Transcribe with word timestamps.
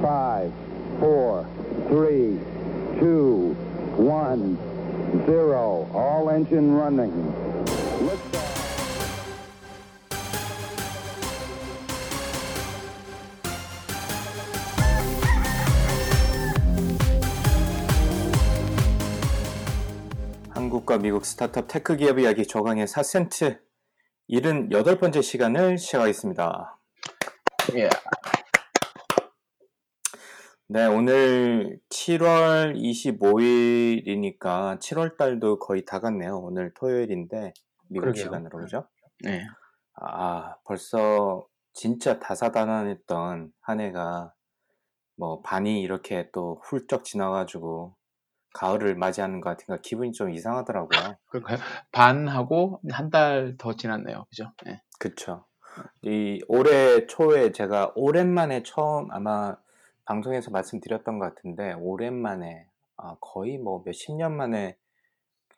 five, 0.00 0.52
four, 0.98 1.46
three, 1.88 2.38
two, 2.98 3.56
one, 3.96 4.58
zero. 5.26 5.88
All 5.94 6.30
engine 6.30 6.74
running. 6.74 7.12
Liftoff. 8.00 8.56
한국과 20.50 20.98
미국 20.98 21.24
스타트업 21.24 21.68
테크 21.68 21.96
기업 21.96 22.18
이야기 22.18 22.46
조강의 22.46 22.86
4센트 22.86 23.58
78번째 24.30 25.22
시간을 25.22 25.78
시작하겠습니다. 25.78 26.78
예. 27.76 27.88
네, 30.68 30.84
오늘 30.86 31.78
7월 31.90 32.74
25일이니까 32.76 34.78
7월 34.80 35.16
달도 35.16 35.60
거의 35.60 35.84
다 35.84 36.00
갔네요. 36.00 36.38
오늘 36.38 36.72
토요일인데 36.74 37.52
미국 37.88 38.02
그러게요. 38.06 38.24
시간으로 38.24 38.58
그죠? 38.58 38.84
네. 39.22 39.46
아, 39.94 40.56
벌써 40.64 41.46
진짜 41.72 42.18
다사다난했던 42.18 43.52
한 43.60 43.80
해가 43.80 44.32
뭐 45.16 45.40
반이 45.42 45.80
이렇게 45.82 46.30
또 46.32 46.60
훌쩍 46.64 47.04
지나가지고 47.04 47.94
가을을 48.52 48.96
맞이하는 48.96 49.40
것 49.40 49.50
같으니까 49.50 49.80
기분이 49.82 50.10
좀 50.12 50.30
이상하더라고요. 50.30 50.88
그러니까요. 51.30 51.58
반하고 51.92 52.80
한 52.90 53.10
달 53.10 53.56
더 53.56 53.74
지났네요. 53.76 54.24
그죠? 54.30 54.50
예. 54.66 54.80
그쵸. 54.98 55.46
이 56.02 56.40
올해 56.48 57.06
초에 57.06 57.52
제가 57.52 57.92
오랜만에 57.94 58.62
처음 58.64 59.10
아마 59.12 59.56
방송에서 60.06 60.50
말씀드렸던 60.50 61.18
것 61.18 61.34
같은데 61.34 61.74
오랜만에 61.74 62.66
아, 62.96 63.16
거의 63.20 63.58
뭐 63.58 63.82
몇 63.84 63.92
십 63.92 64.14
년 64.16 64.36
만에 64.36 64.76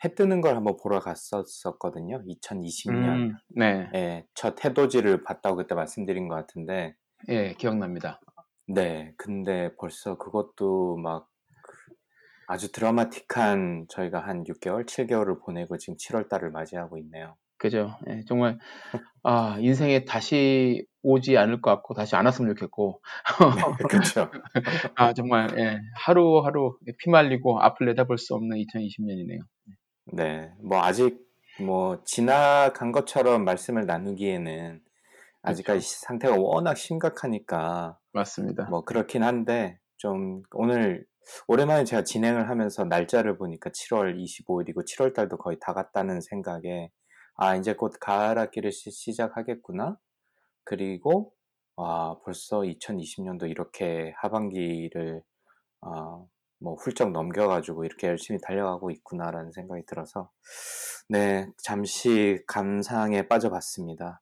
해 0.05 0.14
뜨는 0.14 0.41
걸 0.41 0.55
한번 0.56 0.77
보러 0.77 1.00
갔었었거든요. 1.00 2.22
2020년. 2.25 2.92
음, 3.17 3.37
네. 3.48 3.89
예, 3.95 4.27
첫 4.34 4.64
해돋이를 4.64 5.25
봤다고 5.25 5.56
그때 5.56 5.75
말씀드린 5.75 6.28
것 6.28 6.34
같은데 6.37 6.95
예, 7.28 7.53
기억납니다. 7.55 8.20
네, 8.69 9.12
근데 9.17 9.75
벌써 9.77 10.17
그것도 10.17 10.98
막그 10.98 11.22
아주 12.47 12.70
드라마틱한 12.72 13.87
저희가 13.89 14.20
한 14.20 14.44
6개월, 14.44 14.87
7개월을 14.87 15.44
보내고 15.44 15.78
지금 15.78 15.97
7월 15.97 16.28
달을 16.28 16.50
맞이하고 16.50 16.97
있네요. 16.98 17.37
그죠? 17.56 17.97
예, 18.09 18.22
정말 18.28 18.59
아, 19.25 19.56
인생에 19.59 20.05
다시 20.05 20.87
오지 21.02 21.36
않을 21.36 21.60
것 21.60 21.70
같고 21.70 21.94
다시 21.94 22.16
안 22.16 22.27
왔으면 22.27 22.54
좋겠고 22.54 23.00
네, 23.56 23.84
그렇죠. 23.88 24.30
아, 24.96 25.12
정말 25.12 25.48
예, 25.58 25.80
하루하루 25.94 26.78
피말리고 26.98 27.60
앞을 27.60 27.86
내다볼 27.86 28.18
수 28.18 28.34
없는 28.34 28.56
2020년이네요. 28.56 29.41
네, 30.12 30.50
뭐 30.62 30.82
아직 30.82 31.19
뭐 31.60 32.02
지나간 32.04 32.92
것처럼 32.92 33.44
말씀을 33.44 33.86
나누기에는 33.86 34.80
아직까지 35.42 35.80
상태가 35.80 36.36
워낙 36.36 36.76
심각하니까 36.76 37.98
맞습니다. 38.12 38.64
뭐 38.70 38.84
그렇긴 38.84 39.22
한데 39.22 39.78
좀 39.96 40.42
오늘 40.52 41.06
오랜만에 41.46 41.84
제가 41.84 42.04
진행을 42.04 42.48
하면서 42.48 42.84
날짜를 42.84 43.36
보니까 43.36 43.70
7월 43.70 44.16
25일이고 44.16 44.84
7월 44.84 45.14
달도 45.14 45.36
거의 45.36 45.58
다 45.60 45.74
갔다는 45.74 46.20
생각에 46.20 46.91
아 47.36 47.54
이제 47.56 47.74
곧 47.74 47.92
가을 48.00 48.38
학기를 48.38 48.72
시, 48.72 48.91
시작하겠구나 48.91 49.96
그리고 50.69 51.33
와 51.77 52.19
벌써 52.24 52.58
2020년도 52.58 53.48
이렇게 53.48 54.12
하반기를 54.19 55.22
아, 55.80 56.22
뭐 56.60 56.75
훌쩍 56.75 57.10
넘겨가지고 57.10 57.86
이렇게 57.86 58.08
열심히 58.08 58.38
달려가고 58.38 58.91
있구나라는 58.91 59.50
생각이 59.52 59.86
들어서 59.86 60.30
네 61.08 61.48
잠시 61.56 62.43
감상에 62.47 63.28
빠져봤습니다. 63.28 64.20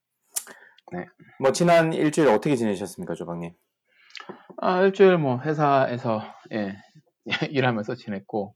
네. 0.92 1.06
뭐 1.40 1.50
지난 1.50 1.92
일주일 1.92 2.28
어떻게 2.28 2.54
지내셨습니까, 2.54 3.14
조방님? 3.14 3.52
아, 4.58 4.82
일주일 4.82 5.18
뭐 5.18 5.40
회사에서 5.40 6.22
예, 6.52 6.76
일하면서 7.50 7.96
지냈고 7.96 8.54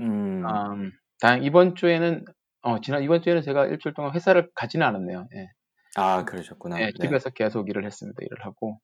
음, 0.00 0.44
음, 0.46 0.92
다행 1.22 1.42
이번 1.42 1.74
주에는 1.74 2.22
어, 2.62 2.82
지난 2.82 3.02
이번 3.02 3.22
주에는 3.22 3.40
제가 3.40 3.64
일주일 3.64 3.94
동안 3.94 4.12
회사를 4.14 4.50
가지는 4.54 4.86
않았네요. 4.86 5.26
예. 5.36 5.48
아 5.96 6.24
그러셨구나. 6.24 6.80
예, 6.80 6.86
네. 6.86 6.92
집에서 6.92 7.30
계속 7.30 7.68
일을 7.68 7.84
했습니다. 7.84 8.18
일을 8.22 8.44
하고. 8.44 8.80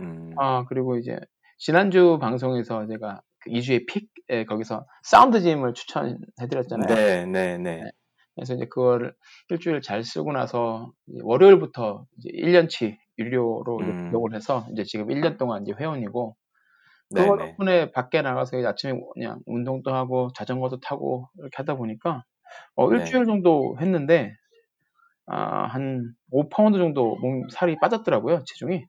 음, 0.00 0.32
아, 0.36 0.64
그리고 0.68 0.96
이제 0.96 1.18
지난주 1.58 2.18
방송에서 2.20 2.86
제가 2.86 3.22
그 3.40 3.50
이 3.50 3.57
주의 3.57 3.86
pick, 3.86 4.08
에 4.28 4.44
거기서 4.44 4.86
사운드 5.02 5.40
짐을 5.40 5.74
추천해드렸잖아요. 5.74 6.94
네, 6.94 7.26
네, 7.26 7.58
네. 7.58 7.82
네. 7.82 7.90
그래서 8.34 8.54
이제 8.54 8.66
그거를 8.66 9.14
일주일 9.50 9.82
잘 9.82 10.02
쓰고 10.02 10.32
나서 10.32 10.90
이제 11.06 11.20
월요일부터 11.22 12.06
이제 12.18 12.30
1년치 12.30 12.96
유료로 13.18 13.78
음. 13.80 14.10
등록을 14.10 14.34
해서 14.34 14.66
이제 14.72 14.82
지금 14.84 15.08
1년 15.08 15.38
동안 15.38 15.62
이제 15.62 15.72
회원이고 15.78 16.36
네, 17.10 17.22
그거 17.22 17.36
네. 17.36 17.46
덕분에 17.46 17.92
밖에 17.92 18.22
나가서 18.22 18.56
아침에 18.66 18.98
그냥 19.12 19.40
운동도 19.46 19.94
하고 19.94 20.30
자전거도 20.34 20.80
타고 20.80 21.28
이렇게 21.38 21.54
하다 21.58 21.76
보니까 21.76 22.24
어, 22.74 22.90
네. 22.90 22.98
일주일 22.98 23.26
정도 23.26 23.76
했는데 23.80 24.34
아, 25.26 25.66
한 25.66 26.14
5파운드 26.32 26.76
정도 26.78 27.16
몸 27.16 27.48
살이 27.50 27.76
빠졌더라고요, 27.80 28.42
체중이. 28.46 28.84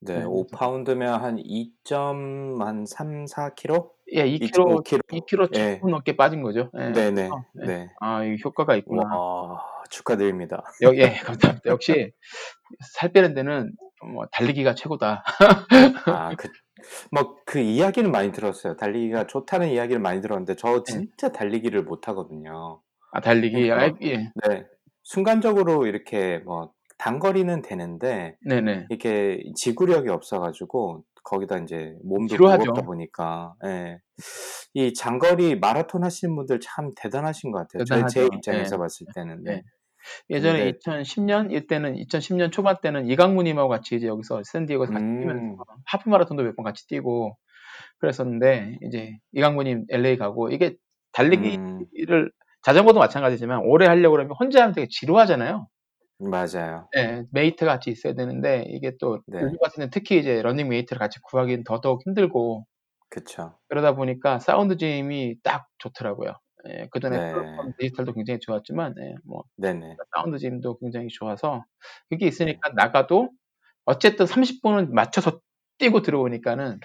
네, 0.00 0.18
네, 0.18 0.24
5파운드면 0.24 1.18
한 1.18 1.38
2.3, 1.38 3.24
4kg? 3.26 3.90
예, 4.12 4.24
2kg, 4.26 4.82
2.5kg. 4.82 5.00
2kg 5.10 5.56
예. 5.56 5.76
조금 5.76 5.90
넘게 5.90 6.16
빠진 6.16 6.42
거죠. 6.42 6.70
예. 6.78 6.90
네, 6.90 7.10
네, 7.10 7.30
예. 7.62 7.66
네. 7.66 7.88
아, 8.00 8.22
이 8.24 8.36
효과가 8.44 8.76
있구나. 8.76 9.02
와, 9.16 9.64
축하드립니다. 9.90 10.62
여, 10.82 10.94
예, 10.94 11.12
감사합니다. 11.60 11.70
역시 11.70 12.12
살 12.92 13.12
빼는 13.12 13.34
데는 13.34 13.72
뭐 14.12 14.26
달리기가 14.32 14.74
최고다. 14.74 15.24
아, 16.06 16.34
그, 16.36 16.48
뭐, 17.10 17.36
그 17.46 17.60
이야기는 17.60 18.10
많이 18.10 18.32
들었어요. 18.32 18.76
달리기가 18.76 19.26
좋다는 19.26 19.68
이야기를 19.68 20.00
많이 20.00 20.20
들었는데, 20.20 20.56
저 20.56 20.82
진짜 20.82 21.30
달리기를 21.32 21.84
못 21.84 22.08
하거든요. 22.08 22.82
아, 23.12 23.20
달리기. 23.20 23.70
아, 23.70 23.76
그러니까. 23.76 24.06
예. 24.06 24.16
네. 24.48 24.66
순간적으로 25.04 25.86
이렇게 25.86 26.38
뭐, 26.38 26.72
단거리는 26.98 27.62
되는데, 27.62 28.36
네네. 28.46 28.86
이렇게 28.90 29.42
지구력이 29.56 30.08
없어가지고, 30.08 31.04
거기다 31.24 31.58
이제 31.58 31.96
몸도 32.04 32.34
지루하죠. 32.36 32.64
무겁다 32.64 32.82
보니까, 32.86 33.54
예. 33.64 33.98
이 34.74 34.92
장거리 34.92 35.58
마라톤 35.58 36.04
하시는 36.04 36.34
분들 36.36 36.60
참 36.60 36.90
대단하신 36.96 37.50
것 37.50 37.66
같아요. 37.68 37.84
제, 37.84 38.06
제. 38.12 38.26
입장에서 38.26 38.76
예. 38.76 38.78
봤을 38.78 39.06
때는. 39.14 39.42
네. 39.44 39.52
예. 39.52 39.62
예전에 40.36 40.58
근데- 40.72 40.78
2010년 40.78 41.50
이때는 41.52 41.94
2010년 41.96 42.52
초반 42.52 42.76
때는 42.82 43.06
이강무님하고 43.08 43.70
같이 43.70 43.96
이제 43.96 44.06
여기서 44.06 44.42
샌디에고에서 44.44 44.92
같이 44.92 45.02
음. 45.04 45.20
뛰면서 45.20 45.64
하프 45.86 46.10
마라톤도 46.10 46.42
몇 46.42 46.54
번 46.56 46.64
같이 46.64 46.86
뛰고 46.88 47.36
그랬었는데 48.00 48.78
이제 48.82 49.16
이강무님 49.32 49.86
LA 49.88 50.18
가고 50.18 50.50
이게 50.50 50.76
달리기를 51.12 51.56
음, 51.58 52.30
자전거도 52.64 52.98
마찬가지지만 52.98 53.60
오래 53.64 53.86
하려고 53.86 54.12
그러면 54.12 54.36
혼자 54.38 54.62
하면 54.62 54.74
되게 54.74 54.88
지루하잖아요. 54.90 55.68
맞아요. 56.18 56.88
네, 56.92 57.24
mate 57.32 57.64
같이 57.64 57.90
있어야 57.90 58.14
되는데 58.14 58.64
이게 58.68 58.92
또 59.00 59.20
네. 59.26 59.40
요즘 59.42 59.58
같은 59.58 59.76
데는 59.80 59.90
특히 59.90 60.18
이제 60.18 60.42
러닝메이트를 60.42 60.98
같이 60.98 61.18
구하기는 61.22 61.64
더더욱 61.64 62.02
힘들고 62.06 62.66
그쵸. 63.08 63.58
그러다 63.68 63.94
보니까 63.94 64.38
사운드 64.38 64.76
짐이 64.76 65.36
딱 65.42 65.66
좋더라고요. 65.78 66.32
예, 66.68 66.88
그 66.90 67.00
전에 67.00 67.18
네. 67.18 67.72
디지털도 67.78 68.14
굉장히 68.14 68.40
좋았지만 68.40 68.94
예, 69.00 69.14
뭐 69.24 69.44
네네. 69.56 69.96
사운드 70.14 70.38
짐도 70.38 70.78
굉장히 70.78 71.08
좋아서 71.08 71.64
그게 72.10 72.26
있으니까 72.26 72.70
나가도 72.74 73.30
어쨌든 73.84 74.26
30분은 74.26 74.92
맞춰서 74.94 75.40
뛰고 75.78 76.02
들어오니까는 76.02 76.80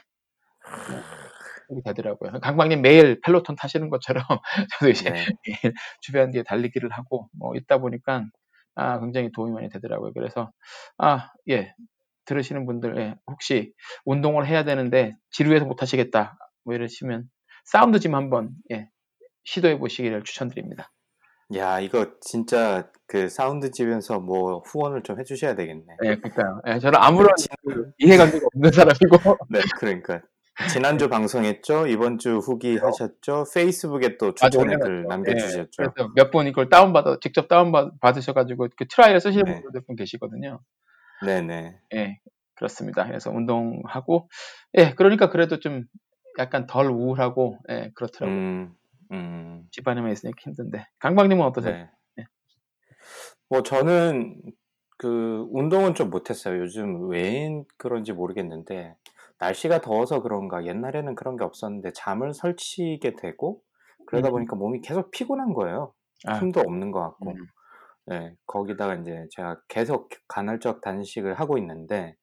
뭐 1.69 1.81
그렇게 1.81 1.93
되더라고요. 1.93 2.39
강무님 2.41 2.81
매일 2.81 3.21
펠로톤 3.21 3.55
타시는 3.55 3.89
것처럼 3.89 4.23
저도 4.79 4.89
이제 4.89 5.11
네. 5.11 5.25
주변 6.01 6.31
뒤에 6.31 6.43
달리기를 6.43 6.89
하고 6.91 7.29
뭐 7.37 7.55
있다 7.55 7.77
보니까 7.77 8.25
아 8.75 8.99
굉장히 8.99 9.31
도움이 9.31 9.51
많이 9.53 9.69
되더라고요. 9.69 10.13
그래서 10.13 10.51
아 10.97 11.29
예 11.49 11.73
들으시는 12.25 12.65
분들 12.67 12.97
예, 12.99 13.15
혹시 13.25 13.73
운동을 14.05 14.45
해야 14.45 14.63
되는데 14.63 15.15
지루해서 15.31 15.65
못 15.65 15.81
하시겠다 15.81 16.37
뭐 16.63 16.75
이러시면 16.75 17.27
SoundGym 17.65 18.13
한번 18.15 18.51
예, 18.71 18.87
시도해 19.45 19.79
보시기를 19.79 20.23
추천드립니다. 20.23 20.91
야, 21.55 21.79
이거 21.79 22.11
진짜 22.21 22.91
그 23.07 23.27
SoundGym에서 23.29 24.19
뭐 24.19 24.59
후원을 24.59 25.01
좀 25.01 25.19
해주셔야 25.19 25.55
되겠네. 25.55 25.83
예, 26.03 26.15
그러니까요. 26.17 26.61
예, 26.67 26.77
저는 26.77 26.99
아무런 27.01 27.33
네, 27.35 27.73
그 27.73 27.91
이해관계가 27.97 28.45
없는 28.53 28.71
사람이고 28.71 29.37
네, 29.49 29.59
그러니까. 29.79 30.21
지난주 30.67 31.07
방송했죠? 31.07 31.87
이번 31.87 32.17
주 32.17 32.37
후기 32.37 32.77
하셨죠? 32.77 33.45
페이스북에 33.53 34.17
또 34.17 34.33
추천의 34.33 34.75
올려놨죠. 34.75 34.83
글 34.83 35.03
남겨주셨죠? 35.07 35.69
그래서 35.77 36.11
몇 36.15 36.31
분 36.31 36.47
이걸 36.47 36.69
다운받아 36.69 37.17
직접 37.21 37.47
다운받으셔가지고 37.47 38.67
그 38.75 38.85
try를 38.87 39.21
쓰시는 39.21 39.45
네. 39.45 39.61
분들 39.61 39.81
몇 39.87 39.95
계시거든요. 39.95 40.59
네네. 41.25 41.79
예. 41.95 42.19
그렇습니다. 42.55 43.05
그래서 43.05 43.31
운동하고 43.31 44.29
예 44.77 44.93
그러니까 44.95 45.29
그래도 45.29 45.59
좀 45.59 45.85
약간 46.37 46.67
덜 46.67 46.87
우울하고 46.87 47.57
예 47.69 47.91
그렇더라고요. 47.95 48.37
음, 48.37 48.73
음, 49.11 49.63
집안에만 49.71 50.11
있으니까 50.11 50.37
힘든데 50.41 50.85
강박님은 50.99 51.45
어떠세요? 51.45 51.73
네. 51.73 51.89
네. 52.17 52.25
뭐 53.49 53.63
저는 53.63 54.41
그 54.97 55.47
운동은 55.51 55.95
좀 55.95 56.09
못했어요. 56.09 56.59
요즘 56.59 57.09
왜 57.09 57.63
그런지 57.77 58.11
모르겠는데 58.11 58.95
날씨가 59.39 59.81
더워서 59.81 60.21
그런가 60.21 60.65
옛날에는 60.65 61.15
그런 61.15 61.37
게 61.37 61.43
없었는데 61.43 61.91
잠을 61.93 62.33
설치게 62.33 63.15
되고 63.15 63.61
그러다 64.05 64.29
음. 64.29 64.31
보니까 64.33 64.55
몸이 64.55 64.81
계속 64.81 65.11
피곤한 65.11 65.53
거예요. 65.53 65.93
아, 66.25 66.37
힘도 66.39 66.59
없는 66.61 66.91
것 66.91 66.99
같고. 66.99 67.31
음. 67.31 67.45
네, 68.07 68.35
거기다가 68.47 68.95
이제 68.95 69.27
제가 69.31 69.61
계속 69.67 70.09
간헐적 70.27 70.81
단식을 70.81 71.35
하고 71.39 71.57
있는데 71.59 72.15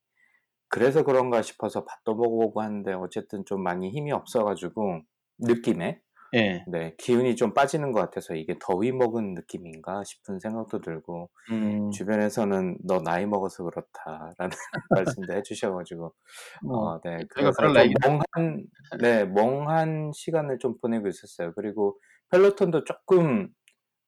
그래서 0.69 1.05
그런가 1.05 1.43
싶어서 1.43 1.85
밥도 1.85 2.17
먹어보고 2.17 2.61
하는데 2.61 2.93
어쨌든 2.95 3.45
좀 3.45 3.63
많이 3.63 3.91
힘이 3.91 4.11
없어가지고 4.11 5.03
느낌에 5.39 6.01
예. 6.37 6.67
네, 6.67 6.95
기운이 6.99 7.37
좀 7.37 7.55
빠지는 7.55 7.93
것 7.93 8.01
같아서 8.01 8.35
이게 8.35 8.57
더위 8.61 8.93
먹은 8.93 9.35
느낌인가 9.35 10.03
싶은 10.05 10.41
생각도 10.41 10.81
들고 10.81 11.31
음, 11.51 11.99
주변에서는 11.99 12.79
너 12.85 13.01
나이 13.03 13.27
먹어서 13.27 13.65
그렇다라는 13.65 14.51
말씀도 14.95 15.35
해주셔가지고 15.35 16.15
뭐 16.63 16.93
어, 16.93 17.01
네, 17.03 17.27
그래서 17.31 17.53
좀 17.59 17.93
멍한 18.03 18.67
네, 19.03 19.25
멍한 19.27 20.13
시간을 20.15 20.59
좀 20.61 20.79
보내고 20.81 21.09
있었어요. 21.09 21.53
그리고 21.55 21.99
펠로톤도 22.31 22.85
조금 22.85 23.49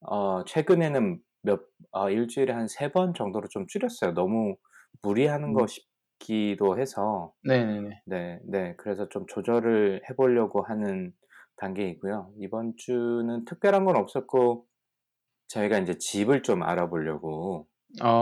어, 0.01 0.45
최근에는 0.47 1.21
몇 1.43 1.63
아, 1.93 2.11
일주일에 2.11 2.53
한 2.55 2.67
세 2.69 2.91
번 2.93 3.15
정도로 3.15 3.49
좀 3.51 3.67
줄였어요. 3.69 4.15
너무 4.15 4.57
무리하는 5.03 5.53
음. 5.53 5.55
거 5.55 5.67
싶기도 5.69 6.79
해서 6.81 7.33
네네네. 7.43 8.03
네, 8.07 8.41
네. 8.45 8.75
그래서 8.77 9.09
좀 9.09 9.27
조절을 9.27 10.03
해보려고 10.11 10.63
하는 10.63 11.13
단계이고요. 11.59 12.35
이번 12.41 12.75
주는 12.77 13.45
특별한 13.45 13.85
건 13.85 13.97
없었고, 13.97 14.67
저희가 15.49 15.79
이제 15.79 15.99
집을 15.99 16.43
좀 16.43 16.63
알아보려고, 16.63 17.69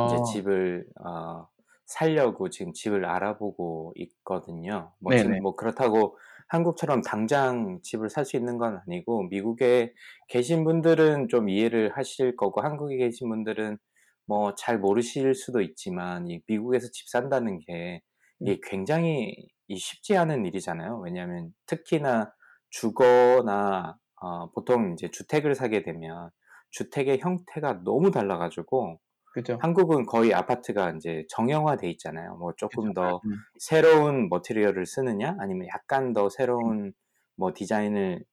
이제 0.04 0.20
어, 0.20 0.22
집을, 0.22 0.86
어, 1.04 1.48
살려고 1.86 2.50
지금 2.50 2.72
집을 2.72 3.04
알아보고 3.06 3.94
있거든요. 3.96 4.94
뭐 5.00 5.14
네네. 5.14 5.16
지금 5.16 5.40
뭐 5.42 5.56
그렇다고 5.56 6.18
한국처럼 6.48 7.02
당장 7.02 7.80
집을 7.82 8.10
살 8.10 8.24
수 8.26 8.36
있는 8.36 8.58
건 8.58 8.80
아니고, 8.86 9.24
미국에 9.28 9.94
계신 10.28 10.64
분들은 10.64 11.28
좀 11.28 11.48
이해를 11.48 11.96
하실 11.96 12.36
거고, 12.36 12.62
한국에 12.62 12.96
계신 12.98 13.28
분들은 13.30 13.78
뭐 14.26 14.54
잘 14.56 14.78
모르실 14.78 15.34
수도 15.34 15.60
있지만, 15.62 16.28
이 16.30 16.40
미국에서 16.46 16.88
집 16.92 17.08
산다는 17.08 17.58
게 17.60 18.02
이게 18.40 18.60
굉장히 18.62 19.34
이 19.68 19.76
쉽지 19.78 20.16
않은 20.16 20.44
일이잖아요. 20.46 21.00
왜냐하면 21.00 21.52
특히나 21.66 22.32
주거나 22.70 23.98
어, 24.20 24.50
보통 24.52 24.92
이제 24.94 25.08
주택을 25.10 25.54
사게 25.54 25.82
되면 25.82 26.30
주택의 26.70 27.20
형태가 27.20 27.82
너무 27.84 28.10
달라가지고 28.10 28.98
그죠. 29.32 29.60
한국은 29.60 30.06
거의 30.06 30.34
아파트가 30.34 30.92
이제 30.92 31.24
정형화돼 31.30 31.90
있잖아요. 31.92 32.36
뭐 32.36 32.54
그죠. 32.68 32.88
조금 32.88 32.94
더 32.94 33.22
음, 33.24 33.44
새로운 33.58 34.28
머티리얼을 34.28 34.86
쓰느냐, 34.86 35.36
아니면 35.40 35.68
약간 35.74 36.12
더 36.12 36.28
새로운 36.30 36.92
뭐 37.36 37.52
디자인을 37.54 38.24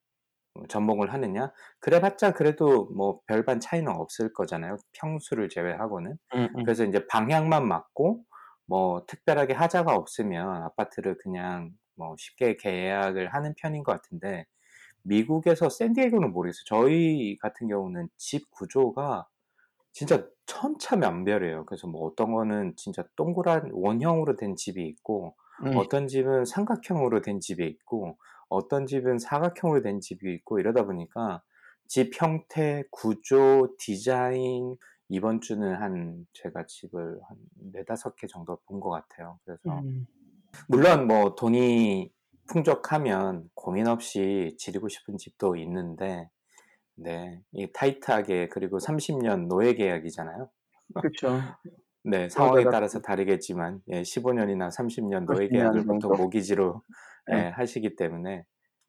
접목을 0.70 1.14
하느냐, 1.14 1.52
그래봤자 1.80 2.34
그래도 2.34 2.86
뭐 2.96 3.22
별반 3.28 3.60
차이는 3.60 3.92
없을 3.92 4.34
거잖아요. 4.34 4.78
평수를 4.94 5.50
제외하고는. 5.50 6.18
음, 6.36 6.48
음. 6.58 6.66
그래서 6.66 6.86
이제 6.86 7.06
방향만 7.08 7.68
맞고 7.68 8.24
뭐 8.68 9.06
특별하게 9.08 9.54
하자가 9.54 9.96
없으면 9.96 10.64
아파트를 10.64 11.18
그냥 11.18 11.72
뭐 11.96 12.16
쉽게 12.18 12.58
계약을 12.58 13.34
하는 13.34 13.54
편인 13.58 13.84
것 13.84 13.92
같은데 13.94 14.46
미국에서 15.04 15.70
샌디에고는 15.70 16.34
모르겠어요. 16.34 16.64
저희 16.68 17.38
같은 17.40 17.68
경우는 17.70 18.10
집 18.18 18.52
구조가 18.52 19.28
진짜 19.92 20.28
천차만별이에요. 20.46 21.66
그래서 21.66 21.88
뭐 21.88 22.06
어떤 22.08 22.34
거는 22.34 22.76
진짜 22.78 23.04
동그란 23.16 23.70
원형으로 23.74 24.36
된 24.36 24.56
집이 24.56 24.86
있고 24.88 25.36
음, 25.64 25.88
어떤 25.88 26.08
집은 26.08 26.46
삼각형으로 26.46 27.22
된 27.22 27.40
집이 27.40 27.66
있고 27.68 28.18
어떤 28.50 28.86
집은 28.88 29.20
사각형으로 29.20 29.82
된 29.82 30.00
집이 30.02 30.34
있고 30.36 30.60
이러다 30.60 30.86
보니까 30.86 31.44
집 31.88 32.20
형태, 32.20 32.84
구조, 32.92 33.76
디자인 33.80 34.78
이번 35.10 35.42
주는 35.42 35.76
한 35.76 36.26
제가 36.34 36.66
집을 36.66 37.20
한 37.30 37.38
네다섯 37.74 38.16
개 38.16 38.28
정도 38.28 38.60
본 38.66 38.80
것 38.80 38.90
같아요. 38.90 39.40
그래서 39.46 39.84
음. 39.84 40.08
물론 40.68 41.08
뭐 41.08 41.36
돈이 41.36 42.12
풍족하면 42.48 43.50
고민 43.56 43.88
없이 43.88 44.56
지르고 44.58 44.90
싶은 44.90 45.18
집도 45.18 45.56
있는데 45.56 46.30
네, 46.96 47.42
이 47.54 47.72
타이트하게 47.74 48.50
그리고 48.50 48.80
30년 48.80 49.48
노예 49.48 49.74
계약이잖아요. 49.74 50.50
그쵸. 51.00 51.30
네, 52.04 52.30
상황에 52.30 52.70
따라서 52.70 53.02
다르겠지만 53.02 53.82
예, 53.90 54.04
15년이나 54.04 54.70
30년 54.72 55.26
노예 55.26 55.50
30년 55.50 55.50
계약을. 55.50 55.86
보통 55.86 56.16
모기지로 56.16 56.84
예, 57.32 57.36
네. 57.36 57.50
하시기 57.50 57.96
때문에 57.96 58.46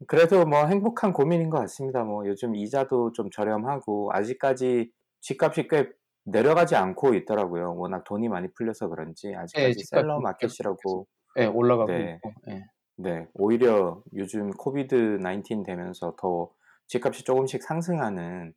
그래도 0.07 0.45
뭐 0.45 0.65
행복한 0.67 1.13
고민인 1.13 1.49
것 1.49 1.59
같습니다. 1.61 2.03
뭐 2.03 2.27
요즘 2.27 2.55
이자도 2.55 3.13
좀 3.13 3.29
저렴하고 3.31 4.11
아직까지 4.13 4.91
집값이 5.21 5.67
꽤 5.69 5.89
내려가지 6.25 6.75
않고 6.75 7.13
있더라고요. 7.15 7.75
워낙 7.77 8.03
돈이 8.03 8.29
많이 8.29 8.49
풀려서 8.53 8.89
그런지 8.89 9.29
예, 9.29 9.35
아직까지 9.35 9.75
집값이 9.75 9.85
seller 9.85 10.19
market이라고 10.19 11.07
예, 11.37 11.45
올라가고 11.45 11.91
네, 11.91 12.15
있고. 12.15 12.33
예. 12.49 12.65
네, 12.97 13.27
오히려 13.33 14.01
요즘 14.13 14.51
COVID 14.51 15.19
19 15.21 15.63
되면서 15.65 16.15
더 16.17 16.49
집값이 16.87 17.23
조금씩 17.23 17.61
상승하는 17.63 18.53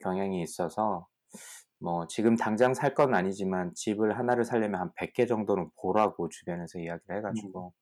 경향이 0.00 0.42
있어서 0.42 1.06
뭐 1.78 2.06
지금 2.06 2.36
당장 2.36 2.74
살 2.74 2.94
건 2.94 3.14
아니지만 3.14 3.72
집을 3.74 4.18
하나를 4.18 4.44
살려면 4.44 4.80
한 4.80 4.90
100개 4.98 5.26
정도는 5.28 5.70
보라고 5.80 6.28
주변에서 6.28 6.78
이야기를 6.78 7.16
해가지고 7.18 7.72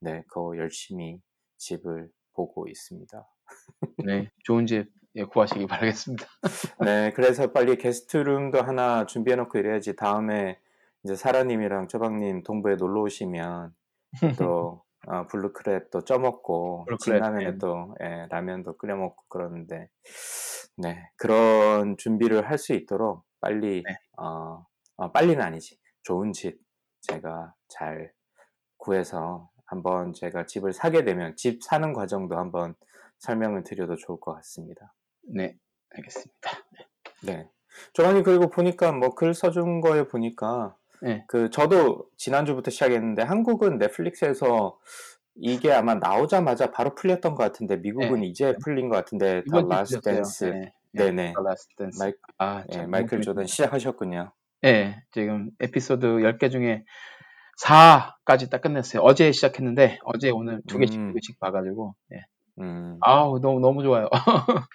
네, 0.00 0.22
그거 0.28 0.56
열심히 0.56 1.20
집을 1.58 2.10
보고 2.34 2.66
있습니다. 2.66 3.24
네, 4.04 4.30
좋은 4.44 4.66
집 4.66 4.90
예, 5.14 5.24
구하시기 5.24 5.66
바라겠습니다. 5.66 6.24
네, 6.84 7.12
그래서 7.12 7.52
빨리 7.52 7.76
guest 7.76 8.15
room도 8.15 8.62
하나 8.62 9.04
준비해놓고 9.06 9.58
이래야지 9.58 9.94
다음에 9.94 10.58
이제 11.04 11.14
사라님이랑 11.14 11.88
쪼박님 11.88 12.42
동부에 12.44 12.76
놀러 12.76 13.02
오시면 13.02 13.74
또 14.38 14.84
어, 15.06 15.26
blue 15.28 15.59
crab 15.59 15.90
또 15.90 16.04
쪄먹고 16.04 16.86
blue 16.88 16.92
crab, 16.92 16.98
진라면에 16.98 17.50
네. 17.52 17.58
또 17.58 17.94
예, 18.02 18.26
라면도 18.30 18.76
끓여 18.78 18.96
먹고 18.96 19.24
그러는데 19.28 19.88
네 20.76 21.10
그런 21.16 21.96
준비를 21.96 22.48
할 22.48 22.58
수 22.58 22.72
있도록 22.74 23.24
빨리 23.40 23.82
네. 23.86 23.96
어, 24.18 24.64
어, 24.96 25.12
빨리는 25.12 25.40
아니지 25.42 25.78
좋은 26.02 26.32
집 26.32 26.60
제가 27.02 27.54
잘 27.68 28.12
구해서 28.78 29.50
한번 29.66 30.12
제가 30.12 30.46
집을 30.46 30.72
사게 30.72 31.04
되면 31.04 31.34
집 31.36 31.62
사는 31.62 31.92
과정도 31.92 32.36
한번 32.38 32.74
설명을 33.18 33.64
드려도 33.64 33.96
좋을 33.96 34.20
것 34.20 34.34
같습니다. 34.36 34.94
네, 35.22 35.56
알겠습니다. 35.90 36.50
네. 37.24 37.48
조만이 37.94 38.22
그리고 38.22 38.50
보니까 38.50 38.92
뭐 38.92 39.14
글 39.14 39.34
써준 39.34 39.80
거에 39.80 40.06
보니까 40.08 40.76
네. 41.02 41.24
그 41.26 41.50
저도 41.50 42.06
지난주부터 42.16 42.70
시작했는데 42.70 43.22
한국은 43.22 43.78
넷플릭스에서 43.78 44.78
이게 45.34 45.72
아마 45.72 45.94
나오자마자 45.94 46.70
바로 46.70 46.94
풀렸던 46.94 47.34
것 47.34 47.42
같은데 47.42 47.76
미국은 47.76 48.20
네. 48.20 48.26
이제 48.26 48.54
풀린 48.62 48.88
것 48.88 48.96
같은데 48.96 49.42
Last 49.52 50.00
드렸어요. 50.00 50.00
Dance 50.00 50.50
네. 50.50 50.72
네네 50.92 51.34
Last 51.44 51.68
Dance. 51.76 51.98
마이, 51.98 52.12
아, 52.38 52.64
예, 52.68 52.72
참, 52.72 52.90
마이클 52.90 53.18
너무 53.18 53.22
조던. 53.22 53.46
시작하셨군요. 53.46 54.32
네, 54.62 55.02
지금 55.10 55.50
에피소드 55.58 56.06
10개 56.06 56.50
중에 56.50 56.84
4까지 57.60 58.48
딱 58.48 58.60
끝냈어요. 58.60 59.02
어제 59.02 59.32
시작했는데 59.32 59.98
어제 60.04 60.30
오늘 60.30 60.62
두 60.68 60.78
개씩 60.78 61.00
음. 61.00 61.08
두 61.08 61.14
개씩 61.14 61.40
봐가지고 61.40 61.94
예. 62.12 62.24
음, 62.60 62.98
아우 63.00 63.40
너무 63.40 63.58
너무 63.60 63.82
좋아요. 63.82 64.08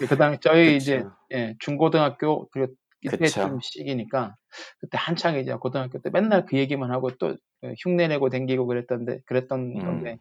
네. 0.00 0.06
그다음에 0.06 0.38
저희 0.40 0.76
이제 0.76 0.98
그쵸. 0.98 1.10
예, 1.32 1.54
중고등학교 1.58 2.48
그 2.50 2.68
그쵸. 3.06 3.16
이때쯤 3.26 3.60
시기니까 3.60 4.34
그때 4.80 4.98
한창 4.98 5.36
이제 5.38 5.52
고등학교 5.54 6.00
때 6.00 6.10
맨날 6.10 6.46
그 6.46 6.56
얘기만 6.58 6.90
하고 6.90 7.10
또그 7.16 7.36
흉내 7.82 8.08
내고 8.08 8.28
댕기고 8.28 8.66
그랬던데 8.66 9.20
그랬던 9.26 9.60
음. 9.76 9.84
건데 9.84 10.18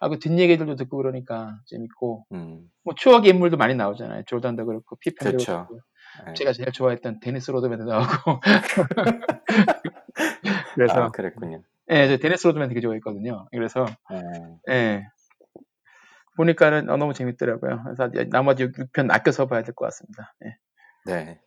아 0.00 0.08
그 0.08 0.18
뒷얘기들도 0.18 0.74
듣고 0.76 0.96
그러니까 0.98 1.56
재밌고 1.66 2.26
음, 2.32 2.68
뭐 2.84 2.94
추억의 2.96 3.30
인물도 3.30 3.56
많이 3.56 3.74
나오잖아요. 3.74 4.24
조단도 4.26 4.66
그렇고 4.66 4.96
피펜도 4.96 5.38
그쵸. 5.38 5.66
그렇고 5.68 5.80
예. 6.28 6.32
제가 6.34 6.52
제일 6.52 6.72
좋아했던 6.72 7.20
데니스 7.20 7.50
로드맨도 7.52 7.84
나오고 7.84 8.40
그래서 10.74 11.04
아, 11.04 11.08
그랬군요. 11.10 11.62
예, 11.90 12.08
저 12.08 12.16
데니스 12.18 12.46
로드맨 12.46 12.68
되게 12.68 12.80
좋아했거든요. 12.80 13.48
그래서 13.52 13.86
예. 14.68 14.72
예. 14.74 15.06
보니까는 16.36 16.88
어, 16.90 16.96
너무 16.96 17.14
재밌더라고요. 17.14 17.82
그래서 17.84 18.10
나머지 18.30 18.64
6편 18.64 19.10
아껴서 19.10 19.46
봐야 19.46 19.62
될 19.62 19.74
것 19.74 19.84
같습니다. 19.86 20.34
예. 20.44 20.56
네. 21.06 21.40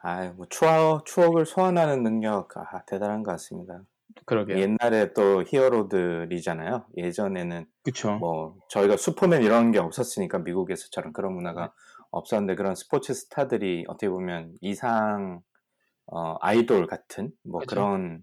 아유, 0.00 0.32
뭐 0.36 0.46
추억, 0.48 1.04
추억을 1.06 1.44
소환하는 1.46 2.02
능력, 2.02 2.56
아, 2.56 2.82
대단한 2.86 3.22
것 3.22 3.32
같습니다. 3.32 3.82
그러게요. 4.26 4.58
옛날에 4.58 5.12
또 5.12 5.42
히어로들이잖아요. 5.46 6.86
예전에는 6.96 7.66
그쵸. 7.84 8.12
뭐 8.16 8.56
저희가 8.68 8.96
슈퍼맨 8.96 9.42
이런 9.42 9.70
게 9.72 9.78
없었으니까 9.78 10.38
미국에서처럼 10.38 11.12
그런 11.12 11.34
문화가 11.34 11.72
없었는데 12.10 12.54
그런 12.56 12.74
스포츠 12.74 13.12
스타들이 13.14 13.84
어떻게 13.88 14.08
보면 14.08 14.52
이상 14.60 15.40
어, 16.06 16.36
아이돌 16.40 16.86
같은 16.86 17.30
뭐 17.44 17.60
그쵸. 17.60 17.74
그런 17.76 18.22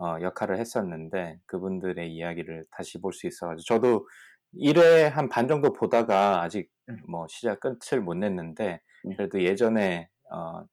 어, 0.00 0.16
역할을 0.20 0.58
했었는데 0.58 1.38
그분들의 1.46 2.12
이야기를 2.12 2.64
다시 2.70 3.00
볼 3.00 3.12
수 3.12 3.26
있어가지고 3.26 3.64
저도 3.64 4.08
1회 4.54 5.08
한 5.10 5.28
반 5.28 5.48
정도 5.48 5.72
보다가 5.72 6.42
아직 6.42 6.70
음. 6.88 6.98
뭐 7.08 7.26
시작 7.28 7.60
끝을 7.60 8.00
못 8.00 8.14
냈는데 8.14 8.80
음. 9.06 9.16
그래도 9.16 9.42
예전에 9.42 10.08
어, 10.30 10.64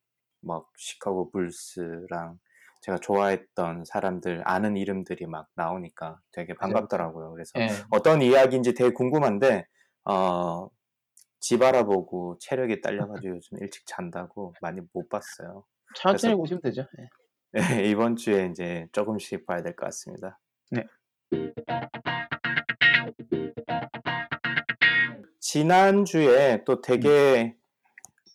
뭐 0.41 0.65
시카고 0.77 1.31
불스랑 1.31 2.39
제가 2.81 2.97
좋아했던 2.99 3.83
사람들 3.85 4.41
아는 4.45 4.77
이름들이 4.77 5.25
막 5.27 5.47
나오니까 5.55 6.19
되게 6.31 6.53
반갑더라고요. 6.53 7.31
그래서 7.33 7.59
예. 7.59 7.67
어떤 7.91 8.21
이야기인지 8.21 8.73
되게 8.73 8.91
궁금한데 8.91 9.67
어, 10.05 10.69
집 11.39 11.61
알아보고 11.61 12.37
체력이 12.39 12.81
딸려가지고 12.81 13.35
요즘 13.35 13.57
일찍 13.59 13.85
잔다고 13.85 14.53
많이 14.61 14.81
못 14.93 15.09
봤어요. 15.09 15.65
천천히 15.95 16.35
보시면 16.35 16.61
되죠. 16.61 16.85
예. 16.99 17.09
네, 17.51 17.59
이번 17.89 18.15
주에 18.15 18.45
이제 18.47 18.87
조금씩 18.91 19.45
봐야 19.45 19.61
될 19.63 19.75
것 19.75 19.85
같습니다. 19.87 20.39
네. 20.71 20.85
지난 25.39 26.05
주에 26.05 26.63
또 26.65 26.81
되게 26.81 27.55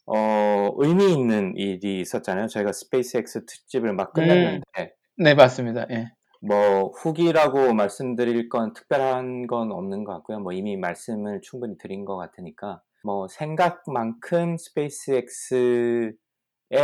어, 0.07 0.71
의미 0.77 1.13
있는 1.13 1.55
일이 1.57 2.01
있었잖아요. 2.01 2.49
저희가 2.49 2.73
스페이스X 2.73 3.47
특집을 3.47 3.95
막 3.95 4.13
끝냈는데 4.13 4.95
네, 5.17 5.35
맞습니다. 5.35 5.87
예. 5.91 6.11
뭐 6.41 6.89
후기라고 6.89 7.73
말씀드릴 7.73 8.49
건 8.51 8.75
특별한 8.75 9.47
건 9.47 9.73
없는 9.73 10.05
것 10.05 10.13
같고요. 10.15 10.41
뭐 10.41 10.53
이미 10.53 10.77
말씀을 10.77 11.41
충분히 11.43 11.79
드린 11.79 12.05
것 12.05 12.17
같으니까 12.17 12.83
뭐 13.03 13.29
생각만큼 13.29 14.57
스페이스X에 14.59 16.13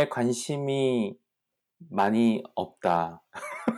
관심이 0.09 1.15
많이 1.89 2.43
없다. 2.55 3.21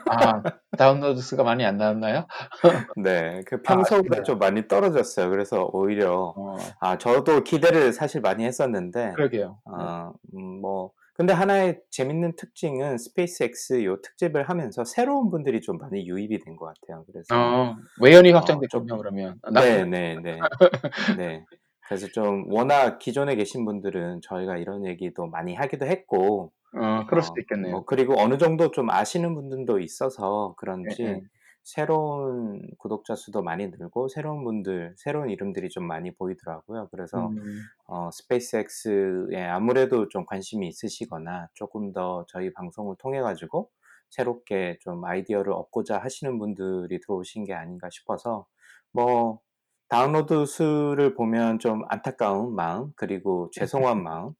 아, 0.09 0.43
다운로드 0.77 1.21
수가 1.21 1.43
많이 1.43 1.65
안 1.65 1.77
나왔나요? 1.77 2.27
네, 2.97 3.41
그 3.45 3.61
평소보다 3.61 3.99
아쉽네요. 4.17 4.23
좀 4.23 4.39
많이 4.39 4.67
떨어졌어요. 4.67 5.29
그래서 5.29 5.69
오히려 5.71 6.33
어, 6.35 6.57
아 6.79 6.97
저도 6.97 7.43
기대를 7.43 7.93
사실 7.93 8.21
많이 8.21 8.43
했었는데 8.45 9.13
그러게요. 9.15 9.59
어, 9.65 10.13
음, 10.35 10.61
뭐 10.61 10.91
근데 11.15 11.31
하나의 11.31 11.79
재밌는 11.91 12.35
특징은 12.35 12.97
스페이스X 12.97 13.83
요 13.85 14.01
특집을 14.01 14.49
하면서 14.49 14.83
새로운 14.83 15.29
분들이 15.29 15.61
좀 15.61 15.77
많이 15.77 16.07
유입이 16.07 16.39
된 16.39 16.55
것 16.55 16.65
같아요. 16.65 17.05
그래서 17.05 17.27
어, 17.35 17.75
외연이 18.01 18.31
어, 18.31 18.37
확장됐군요, 18.37 18.87
좀- 18.87 18.97
그러면. 18.97 19.39
아, 19.43 19.51
나- 19.51 19.61
네, 19.61 19.85
네, 19.85 20.15
네, 20.21 20.39
네. 21.19 21.45
그래서 21.87 22.07
좀 22.07 22.51
워낙 22.51 22.97
기존에 22.97 23.35
계신 23.35 23.65
분들은 23.65 24.21
저희가 24.23 24.57
이런 24.57 24.85
얘기도 24.85 25.27
많이 25.27 25.53
하기도 25.53 25.85
했고, 25.85 26.51
어, 26.75 27.05
그럴 27.07 27.19
어, 27.19 27.21
수도 27.21 27.39
있겠네요. 27.41 27.71
뭐 27.71 27.85
그리고 27.85 28.15
어느 28.19 28.37
정도 28.37 28.71
좀 28.71 28.89
아시는 28.89 29.35
분들도 29.35 29.79
있어서 29.79 30.55
그런지 30.57 31.03
예, 31.03 31.07
예. 31.07 31.21
새로운 31.63 32.61
구독자 32.77 33.15
수도 33.15 33.41
많이 33.41 33.67
늘고 33.67 34.09
새로운 34.09 34.43
분들, 34.43 34.95
새로운 34.97 35.29
이름들이 35.29 35.69
좀 35.69 35.85
많이 35.85 36.13
보이더라고요. 36.13 36.89
그래서 36.91 37.27
음, 37.27 37.61
어, 37.87 38.09
스페이스X에 38.11 39.41
아무래도 39.43 40.09
좀 40.09 40.25
관심이 40.25 40.67
있으시거나 40.67 41.49
조금 41.53 41.93
더 41.93 42.25
저희 42.27 42.51
방송을 42.51 42.95
통해 42.99 43.21
가지고 43.21 43.69
새롭게 44.09 44.77
좀 44.81 45.03
아이디어를 45.05 45.53
얻고자 45.53 45.97
하시는 45.99 46.37
분들이 46.37 46.99
들어오신 46.99 47.45
게 47.45 47.53
아닌가 47.53 47.89
싶어서 47.89 48.45
뭐 48.91 49.39
다운로드 49.87 50.45
수를 50.45 51.13
보면 51.13 51.59
좀 51.59 51.83
안타까운 51.87 52.53
마음 52.55 52.91
그리고 52.95 53.49
죄송한 53.53 54.03
마음 54.03 54.33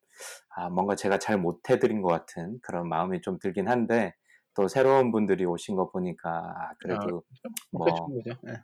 아 0.55 0.69
뭔가 0.69 0.95
제가 0.95 1.19
잘 1.19 1.38
못해드린 1.38 2.01
것 2.01 2.10
같은 2.10 2.60
그런 2.62 2.88
마음이 2.89 3.22
좀 3.22 3.39
들긴 3.39 3.67
한데 3.67 4.13
또 4.55 4.67
새로운 4.67 5.12
분들이 5.12 5.45
오신 5.45 5.75
거 5.75 5.89
보니까 5.91 6.29
아, 6.29 6.74
그래도 6.79 7.24
뭐, 7.72 7.88
뭐. 7.88 8.07
예. 8.48 8.62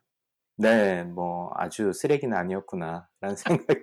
네, 0.57 1.03
뭐 1.03 1.51
아주 1.55 1.93
쓰레기는 1.93 2.35
아니었구나 2.37 3.07
라는 3.21 3.35
생각이 3.67 3.79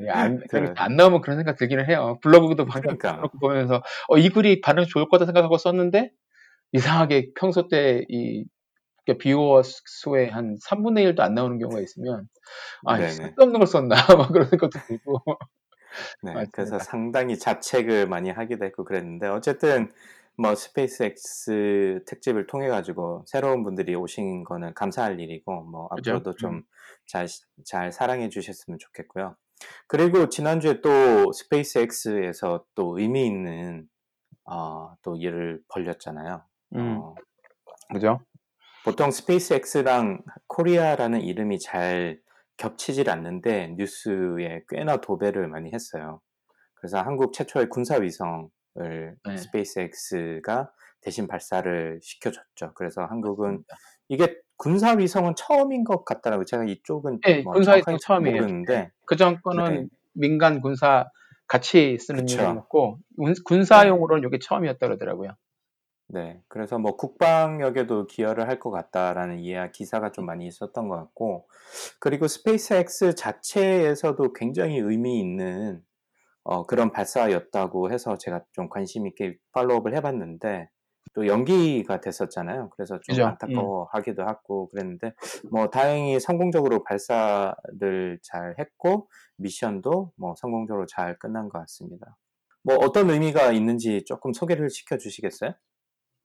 네, 0.00 0.10
안. 0.10 0.40
그러니까 0.48 0.82
안 0.84 0.96
나오면 0.96 1.20
그런 1.20 1.36
생각 1.38 1.56
들기는 1.56 1.88
해요. 1.88 2.18
블로그도 2.22 2.64
방금 2.66 2.96
그러니까. 2.98 3.28
보면서 3.40 3.82
어, 4.08 4.16
이 4.16 4.30
글이 4.30 4.60
반응 4.62 4.84
좋을 4.84 5.08
거다 5.08 5.26
생각하고 5.26 5.58
썼는데 5.58 6.10
이상하게 6.72 7.32
평소 7.38 7.68
때 7.68 8.04
이 8.08 8.44
비유어 9.14 9.62
수의 9.64 10.30
한 10.30 10.56
3분의 10.58 11.14
1도 11.14 11.20
안 11.20 11.34
나오는 11.34 11.58
경우가 11.58 11.80
있으면 11.80 12.28
아. 12.84 12.98
쓸데없는 13.08 13.58
걸 13.58 13.66
썼나 13.66 13.94
막 14.18 14.32
그런 14.32 14.48
생각도 14.48 14.78
들고 14.86 15.22
네, 16.22 16.32
맞습니다. 16.32 16.50
그래서 16.52 16.78
상당히 16.78 17.38
자책을 17.38 18.06
많이 18.06 18.30
하기도 18.30 18.64
했고 18.64 18.84
그랬는데 18.84 19.28
어쨌든 19.28 19.92
뭐 20.38 20.54
스페이스X 20.54 22.04
특집을 22.06 22.46
통해 22.46 22.68
가지고 22.68 23.24
새로운 23.26 23.62
분들이 23.64 23.94
오신 23.94 24.44
거는 24.44 24.74
감사할 24.74 25.18
일이고 25.18 25.62
뭐 25.62 25.88
그죠? 25.88 26.16
앞으로도 26.16 26.34
좀잘잘 26.34 27.92
사랑해 27.92 28.28
주셨으면 28.28 28.78
좋겠고요. 28.78 29.36
그리고 29.86 30.28
지난주에 30.28 30.82
또 30.82 31.32
스페이스X에서 31.32 32.64
또 32.74 32.98
의미 32.98 33.26
있는 33.26 33.88
어, 34.44 34.94
또 35.02 35.16
일을 35.16 35.62
벌렸잖아요. 35.68 36.42
음, 36.74 36.98
어, 36.98 37.14
그죠? 37.92 38.20
보통 38.86 39.10
스페이스X랑 39.10 40.22
코리아라는 40.46 41.20
이름이 41.20 41.58
잘 41.58 42.20
겹치질 42.56 43.10
않는데 43.10 43.74
뉴스에 43.76 44.62
꽤나 44.68 44.98
도배를 44.98 45.48
많이 45.48 45.72
했어요. 45.72 46.20
그래서 46.74 47.00
한국 47.00 47.32
최초의 47.32 47.68
군사 47.68 47.96
위성을 47.96 48.48
네. 48.76 49.36
스페이스X가 49.36 50.70
대신 51.00 51.26
발사를 51.26 51.98
시켜줬죠. 52.00 52.72
그래서 52.74 53.04
한국은. 53.04 53.64
이게 54.08 54.36
군사 54.56 54.92
위성은 54.92 55.34
처음인 55.36 55.82
것 55.82 56.04
같더라고요. 56.04 56.44
제가 56.44 56.62
이쪽은 56.64 57.20
네, 57.26 57.42
뭐 57.42 57.54
군사위성 57.54 57.98
처음이에요. 57.98 58.36
모르는데 58.40 58.92
그 59.04 59.16
전 59.16 59.40
거는 59.42 59.74
네. 59.74 59.86
민간 60.14 60.60
군사 60.60 61.10
같이 61.48 61.98
쓰는 61.98 62.20
그쵸. 62.20 62.36
이름이었고 62.40 62.98
군- 63.16 63.34
군사용으로는 63.44 64.28
이게 64.28 64.38
처음이었다 64.40 64.86
그러더라고요. 64.86 65.32
네, 66.08 66.40
그래서 66.48 66.78
뭐 66.78 66.96
국방역에도 66.96 68.06
기여를 68.06 68.48
할 68.48 68.60
것 68.60 68.70
같다라는 68.70 69.40
이야 69.40 69.70
기사가 69.70 70.12
좀 70.12 70.24
많이 70.26 70.46
있었던 70.46 70.88
것 70.88 70.96
같고, 70.96 71.48
그리고 72.00 72.28
스페이스X 72.28 73.14
자체에서도 73.16 74.32
굉장히 74.34 74.78
의미 74.78 75.18
있는 75.20 75.82
어, 76.44 76.66
그런 76.66 76.92
발사였다고 76.92 77.90
해서 77.92 78.16
제가 78.18 78.44
좀 78.52 78.68
관심 78.70 79.06
있게 79.08 79.36
팔로우업을 79.52 79.94
해봤는데 79.96 80.70
또 81.14 81.26
연기가 81.26 82.00
됐었잖아요. 82.00 82.70
그래서 82.70 83.00
좀 83.02 83.14
그죠. 83.14 83.24
음. 83.24 83.28
안타까워하기도 83.30 84.22
하고 84.24 84.68
그랬는데 84.70 85.14
뭐 85.50 85.68
다행히 85.70 86.20
성공적으로 86.20 86.84
발사를 86.84 88.18
잘 88.22 88.54
했고 88.58 89.08
미션도 89.38 90.12
뭐 90.16 90.34
성공적으로 90.36 90.86
잘 90.86 91.18
끝난 91.18 91.48
것 91.48 91.58
같습니다. 91.60 92.16
뭐 92.62 92.76
어떤 92.76 93.10
의미가 93.10 93.52
있는지 93.52 94.04
조금 94.06 94.32
소개를 94.32 94.70
시켜 94.70 94.98
주시겠어요? 94.98 95.52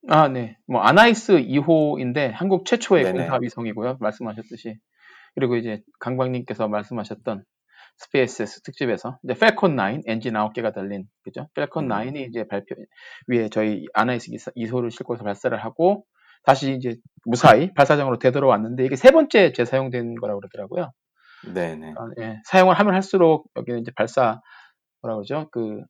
아, 0.08 0.28
네. 0.28 0.58
뭐 0.68 0.82
아나시스 0.82 1.34
2호인데 1.34 2.32
한국 2.32 2.66
최초의 2.66 3.04
네네. 3.04 3.18
군사 3.18 3.38
위성이고요. 3.42 3.98
말씀하셨듯이. 4.00 4.78
그리고 5.36 5.56
이제 5.56 5.82
강광님께서 6.00 6.68
말씀하셨던 6.68 7.44
스페이스X 7.98 8.62
특집에서 8.64 9.20
이제 9.24 9.34
Falcon 9.34 9.76
9 9.76 10.02
엔진 10.08 10.34
9개가 10.34 10.74
달린 10.74 11.06
그죠? 11.24 11.48
Falcon 11.54 11.86
음. 11.86 11.90
9이 11.90 12.30
이제 12.30 12.46
발표 12.48 12.76
위에 13.28 13.50
저희 13.50 13.86
아나시스 13.94 14.32
2호를 14.32 14.92
싣고서 14.92 15.24
발사를 15.24 15.56
하고 15.64 16.06
다시 16.44 16.74
이제 16.74 16.96
무사히 17.26 17.72
발사장으로 17.74 18.18
되돌아왔는데 18.18 18.86
이게 18.86 18.96
세 18.96 19.12
번째 19.12 19.52
재사용된 19.54 20.16
거라고 20.16 20.40
그러더라고요. 20.40 20.92
네네. 21.54 21.94
아, 21.98 22.10
예. 22.22 22.40
사용을 22.46 22.76
하면 22.80 22.94
할수록 22.94 23.50
여기는 23.56 23.82
이제 23.82 23.92
발사 23.96 24.42
뭐라 25.02 25.16
그러죠? 25.16 25.50
그 25.52 25.82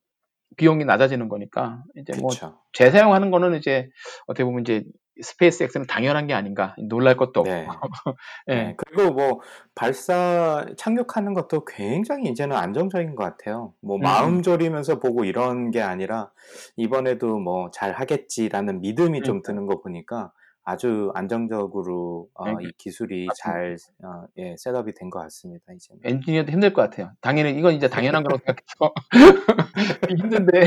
비용이 0.57 0.85
낮아지는 0.85 1.29
거니까 1.29 1.83
이제 1.95 2.13
뭐 2.19 2.29
그쵸. 2.29 2.59
재사용하는 2.73 3.31
거는 3.31 3.55
이제 3.57 3.89
어떻게 4.27 4.43
보면 4.43 4.61
이제 4.61 4.83
스페이스X는 5.21 5.87
당연한 5.87 6.25
게 6.27 6.33
아닌가 6.33 6.75
놀랄 6.89 7.15
것도 7.15 7.41
없고 7.41 7.51
네. 7.51 7.67
예. 8.49 8.55
네, 8.55 8.75
그리고 8.77 9.11
뭐 9.13 9.41
발사 9.75 10.65
착륙하는 10.77 11.33
것도 11.33 11.65
굉장히 11.65 12.29
이제는 12.29 12.55
안정적인 12.55 13.15
것 13.15 13.23
같아요. 13.23 13.73
뭐 13.81 13.97
음. 13.97 14.01
마음 14.01 14.41
졸이면서 14.41 14.99
보고 14.99 15.23
이런 15.25 15.69
게 15.71 15.81
아니라 15.81 16.31
이번에도 16.75 17.37
뭐 17.37 17.69
잘 17.71 17.93
하겠지라는 17.93 18.81
믿음이 18.81 19.21
좀 19.23 19.41
그러니까요. 19.41 19.43
드는 19.43 19.67
거 19.67 19.81
보니까 19.81 20.31
아주 20.63 21.11
안정적으로 21.15 22.27
어, 22.35 22.45
네, 22.45 22.67
이 22.67 22.71
기술이 22.77 23.25
맞습니다. 23.27 23.51
잘 23.51 23.77
어, 24.03 24.25
예, 24.37 24.55
setup이 24.57 24.93
된 24.93 25.09
것 25.09 25.19
같습니다. 25.19 25.65
이제 25.73 25.93
엔지니어도 26.03 26.51
힘들 26.51 26.73
것 26.73 26.81
같아요. 26.83 27.11
당연히 27.21 27.51
이건 27.57 27.73
이제 27.73 27.89
당연한 27.89 28.23
거라고 28.23 28.41
생각해서 28.45 28.93
힘든데 30.09 30.61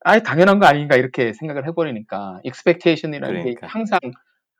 아예 0.00 0.20
당연한 0.22 0.58
거 0.58 0.66
아닌가 0.66 0.96
이렇게 0.96 1.32
생각을 1.32 1.66
해버리니까 1.68 2.40
게 3.34 3.40
그러니까. 3.40 3.66
항상 3.68 3.98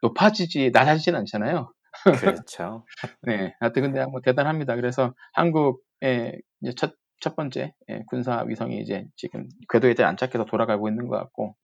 높아지지 0.02 0.70
낮아지진 0.72 1.14
않잖아요. 1.16 1.72
그렇죠. 2.20 2.84
네, 3.22 3.54
하여튼 3.60 3.82
근데 3.82 4.04
뭐 4.06 4.20
대단합니다. 4.22 4.76
그래서 4.76 5.14
한국의 5.34 6.40
이제 6.62 6.72
첫, 6.76 6.94
첫 7.20 7.36
번째 7.36 7.74
예, 7.90 8.02
군사 8.08 8.42
위성이 8.48 8.80
이제 8.80 9.04
지금 9.16 9.48
궤도에 9.70 9.94
대해 9.94 10.08
안착해서 10.08 10.46
돌아가고 10.46 10.88
있는 10.88 11.06
것 11.08 11.16
같고 11.18 11.44
네. 11.44 11.61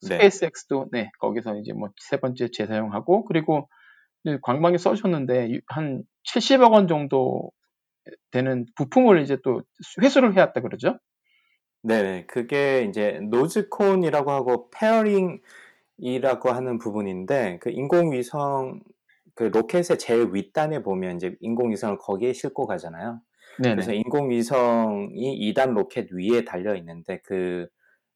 스페이스X도 0.00 0.88
네 0.92 1.10
거기서 1.20 1.56
이제 1.58 1.72
뭐 1.72 1.90
세 2.00 2.18
번째 2.18 2.48
재사용하고 2.52 3.24
그리고 3.24 3.68
광방에 4.42 4.78
써주셨는데 4.78 5.50
유- 5.52 5.60
한 5.68 6.04
70억 6.24 6.72
원 6.72 6.88
정도 6.88 7.52
되는 8.30 8.66
부품을 8.76 9.22
이제 9.22 9.38
또 9.44 9.62
회수를 10.02 10.34
해왔다 10.36 10.60
그러죠? 10.62 10.98
네, 11.82 12.26
그게 12.26 12.84
이제 12.88 13.20
nose 13.30 13.61
cone이라고 13.61 14.30
하고 14.32 14.70
fairing이라고 14.70 16.50
하는 16.50 16.78
부분인데 16.78 17.58
그 17.60 17.70
인공위성 17.70 18.80
그 19.34 19.44
로켓의 19.44 19.98
제일 19.98 20.30
윗단에 20.32 20.82
보면 20.82 21.16
이제 21.16 21.36
인공위성을 21.40 21.98
거기에 21.98 22.32
싣고 22.32 22.66
가잖아요. 22.66 23.20
그래서 23.74 23.92
네네. 23.92 23.98
인공위성이 23.98 25.36
2단 25.38 25.74
로켓 25.74 26.08
위에 26.12 26.44
달려 26.44 26.74
있는데 26.76 27.20
그 27.24 27.68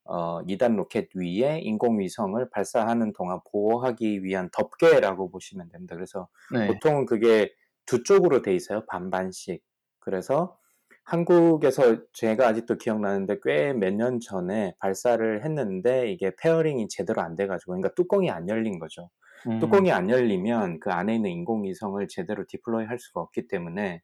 어, 0.04 0.42
2단 0.46 0.76
로켓 0.76 1.08
위에 1.14 1.60
인공위성을 1.60 2.50
발사하는 2.50 3.12
동안 3.12 3.40
보호하기 3.50 4.24
위한 4.24 4.50
덮개라고 4.52 5.30
보시면 5.30 5.68
됩니다. 5.70 5.94
그래서 5.94 6.28
네. 6.52 6.66
보통은 6.66 7.06
그게 7.06 7.52
두 7.86 8.02
쪽으로 8.02 8.42
돼 8.42 8.54
있어요. 8.54 8.84
반반씩. 8.86 9.62
그래서 10.00 10.56
한국에서 11.04 11.98
제가 12.12 12.46
아직도 12.48 12.78
기억나는데 12.78 13.36
꽤 13.42 13.72
몇 13.74 13.92
년 13.94 14.20
전에 14.20 14.74
발사를 14.80 15.44
했는데 15.44 16.10
이게 16.12 16.32
fairing이 16.40 16.88
제대로 16.88 17.22
안 17.22 17.34
돼가지고 17.36 17.72
그러니까 17.72 17.94
뚜껑이 17.94 18.30
안 18.30 18.48
열린 18.48 18.78
거죠. 18.78 19.10
음, 19.48 19.58
뚜껑이 19.58 19.90
안 19.92 20.10
열리면 20.10 20.80
그 20.80 20.90
안에 20.90 21.14
있는 21.16 21.30
인공위성을 21.30 22.06
제대로 22.08 22.44
deploy 22.46 22.84
할 22.86 22.98
수가 22.98 23.20
없기 23.20 23.48
때문에 23.48 24.02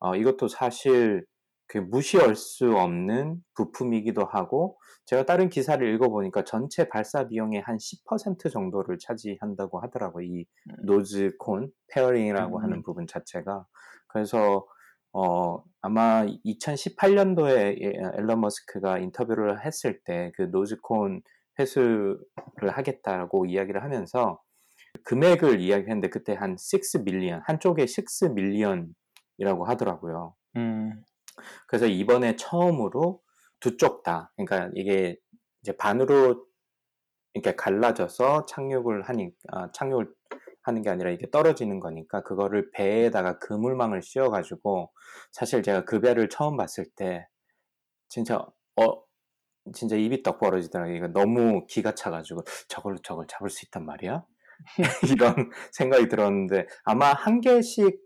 어, 0.00 0.16
이것도 0.16 0.48
사실 0.48 1.24
그 1.66 1.78
무시할 1.78 2.36
수 2.36 2.76
없는 2.76 3.42
부품이기도 3.54 4.24
하고 4.24 4.78
제가 5.06 5.24
다른 5.24 5.48
기사를 5.48 5.86
읽어보니까 5.94 6.44
전체 6.44 6.88
발사 6.88 7.26
비용의 7.26 7.62
한 7.62 7.76
10% 7.76 8.52
정도를 8.52 8.98
차지한다고 8.98 9.80
하더라고요. 9.80 10.24
이 10.26 10.46
nose 10.84 11.27
cone 11.27 11.70
fairing이라고 11.88 12.58
음. 12.58 12.62
하는 12.62 12.82
부분 12.82 13.06
자체가. 13.06 13.66
그래서 14.08 14.66
어, 15.12 15.62
아마 15.80 16.24
2018년도에 16.46 18.16
일론 18.18 18.40
머스크가 18.40 18.98
인터뷰를 18.98 19.64
했을 19.64 20.00
때 20.04 20.32
그 20.34 20.42
nose 20.42 20.82
cone 20.82 21.22
회수를 21.58 22.18
하겠다고 22.70 23.46
이야기를 23.46 23.82
하면서 23.82 24.40
금액을 25.04 25.60
이야기했는데 25.60 26.08
그때 26.10 26.34
한 26.34 26.56
6 26.56 27.04
million, 27.04 27.42
한쪽에 27.44 27.86
6 27.86 28.34
million이라고 28.34 29.64
하더라고요. 29.66 30.34
음, 30.56 31.02
그래서 31.66 31.86
이번에 31.86 32.36
처음으로 32.36 33.20
두 33.60 33.76
쪽 33.78 34.02
다, 34.02 34.32
그러니까 34.36 34.70
이게 34.74 35.16
이제 35.62 35.72
반으로 35.76 36.44
이렇게 37.34 37.56
갈라져서 37.56 38.46
착륙을 38.46 39.02
하니, 39.02 39.30
아, 39.52 39.70
착륙을 39.72 40.12
하는 40.62 40.82
게 40.82 40.90
아니라 40.90 41.10
이게 41.10 41.30
떨어지는 41.30 41.80
거니까 41.80 42.22
그거를 42.22 42.70
배에다가 42.72 43.38
그물망을 43.38 44.02
씌워가지고 44.02 44.92
사실 45.32 45.62
제가 45.62 45.84
그 45.84 46.00
배를 46.00 46.28
처음 46.28 46.56
봤을 46.56 46.86
때 46.96 47.26
진짜 48.08 48.46
어 48.76 49.02
진짜 49.74 49.96
입이 49.96 50.22
떡 50.24 50.40
벌어지더라고요. 50.40 50.96
이거 50.96 51.08
너무 51.08 51.66
기가 51.68 51.94
차가지고 51.94 52.42
저걸로 52.68 52.98
저걸 52.98 53.26
잡을 53.28 53.50
수 53.50 53.64
있단 53.66 53.84
말이야? 53.86 54.24
이런 55.16 55.50
생각이 55.72 56.08
들었는데 56.08 56.66
아마 56.84 57.12
한 57.12 57.40
개씩 57.40 58.00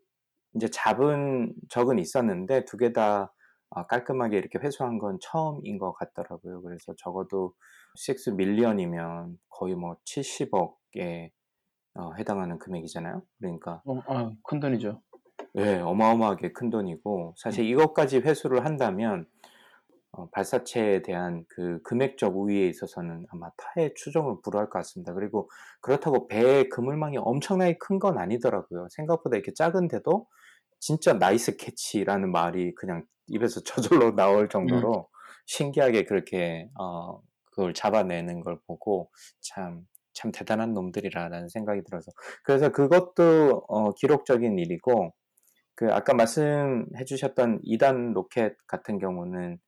이제 0.57 0.69
잡은 0.71 1.53
적은 1.69 1.99
있었는데 1.99 2.65
두 2.65 2.77
개 2.79 2.93
다 2.93 3.33
깔끔하게 3.89 4.39
이렇게 4.39 4.59
회수한 4.59 4.99
건 4.99 5.19
처음인 5.21 5.79
것 5.79 5.93
같더라고요. 5.95 6.63
그래서 6.63 6.95
적어도 6.97 7.55
6 7.97 8.37
밀리언이면 8.37 9.39
거의 9.49 9.75
뭐 9.75 9.97
70억에 10.05 11.31
어, 11.95 12.13
해당하는 12.19 12.59
금액이잖아요. 12.59 13.23
그러니까 13.39 13.83
어, 13.87 14.01
아, 14.07 14.31
큰 14.45 14.61
돈이죠. 14.61 15.03
네, 15.55 15.81
어마어마하게 15.81 16.53
큰 16.53 16.71
돈이고 16.71 17.35
사실 17.39 17.65
이것까지 17.67 18.19
회수를 18.19 18.65
한다면 18.65 19.27
어, 20.13 20.29
발사체에 20.31 21.03
대한 21.03 21.45
그 21.49 21.81
금액적 21.83 22.37
우위에 22.37 22.67
있어서는 22.69 23.27
아마 23.31 23.51
타의 23.57 23.95
추종을 23.97 24.37
불허할 24.43 24.71
것 24.71 24.79
같습니다. 24.81 25.13
그리고 25.15 25.51
그렇다고 25.81 26.29
배의 26.29 26.69
그물망이 26.71 27.19
엄청나게 27.19 27.79
큰 27.79 27.99
건 27.99 28.19
아니더라고요. 28.19 28.89
생각보다 28.91 29.37
이렇게 29.37 29.53
작은데도 29.55 30.27
진짜 30.79 31.15
nice 31.15 31.57
catch라는 31.57 32.31
말이 32.33 32.75
그냥 32.75 33.05
입에서 33.29 33.61
저절로 33.65 34.15
나올 34.15 34.49
정도로 34.49 35.09
신기하게 35.47 36.05
그렇게 36.05 36.69
어, 36.79 37.21
그걸 37.51 37.75
잡아내는 37.75 38.41
걸 38.41 38.59
보고 38.67 39.11
참, 39.41 39.87
참 40.13 40.33
대단한 40.33 40.75
놈들이라는 40.75 41.49
생각이 41.49 41.83
들어서 41.85 42.11
그래서 42.45 42.71
그것도 42.71 43.65
어, 43.69 43.93
기록적인 43.95 44.59
일이고 44.59 45.15
그 45.75 45.93
아까 45.93 46.15
말씀해 46.15 47.05
주셨던 47.07 47.61
2단 47.63 48.13
로켓 48.15 48.57
같은 48.67 48.99
경우는 48.99 49.59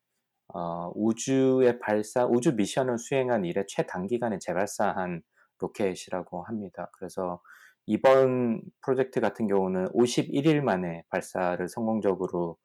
어, 0.53 0.91
우주의 0.95 1.79
발사, 1.79 2.25
우주 2.25 2.55
미션을 2.55 2.97
수행한 2.97 3.45
이래 3.45 3.63
최단기간에 3.67 4.39
재발사한 4.39 5.21
로켓이라고 5.59 6.43
합니다. 6.43 6.89
그래서 6.97 7.41
이번 7.89 8.61
프로젝트 8.83 9.19
같은 9.19 9.47
경우는 9.47 9.87
51일 9.93 10.61
만에 10.61 11.03
발사를 11.09 11.67
성공적으로 11.67 12.55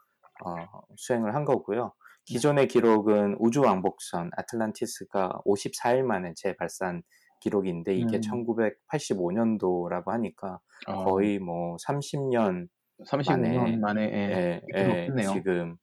어, 0.45 0.55
수행을 0.97 1.35
한 1.35 1.47
거고요. 1.47 1.95
기존의 2.27 2.69
기록은 2.69 3.37
우주 3.39 3.63
왕복선 3.63 4.31
아틀란티스가 4.37 5.41
54일 5.47 6.03
만에 6.03 6.35
재발사한 6.37 7.03
기록인데 7.41 7.95
이게 7.95 8.19
음. 8.19 8.21
1985년도라고 8.91 10.09
하니까 10.09 10.61
어, 10.89 11.05
거의 11.05 11.39
뭐 11.39 11.77
30년 11.77 12.69
35년 13.09 13.79
만에 13.79 14.03
예, 14.03 14.17
예, 14.17 14.61
예, 14.75 14.87
높겠네요. 14.87 15.33
지금 15.33 15.77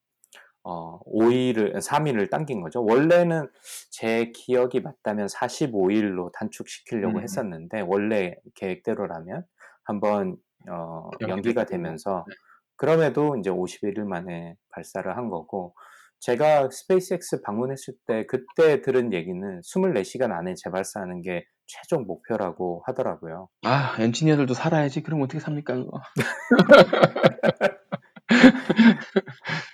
어, 0.64 1.00
5일을 1.06 1.76
3일을 1.78 2.30
당긴 2.30 2.62
거죠. 2.62 2.84
원래는 2.84 3.48
제 3.90 4.32
기억이 4.34 4.82
맞다면 4.82 5.28
45일로 5.28 6.32
단축시키려고 6.34 7.20
음. 7.20 7.24
했었는데 7.24 7.82
원래 7.82 8.36
계획대로라면 8.56 9.44
한번 9.84 10.38
어, 10.70 11.10
연기가. 11.28 11.66
되면서 11.66 12.26
네. 12.28 12.36
그럼에도 12.76 13.36
이제 13.38 13.50
51일 13.50 14.02
만에 14.06 14.56
발사를 14.70 15.16
한 15.16 15.30
거고 15.30 15.74
제가 16.20 16.70
스페이스X 16.70 17.42
방문했을 17.42 17.96
때 18.06 18.28
그때 18.28 18.82
들은 18.82 19.12
얘기는 19.14 19.62
24시간 19.62 20.32
안에 20.32 20.54
재발사하는 20.56 21.24
게 21.24 21.46
최종 21.66 22.06
목표라고 22.06 22.84
하더라고요. 22.86 23.50
아, 23.64 23.96
엔지니어들도 23.98 24.54
살아야지. 24.54 25.02
그럼 25.02 25.22
어떻게 25.22 25.40
삽니까, 25.40 25.74
그거? 25.76 26.00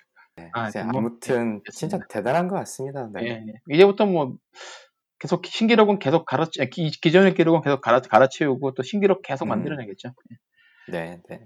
아, 0.53 0.63
글쎄, 0.63 0.83
뭐, 0.83 0.99
아무튼 0.99 1.61
예, 1.67 1.71
진짜. 1.71 1.99
대단한 2.09 2.47
것 2.47 2.55
같습니다. 2.55 3.09
네. 3.13 3.23
예, 3.23 3.29
예. 3.47 3.53
이제부터 3.75 4.05
뭐 4.05 4.37
계속 5.19 5.45
신기록은 5.45 5.99
계속 5.99 6.25
갈아 6.25 6.45
기, 6.71 6.89
기존의 6.89 7.33
기록은 7.33 7.61
계속 7.61 7.81
갈아 7.81 8.01
갈아치우고 8.01 8.73
또 8.73 8.83
신기록 8.83 9.21
계속 9.21 9.45
음. 9.45 9.49
만들어내겠죠. 9.49 10.13
네, 10.91 11.19
네. 11.29 11.41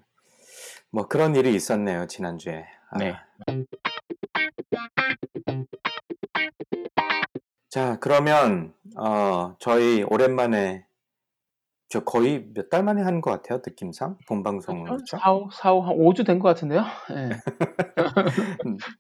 뭐 0.92 1.08
그런 1.08 1.36
일이 1.36 1.56
있었네요, 1.56 2.08
지난 2.08 2.38
주에. 2.38 2.66
아. 2.92 2.98
네. 2.98 3.16
자, 7.70 7.98
그러면 8.02 8.74
어, 8.98 9.56
저희 9.60 10.04
오랜만에 10.04 10.86
저 11.92 12.04
거의 12.06 12.46
몇 12.54 12.70
달 12.70 12.84
만에 12.84 13.02
하는 13.02 13.20
것 13.22 13.32
같아요, 13.32 13.60
느낌상 13.66 14.18
본방송은 14.28 14.86
그렇죠? 14.86 15.18
4, 15.18 15.34
5, 15.34 15.50
4, 15.52 15.74
5, 15.74 15.82
한 15.82 15.98
5주 15.98 16.26
된 16.26 16.40
것 16.40 16.48
같은데요. 16.48 16.84
예. 17.12 17.30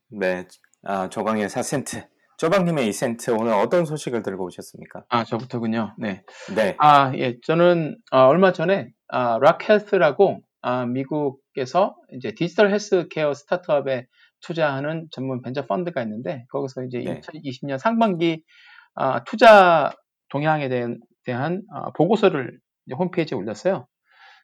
네, 0.09 0.45
아, 0.83 1.07
조광의 1.09 1.47
4센트, 1.47 2.05
조방님의 2.37 2.89
2센트 2.89 3.39
오늘 3.39 3.53
어떤 3.53 3.85
소식을 3.85 4.23
들고 4.23 4.45
오셨습니까? 4.45 5.03
아, 5.09 5.23
저부터군요. 5.23 5.95
네. 5.97 6.23
네, 6.55 6.75
아, 6.79 7.13
예. 7.15 7.37
저는 7.45 7.97
어, 8.11 8.25
얼마 8.25 8.51
전에 8.51 8.89
아, 9.07 9.37
락헬스라고 9.41 10.41
아, 10.61 10.85
미국에서 10.85 11.95
이제 12.13 12.33
디지털 12.35 12.71
헬스케어 12.71 13.33
스타트업에 13.33 14.07
투자하는 14.41 15.07
전문 15.11 15.41
벤처 15.41 15.65
펀드가 15.67 16.01
있는데 16.03 16.45
거기서 16.49 16.83
이제 16.83 16.99
네. 16.99 17.21
2020년 17.21 17.77
상반기 17.77 18.43
아, 18.95 19.23
투자 19.23 19.93
동향에 20.29 20.67
대한, 20.67 20.99
대한 21.25 21.61
아, 21.73 21.91
보고서를 21.91 22.59
홈페이지에 22.93 23.37
올렸어요. 23.37 23.87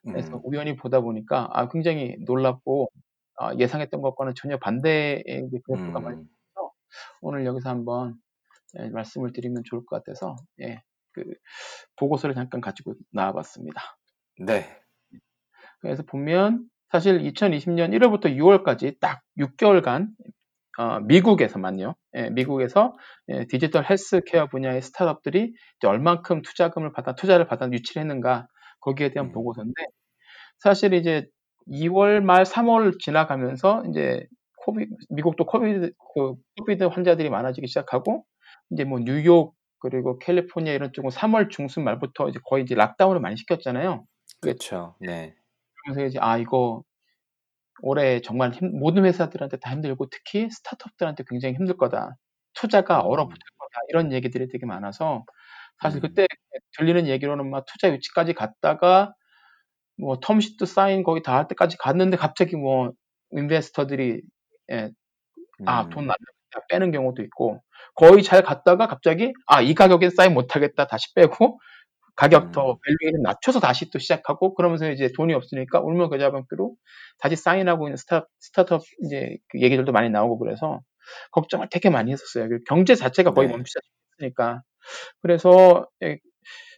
그래서 0.04 0.38
음, 0.38 0.42
우연히 0.44 0.76
보다 0.76 1.02
보니까 1.02 1.50
아, 1.52 1.68
굉장히 1.70 2.16
놀랍고 2.26 2.92
아, 3.40 3.54
예상했던 3.56 4.02
것과는 4.02 4.34
전혀 4.36 4.58
반대의 4.58 5.24
그래프가 5.64 6.00
많이 6.00 6.18
음, 6.18 6.24
있어서 6.24 6.72
오늘 7.22 7.46
여기서 7.46 7.70
한번 7.70 8.16
예, 8.80 8.90
말씀을 8.90 9.32
드리면 9.34 9.64
좋을 9.66 9.86
것 9.86 9.98
같아서 9.98 10.36
예, 10.62 10.82
그 11.14 11.24
보고서를 11.98 12.36
잠깐 12.36 12.62
가지고 12.62 12.94
나와봤습니다. 13.12 13.82
네. 14.40 14.66
그래서 15.80 16.04
보면 16.04 16.68
사실 16.90 17.20
2020년 17.20 17.94
1월부터 17.94 18.36
6월까지 18.36 19.00
딱 19.00 19.22
6개월간 19.38 20.10
어, 20.80 21.00
미국에서만요. 21.02 21.96
예, 22.18 22.30
미국에서 22.32 22.98
예, 23.30 23.46
디지털 23.46 23.90
헬스케어 23.90 24.48
분야의 24.48 24.82
스타트업들이 24.82 25.54
얼만큼 25.86 26.42
투자금을 26.42 26.92
받아 26.92 27.14
투자를 27.16 27.48
받아 27.48 27.70
유치를 27.72 28.02
했는가 28.02 28.48
거기에 28.82 29.12
대한 29.12 29.28
음. 29.28 29.32
보고서인데 29.32 29.84
사실 30.60 30.94
이제 30.94 31.28
2월 31.68 32.22
말 32.22 32.44
3월 32.44 32.98
지나가면서 33.00 33.84
이제 33.90 34.26
COVI- 34.66 34.88
미국도 35.10 35.46
COVID 35.46 35.92
그 36.14 36.34
COVID 36.60 36.84
환자들이 36.86 37.30
많아지기 37.30 37.68
시작하고 37.68 38.26
이제 38.72 38.84
뭐 38.84 39.00
뉴욕 39.00 39.54
그리고 39.80 40.18
캘리포니아 40.20 40.74
이런 40.74 40.92
쪽은 40.94 41.12
3월 41.12 41.50
중순 41.50 41.84
말부터 41.84 42.30
이제 42.30 42.40
거의 42.46 42.64
이제 42.64 42.74
lockdown을 42.76 43.22
많이 43.22 43.38
시켰잖아요. 43.38 44.06
그렇죠. 44.42 44.96
네. 45.00 45.36
그러면서 45.84 46.06
이제 46.08 46.20
아 46.20 46.38
이거 46.38 46.84
올해 47.82 48.22
정말 48.22 48.52
힘- 48.52 48.78
모든 48.80 49.06
회사들한테 49.06 49.58
다 49.58 49.72
힘들고 49.72 50.10
특히 50.10 50.50
스타트업들한테 50.50 51.24
굉장히 51.30 51.56
힘들 51.56 51.78
거다. 51.78 52.16
투자가 52.54 53.02
음. 53.02 53.08
얼어붙을 53.08 53.40
거다. 53.58 53.80
이런 53.90 54.12
얘기들이 54.14 54.48
되게 54.50 54.66
많아서 54.66 55.24
사실 55.82 56.00
음. 56.00 56.02
그때 56.02 56.28
들리는 56.78 57.08
얘기로는 57.08 57.50
막 57.50 57.66
투자 57.68 57.90
유치까지 57.94 58.34
갔다가 58.34 59.14
뭐 60.00 60.20
텀시트 60.20 60.66
사인 60.66 61.04
거기 61.04 61.22
다 61.24 61.36
할 61.38 61.48
때까지 61.48 61.78
갔는데 61.78 62.18
갑자기 62.18 62.56
뭐 62.56 62.92
인베스터들이 63.32 64.22
예, 64.72 64.92
아, 65.66 65.84
음. 65.84 65.90
돈안 65.90 66.16
빼는 66.70 66.92
경우도 66.92 67.22
있고 67.24 67.62
거의 67.96 68.24
잘 68.24 68.42
갔다가 68.44 68.88
갑자기 68.88 69.34
아, 69.48 69.62
이 69.62 69.74
가격에 69.76 70.10
사인 70.10 70.34
못 70.34 70.56
하겠다 70.56 70.88
다시 70.88 71.14
빼고 71.16 71.60
가격 72.18 72.46
음. 72.46 72.52
더 72.52 72.80
valuation 72.84 73.22
낮춰서 73.22 73.60
다시 73.60 73.90
또 73.92 74.00
시작하고 74.00 74.56
그러면서 74.56 74.92
이제 74.92 75.10
돈이 75.16 75.34
없으니까 75.34 75.80
울며 75.82 76.10
겨자 76.10 76.32
먹기로 76.32 76.76
다시 77.20 77.36
사인하고 77.36 77.88
있는 77.88 77.96
스타, 77.96 78.28
스타트업 78.40 78.82
이제 79.04 79.38
그 79.50 79.62
얘기들도 79.62 79.92
많이 79.92 80.10
나오고 80.10 80.40
그래서 80.40 80.82
걱정을 81.32 81.68
되게 81.72 81.90
많이 81.90 82.12
했었어요. 82.12 82.50
그 82.50 82.60
경제 82.68 82.96
자체가 82.96 83.34
거의 83.34 83.48
네. 83.48 83.54
멈췄으니까 83.54 84.64
그래서 85.22 85.88
예, 86.04 86.18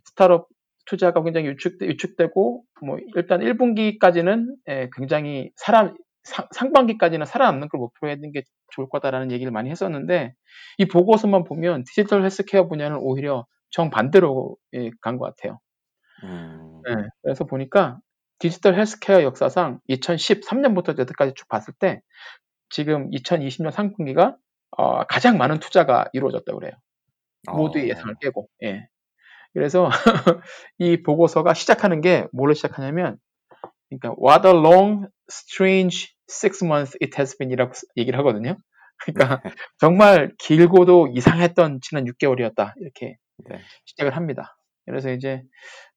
스타트업 0.05 0.49
투자가 0.85 1.23
굉장히 1.23 1.47
위축, 1.47 1.81
위축되고 1.81 2.63
뭐 2.85 2.97
일단 3.15 3.39
1분기까지는 3.39 4.45
예, 4.67 4.89
굉장히 4.93 5.51
살아 5.55 5.93
상, 6.23 6.47
상반기까지는 6.51 7.25
살아남는 7.25 7.69
걸 7.69 7.79
목표로 7.79 8.11
하는 8.11 8.33
게 8.33 8.43
좋을 8.71 8.89
거다라는 8.89 9.31
얘기를 9.31 9.53
많이 9.53 9.69
했었는데 9.69 10.33
이 10.79 10.85
보고서만 10.85 11.45
보면 11.45 11.85
디지털 11.85 12.23
헬스케어 12.23 12.67
분야는 12.67 12.97
오히려 12.99 13.45
정반대로 13.71 14.57
예, 14.73 14.91
간것 15.01 15.35
같아요. 15.35 15.59
음. 16.23 16.81
예, 16.87 16.95
그래서 17.21 17.45
보니까 17.45 17.99
디지털 18.39 18.75
헬스케어 18.75 19.23
역사상 19.23 19.79
2013년부터 19.89 20.97
여태까지 20.97 21.33
쭉 21.35 21.47
봤을 21.47 21.73
때 21.77 22.01
지금 22.69 23.09
2020년 23.11 23.71
상분기가 23.71 24.37
어, 24.71 25.03
가장 25.05 25.37
많은 25.37 25.59
투자가 25.59 26.05
이루어졌다고 26.13 26.59
그래요. 26.59 26.73
모두의 27.51 27.85
어. 27.85 27.87
예상을 27.89 28.15
깨고. 28.21 28.47
예. 28.63 28.87
그래서 29.53 29.89
이 30.77 31.01
보고서가 31.01 31.53
시작하는 31.53 32.01
게 32.01 32.27
뭘로 32.31 32.53
시작하냐면 32.53 33.17
그러니까 33.89 34.15
what 34.21 34.47
a 34.47 34.53
long 34.53 35.07
strange 35.29 36.13
six 36.29 36.63
months 36.63 36.97
it 37.01 37.15
has 37.17 37.37
been이라고 37.37 37.73
얘기를 37.97 38.19
하거든요. 38.19 38.55
그러니까 39.03 39.41
정말 39.79 40.33
길고도 40.37 41.09
이상했던 41.13 41.79
지난 41.81 42.05
6개월이었다 42.05 42.73
이렇게 42.77 43.17
네. 43.49 43.59
시작을 43.85 44.15
합니다. 44.15 44.57
그래서 44.85 45.11
이제 45.11 45.43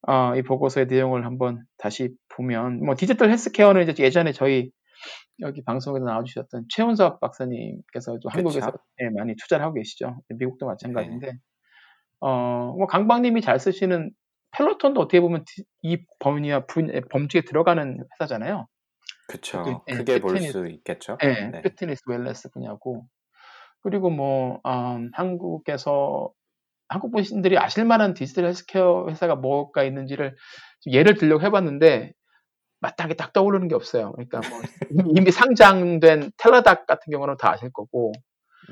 어, 0.06 0.34
이 0.36 0.42
보고서의 0.42 0.86
내용을 0.86 1.24
한번 1.24 1.64
다시 1.78 2.14
보면 2.36 2.84
뭐 2.84 2.94
디지털 2.94 3.30
헬스케어는 3.30 3.88
이제 3.88 4.02
예전에 4.02 4.32
저희 4.32 4.70
여기 5.40 5.64
방송에서 5.64 6.04
나와주셨던 6.04 6.66
최훈섭 6.68 7.18
박사님께서 7.20 8.18
또 8.22 8.28
한국에서. 8.28 8.72
예, 9.00 9.08
많이 9.10 9.34
투자를 9.36 9.64
하고 9.64 9.74
계시죠. 9.74 10.22
미국도 10.28 10.66
마찬가지인데 10.66 11.32
어, 12.20 12.74
뭐 12.76 12.86
강박님이 12.86 13.40
잘 13.40 13.58
쓰시는 13.58 14.10
펠로톤도 14.52 15.00
어떻게 15.00 15.20
보면 15.20 15.44
디- 15.46 15.64
이 15.82 16.04
범위와 16.18 16.66
범주에 17.10 17.40
들어가는 17.42 18.04
회사잖아요. 18.20 18.68
그쵸. 19.26 19.82
예, 19.88 19.94
크게 19.94 20.20
볼 20.20 20.34
피트니스. 20.34 20.52
수 20.52 20.66
있겠죠. 20.66 21.16
예, 21.22 21.48
네. 21.50 21.62
피트니스 21.62 22.02
wellness 22.06 22.50
분야고 22.50 23.06
그리고 23.80 24.10
뭐 24.10 24.60
음, 24.66 25.10
한국에서 25.14 26.30
한국 26.92 27.12
분들이 27.12 27.58
아실 27.58 27.84
만한 27.84 28.14
디지털 28.14 28.46
헬스케어 28.46 29.08
회사가 29.08 29.36
뭐가 29.36 29.84
있는지를 29.84 30.36
좀 30.80 30.92
예를 30.92 31.14
들려고 31.16 31.42
해봤는데 31.44 32.12
마땅하게 32.80 33.14
딱 33.16 33.32
떠오르는 33.32 33.68
게 33.68 33.74
없어요. 33.74 34.12
그러니까 34.12 34.40
뭐 34.50 34.60
이미 35.18 35.30
상장된 35.32 36.32
텔라닥 36.38 36.86
같은 36.86 37.10
경우는 37.12 37.36
다 37.38 37.52
아실 37.52 37.70
거고 37.72 38.12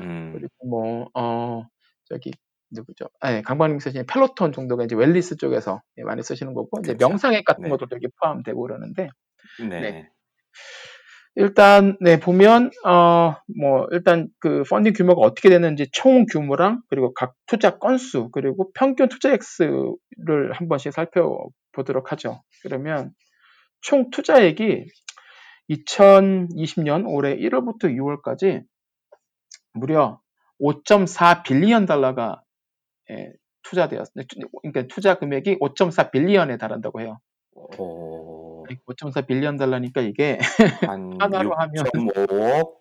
음. 0.00 0.32
그리고 0.34 0.50
뭐 0.68 1.08
어 1.14 1.66
저기 2.06 2.32
누구죠? 2.72 3.06
아, 3.20 3.40
강박님 3.42 3.80
쓰시는 3.80 4.06
펠로톤 4.06 4.52
정도가 4.52 4.84
이제 4.84 4.94
wellness 4.96 5.36
쪽에서 5.36 5.82
예, 5.98 6.02
많이 6.04 6.22
쓰시는 6.22 6.54
거고 6.54 6.80
이제 6.82 6.92
그쵸. 6.94 7.08
명상앱 7.08 7.44
같은 7.44 7.64
네. 7.64 7.70
것도 7.70 7.86
여기 7.92 8.08
포함되고 8.20 8.60
그러는데 8.60 9.08
네. 9.60 9.80
네. 9.80 10.10
일단 11.36 11.96
네 12.00 12.18
보면 12.20 12.70
어 12.84 13.34
뭐 13.58 13.86
일단 13.92 14.28
그 14.40 14.62
펀딩 14.68 14.92
규모가 14.94 15.20
어떻게 15.22 15.48
되는지 15.48 15.88
총 15.92 16.26
규모랑 16.26 16.82
그리고 16.88 17.12
각 17.14 17.34
투자 17.46 17.78
건수 17.78 18.30
그리고 18.32 18.70
평균 18.74 19.08
투자 19.08 19.32
액수를 19.32 20.52
한 20.52 20.68
번씩 20.68 20.92
살펴보도록 20.92 22.12
하죠. 22.12 22.42
그러면 22.62 23.12
총 23.80 24.10
투자액이 24.10 24.86
2020년 25.70 27.04
올해 27.06 27.36
1월부터 27.36 27.84
6월까지 27.84 28.64
무려 29.74 30.20
5.4 30.60 31.42
빌리언 31.44 31.86
달러가 31.86 32.42
예, 33.10 33.32
투자되었습니다. 33.62 34.34
그러니까 34.62 34.94
투자 34.94 35.14
금액이 35.16 35.58
5.4 35.60 36.10
billion에 36.12 36.58
달한다고 36.58 37.00
해요. 37.00 37.18
오. 37.54 38.49
5.4 38.86 39.26
billion 39.26 39.56
달러니까 39.56 40.00
이게 40.00 40.38
한 40.86 41.16
원화로 41.20 41.54
하면 41.54 41.84
6.5억 41.84 42.80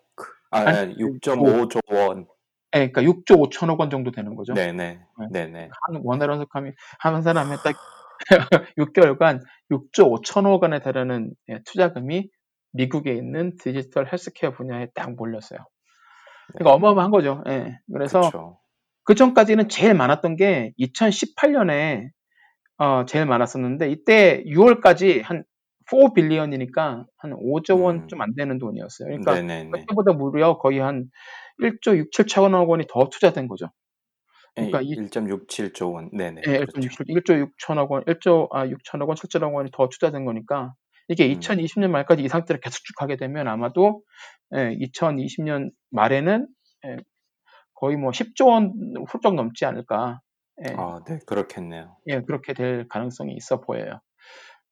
아, 0.51 0.59
한 0.65 0.95
6.5조 0.95 1.79
원. 1.93 2.27
예, 2.75 2.89
그러니까 2.91 3.01
6조 3.01 3.49
5천억 3.49 3.79
원 3.79 3.89
정도 3.89 4.11
되는 4.11 4.35
거죠. 4.35 4.53
네네. 4.53 4.99
네 5.31 5.45
네. 5.47 5.69
한 5.87 6.01
원화로 6.03 6.33
해석하면 6.35 6.73
한 6.99 7.21
사람에 7.21 7.55
딱 7.63 7.75
6개월간 8.77 9.41
6조 9.71 10.23
5천억 10.23 10.61
원에 10.61 10.79
달하는 10.79 11.31
예, 11.49 11.61
투자금이 11.65 12.29
미국에 12.73 13.13
있는 13.13 13.55
디지털 13.57 14.11
헬스케어 14.11 14.51
분야에 14.51 14.89
딱 14.93 15.15
몰렸어요. 15.15 15.59
그러니까 16.53 16.73
어마어마한 16.75 17.11
거죠. 17.11 17.43
예. 17.47 17.79
그래서 17.91 18.21
그쵸. 18.21 18.59
그 19.03 19.15
전까지는 19.15 19.69
제일 19.69 19.95
많았던 19.95 20.35
게 20.35 20.73
2018년에 20.79 22.09
어, 22.77 23.05
제일 23.05 23.25
많았었는데 23.25 23.89
이때 23.89 24.43
6월까지 24.45 25.23
한 25.23 25.43
4 25.89 26.13
빌리언이니까 26.13 27.05
한 27.17 27.31
5조 27.33 27.81
원 27.83 27.95
음. 28.03 28.07
좀안 28.07 28.35
되는 28.35 28.57
돈이었어요. 28.57 29.07
그러니까 29.07 29.33
네네네. 29.35 29.71
그때보다 29.71 30.13
무려 30.13 30.57
거의 30.57 30.79
한 30.79 31.09
1조 31.61 31.97
6, 31.97 32.11
7천억 32.11 32.69
원이 32.69 32.85
더 32.87 33.09
투자된 33.09 33.47
거죠. 33.47 33.67
그러니까 34.55 34.81
이- 34.81 34.95
1.67조 34.95 35.93
원. 35.93 36.09
네네. 36.11 36.41
예, 36.47 36.59
그렇죠. 36.59 37.03
1조 37.07 37.51
6천억 37.57 37.91
원, 37.91 38.03
1조 38.05 38.47
아 38.51 38.65
6천억 38.67 39.07
원, 39.07 39.15
7천억 39.15 39.53
원이 39.53 39.71
더 39.71 39.87
투자된 39.89 40.25
거니까 40.25 40.73
이게 41.07 41.25
음. 41.27 41.39
2020년 41.39 41.89
말까지 41.89 42.23
이 42.23 42.27
상태를 42.27 42.59
계속 42.61 42.83
쭉 42.83 42.93
가게 42.97 43.15
되면 43.17 43.47
아마도 43.47 44.01
예, 44.55 44.75
2020년 44.77 45.71
말에는 45.91 46.47
예, 46.85 46.97
거의 47.73 47.97
뭐 47.97 48.11
10조 48.11 48.47
원 48.47 48.73
훌쩍 49.07 49.35
넘지 49.35 49.65
않을까. 49.65 50.19
예, 50.67 50.73
아, 50.77 50.99
네, 51.07 51.19
그렇겠네요. 51.25 51.95
예, 52.07 52.21
그렇게 52.21 52.53
될 52.53 52.87
가능성이 52.89 53.33
있어 53.35 53.61
보여요. 53.61 54.01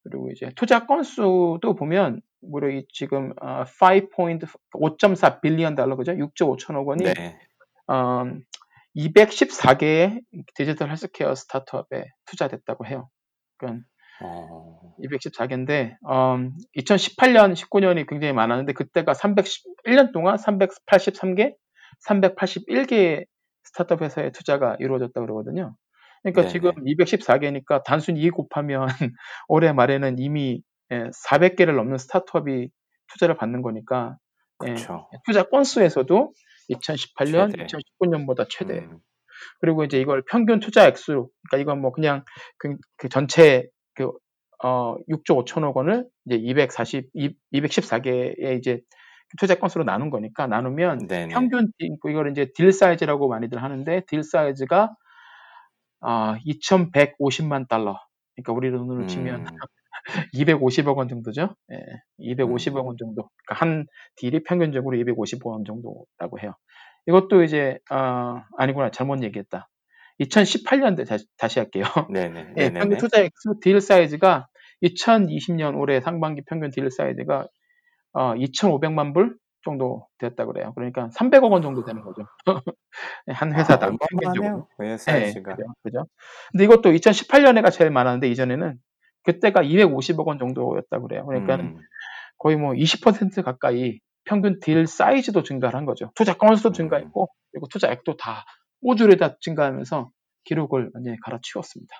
그리고 0.04 0.30
이제 0.30 0.50
투자 0.56 0.86
건수도 0.86 1.74
보면 1.76 2.20
무려 2.40 2.70
이 2.70 2.84
지금 2.92 3.32
아, 3.40 3.64
5.5.4 3.64 5.40
빌리언 5.40 5.74
달러 5.74 5.96
그죠? 5.96 6.12
6조 6.12 6.56
5천억 6.56 6.86
원이 6.86 7.04
네. 7.04 7.38
음, 7.90 8.44
214개의 8.96 10.22
디지털 10.54 10.90
헬스케어 10.90 11.34
스타트업에 11.34 12.06
투자됐다고 12.26 12.86
해요. 12.86 13.08
그러니까 13.56 13.84
어, 14.20 14.94
214개인데 15.00 15.96
2018년, 16.76 17.54
19년이 17.54 18.08
굉장히 18.08 18.32
많았는데 18.32 18.72
그때가 18.72 19.12
311년 19.12 20.12
동안 20.12 20.36
383개, 20.36 21.54
381개의 22.06 23.26
스타트업 23.64 24.02
회사에 24.02 24.30
투자가 24.30 24.76
이루어졌다고 24.80 25.26
그러거든요. 25.26 25.76
그러니까 26.32 26.42
네네. 26.42 26.52
지금 26.52 26.72
214개니까 26.84 27.82
단순히 27.84 28.20
2 28.20 28.30
곱하면 28.30 28.86
올해 29.48 29.72
말에는 29.72 30.18
이미 30.18 30.62
예, 30.92 31.04
400개를 31.28 31.74
넘는 31.76 31.98
스타트업이 31.98 32.70
투자를 33.12 33.36
받는 33.36 33.62
거니까 33.62 34.16
예. 34.66 34.74
투자 35.26 35.44
건수에서도 35.44 36.32
2018년, 36.70 37.50
최대. 37.52 37.66
2019년보다 37.66 38.46
최대. 38.48 38.78
음, 38.80 38.98
그리고 39.60 39.84
이제 39.84 40.00
이걸 40.00 40.22
평균 40.30 40.60
투자 40.60 40.86
액수, 40.86 41.30
그러니까 41.48 41.62
이건 41.62 41.80
뭐 41.80 41.92
그냥 41.92 42.24
그, 42.58 42.76
그 42.96 43.08
전체 43.08 43.68
그, 43.94 44.10
어, 44.62 44.96
6조 45.08 45.44
5천억 45.44 45.76
원을 45.76 46.06
이제 46.26 46.36
240, 46.36 47.06
214개의 47.52 48.58
이제 48.58 48.80
투자 49.38 49.54
건수로 49.54 49.84
나눈 49.84 50.10
거니까 50.10 50.46
나누면 50.46 51.06
네네. 51.06 51.28
평균, 51.34 51.70
deal- 51.78 51.96
이걸 52.08 52.30
이제 52.30 52.50
deal 52.54 52.72
size라고 52.72 53.28
많이들 53.28 53.62
하는데 53.62 54.02
deal 54.06 54.22
size가 54.22 54.94
아, 56.00 56.38
2,150만 56.46 57.68
달러. 57.68 57.98
그러니까 58.34 58.52
우리 58.52 58.70
돈으로 58.70 59.06
치면 59.06 59.40
음, 59.40 59.44
250억 60.34 60.96
원 60.96 61.08
정도죠. 61.08 61.54
예, 61.72 61.76
250억 62.20 62.80
음. 62.82 62.86
원 62.86 62.96
정도. 62.98 63.28
그러니까 63.44 63.54
한 63.64 63.86
deal이 64.16 64.44
평균적으로 64.44 64.96
250억 64.96 65.46
원 65.46 65.64
정도라고 65.64 66.40
해요. 66.40 66.54
이것도 67.06 67.42
이제 67.42 67.78
아, 67.90 68.44
아니구나 68.56 68.90
잘못 68.90 69.22
얘기했다. 69.22 69.68
2018년대 70.20 71.06
다시, 71.06 71.26
다시 71.36 71.58
할게요. 71.58 71.84
네네. 72.10 72.54
예, 72.58 72.62
네네네. 72.68 72.78
평균 72.80 72.98
투자 72.98 73.20
액수 73.20 73.58
deal 73.60 73.80
size가 73.80 74.46
2020년 74.82 75.76
올해 75.76 76.00
상반기 76.00 76.42
평균 76.46 76.70
deal 76.70 76.90
size가 76.90 77.46
어, 78.12 78.34
2,500만 78.34 79.14
불 79.14 79.36
정도 79.68 80.06
됐다 80.18 80.46
그래요. 80.46 80.72
그러니까 80.74 81.08
300억 81.08 81.50
원 81.50 81.60
정도 81.60 81.84
되는 81.84 82.00
거죠. 82.02 82.22
한 83.28 83.54
회사당 83.54 83.94
아, 84.00 84.06
평균적으로. 84.08 84.68
예, 84.82 84.88
네, 84.88 84.96
size가. 84.96 85.56
그죠, 85.56 85.74
그죠. 85.82 86.06
근데 86.52 86.64
이것도 86.64 86.90
2018년에가 86.90 87.70
제일 87.70 87.90
많았는데 87.90 88.28
이전에는 88.28 88.78
그때가 89.24 89.62
250억 89.62 90.26
원 90.26 90.38
정도였다 90.38 91.00
그래요. 91.00 91.26
그러니까 91.26 91.56
음, 91.56 91.78
거의 92.38 92.56
뭐 92.56 92.72
20% 92.72 93.42
가까이 93.42 93.98
평균 94.24 94.58
deal 94.60 94.86
size도 94.86 95.42
증가를 95.42 95.76
한 95.76 95.84
거죠. 95.84 96.10
투자 96.14 96.34
건수도 96.34 96.70
음. 96.70 96.72
증가했고 96.72 97.28
그리고 97.52 97.66
투자액도 97.68 98.16
다 98.16 98.44
꼬주에 98.82 99.16
다 99.16 99.36
증가하면서 99.40 100.10
기록을 100.44 100.90
완전히 100.94 101.18
갈아치웠습니다. 101.20 101.94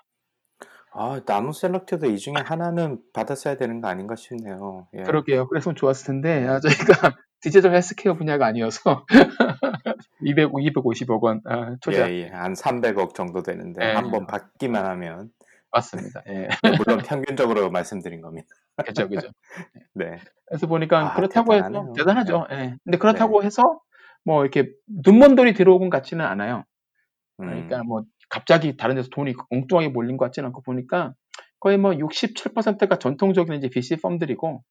아, 0.93 1.21
나노 1.25 1.53
셀렉트도 1.53 2.07
이 2.07 2.19
중에 2.19 2.35
하나는 2.45 2.99
받았어야 3.13 3.57
되는 3.57 3.81
거 3.81 3.89
아닌가 3.89 4.17
싶네요. 4.17 4.89
예. 4.95 5.03
그러게요. 5.03 5.47
그랬으면 5.49 5.77
좋았을 5.77 6.07
텐데 6.07 6.47
아, 6.47 6.61
저희가 6.61 7.17
디지털 7.41 7.75
헬스케어 7.75 8.15
분야가 8.15 8.47
아니어서 8.47 9.07
200, 10.25 10.51
250억 10.53 11.23
원 11.23 11.41
아, 11.45 11.77
투자 11.81 12.11
예, 12.11 12.23
예. 12.23 12.29
한 12.29 12.55
300억 12.55 13.15
정도 13.15 13.43
되는데 13.43 13.85
네. 13.85 13.93
한번 13.93 14.27
받기만 14.27 14.85
하면 14.87 15.31
맞습니다. 15.71 16.23
예, 16.29 16.49
네, 16.63 16.77
물론 16.77 16.99
평균적으로 17.05 17.71
말씀드린 17.71 18.21
겁니다. 18.21 18.49
그죠, 18.85 19.09
그죠. 19.09 19.29
네. 19.95 20.19
그래서 20.47 20.67
보니까 20.67 21.13
아, 21.13 21.15
그렇다고 21.15 21.55
해서 21.55 21.65
대단하네요. 21.65 21.93
대단하죠. 21.95 22.47
예. 22.53 22.77
근데 22.85 22.99
그렇다고 22.99 23.43
해서 23.43 23.81
뭐 24.25 24.43
이렇게 24.43 24.71
눈먼 24.87 25.35
돈이 25.37 25.55
들어온 25.55 25.79
것 25.79 25.91
같지는 25.91 26.25
않아요. 26.25 26.65
음, 27.41 27.47
그러니까 27.47 27.83
뭐 27.85 28.03
갑자기 28.29 28.77
다른 28.77 28.97
데서 28.97 29.09
돈이 29.11 29.35
엉뚱하게 29.51 29.89
몰린 29.89 30.17
것 30.17 30.27
같지는 30.27 30.49
않고 30.49 30.63
보니까 30.63 31.15
거의 31.61 31.77
뭐 31.77 31.93
67%가 31.93 32.99
전통적인 32.99 33.55
이제 33.55 33.69
VC 33.69 33.97
펌들이고 33.97 34.63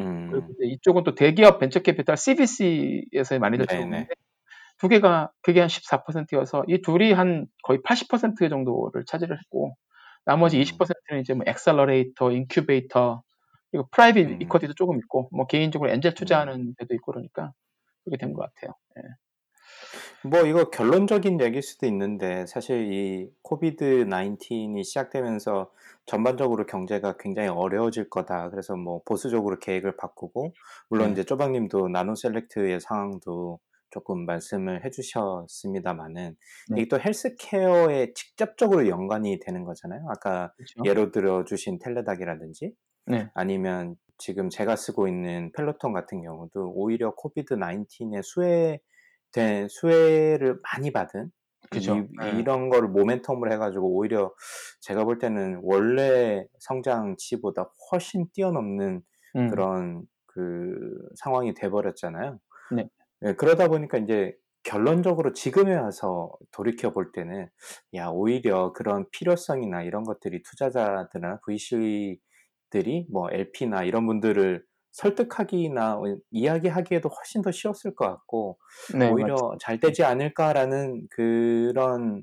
음, 0.00 0.30
이쪽은 0.62 1.04
또 1.04 1.14
대기업 1.14 1.58
벤처 1.58 1.80
캐피탈 1.80 2.16
CVC에서 2.16 3.38
많이들. 3.38 3.66
들어오는데 3.66 4.08
두 4.78 4.88
개가 4.88 5.30
그게 5.42 5.60
한 5.60 5.68
14%여서 5.68 6.64
이 6.68 6.82
둘이 6.82 7.12
한 7.12 7.46
거의 7.62 7.80
80% 7.80 8.50
정도를 8.50 9.04
차지를 9.06 9.38
했고 9.38 9.76
나머지 10.26 10.58
음. 10.58 10.62
20%는 10.62 11.20
이제 11.20 11.34
뭐 11.34 11.44
accelerator, 11.46 12.32
인큐베이터 12.32 13.22
그리고 13.70 13.88
private 13.92 14.26
음. 14.28 14.42
equity도 14.42 14.74
조금 14.74 14.98
있고 14.98 15.28
뭐 15.32 15.46
개인적으로 15.46 15.90
엔젤 15.90 16.14
투자하는 16.14 16.74
데도 16.78 16.94
있고 16.94 17.12
그러니까 17.12 17.52
그렇게 18.04 18.18
된 18.18 18.34
것 18.34 18.42
같아요. 18.54 18.74
뭐 20.24 20.42
이거 20.42 20.70
결론적인 20.70 21.40
얘기일 21.40 21.62
수도 21.62 21.86
있는데 21.86 22.46
사실 22.46 22.92
이 22.92 23.30
코비드 23.42 24.04
19이 24.06 24.84
시작되면서 24.84 25.70
전반적으로 26.06 26.66
경제가 26.66 27.16
굉장히 27.18 27.48
어려워질 27.48 28.08
거다. 28.10 28.50
그래서 28.50 28.76
뭐 28.76 29.02
보수적으로 29.04 29.58
계획을 29.58 29.96
바꾸고 29.96 30.54
물론 30.88 31.08
네. 31.08 31.12
이제 31.12 31.24
쪼박님도 31.24 31.88
나노 31.88 32.14
셀렉트의 32.14 32.80
상황도 32.80 33.58
조금 33.90 34.26
말씀을 34.26 34.84
해주셨습니다만은 34.84 36.36
네. 36.70 36.80
이게 36.80 36.88
또 36.88 37.00
헬스케어에 37.00 38.12
직접적으로 38.14 38.88
연관이 38.88 39.38
되는 39.40 39.64
거잖아요. 39.64 40.06
아까 40.08 40.52
그렇죠? 40.56 40.82
예로 40.84 41.10
들어 41.12 41.44
주신 41.44 41.78
텔레닥이라든지 41.78 42.72
네. 43.06 43.28
아니면 43.34 43.96
지금 44.18 44.48
제가 44.48 44.76
쓰고 44.76 45.08
있는 45.08 45.50
펠로톤 45.52 45.92
같은 45.92 46.22
경우도 46.22 46.72
오히려 46.74 47.14
Covid 47.14 47.54
19에 47.54 48.22
수혜 48.22 48.80
된 49.36 49.68
수혜를 49.68 50.58
많이 50.62 50.90
받은 50.90 51.30
그죠. 51.70 51.96
이, 51.96 52.06
네. 52.18 52.38
이런 52.38 52.70
거를 52.70 52.88
모멘텀을 52.88 53.52
해가지고 53.52 53.94
오히려 53.94 54.32
제가 54.80 55.04
볼 55.04 55.18
때는 55.18 55.60
원래 55.62 56.46
성장치보다 56.60 57.70
훨씬 57.90 58.26
뛰어넘는 58.32 59.02
음, 59.36 59.50
그런 59.50 60.02
그 60.26 60.74
상황이 61.16 61.52
돼버렸잖아요. 61.54 62.38
네. 62.74 62.88
예, 63.24 63.34
그러다 63.34 63.68
보니까 63.68 63.98
이제 63.98 64.34
결론적으로 64.62 65.32
지금에 65.32 65.74
와서 65.74 66.32
돌이켜 66.50 66.92
볼 66.92 67.12
때는 67.12 67.48
야 67.94 68.08
오히려 68.08 68.72
그런 68.72 69.04
필요성이나 69.10 69.82
이런 69.82 70.02
것들이 70.02 70.42
투자자들이나 70.42 71.40
VC들이 71.44 73.06
뭐 73.12 73.28
LP나 73.30 73.84
이런 73.84 74.06
분들을 74.06 74.64
설득하기나 74.96 76.00
이야기하기에도 76.30 77.08
훨씬 77.10 77.42
더 77.42 77.50
쉬웠을 77.52 77.94
것 77.94 78.06
같고 78.06 78.58
네, 78.88 79.12
오히려 79.12 79.34
맞습니다. 79.34 79.58
잘 79.60 79.78
되지 79.80 80.04
않을까라는 80.04 81.08
그런 81.10 82.22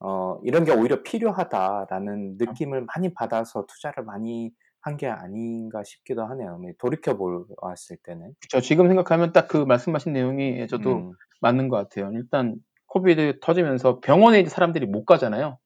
어 0.00 0.38
이런 0.44 0.64
게 0.64 0.72
오히려 0.72 1.02
필요하다라는 1.02 2.36
느낌을 2.38 2.86
많이 2.86 3.14
받아서 3.14 3.66
투자를 3.66 4.04
많이 4.04 4.52
한 4.80 4.96
게 4.98 5.08
아닌가 5.08 5.84
싶기도 5.84 6.24
하네요. 6.26 6.58
네, 6.60 6.74
돌이켜 6.78 7.16
보았을 7.16 7.98
때는. 8.04 8.34
저 8.48 8.60
지금 8.60 8.88
생각하면 8.88 9.32
딱 9.32 9.48
그 9.48 9.58
말씀하신 9.58 10.12
내용이 10.12 10.66
저도 10.68 11.04
음, 11.04 11.16
맞는 11.40 11.68
것 11.68 11.76
같아요. 11.76 12.10
일단 12.14 12.56
코비드 12.86 13.38
터지면서 13.40 14.00
병원에 14.00 14.40
이제 14.40 14.50
사람들이 14.50 14.86
못 14.86 15.04
가잖아요. 15.04 15.58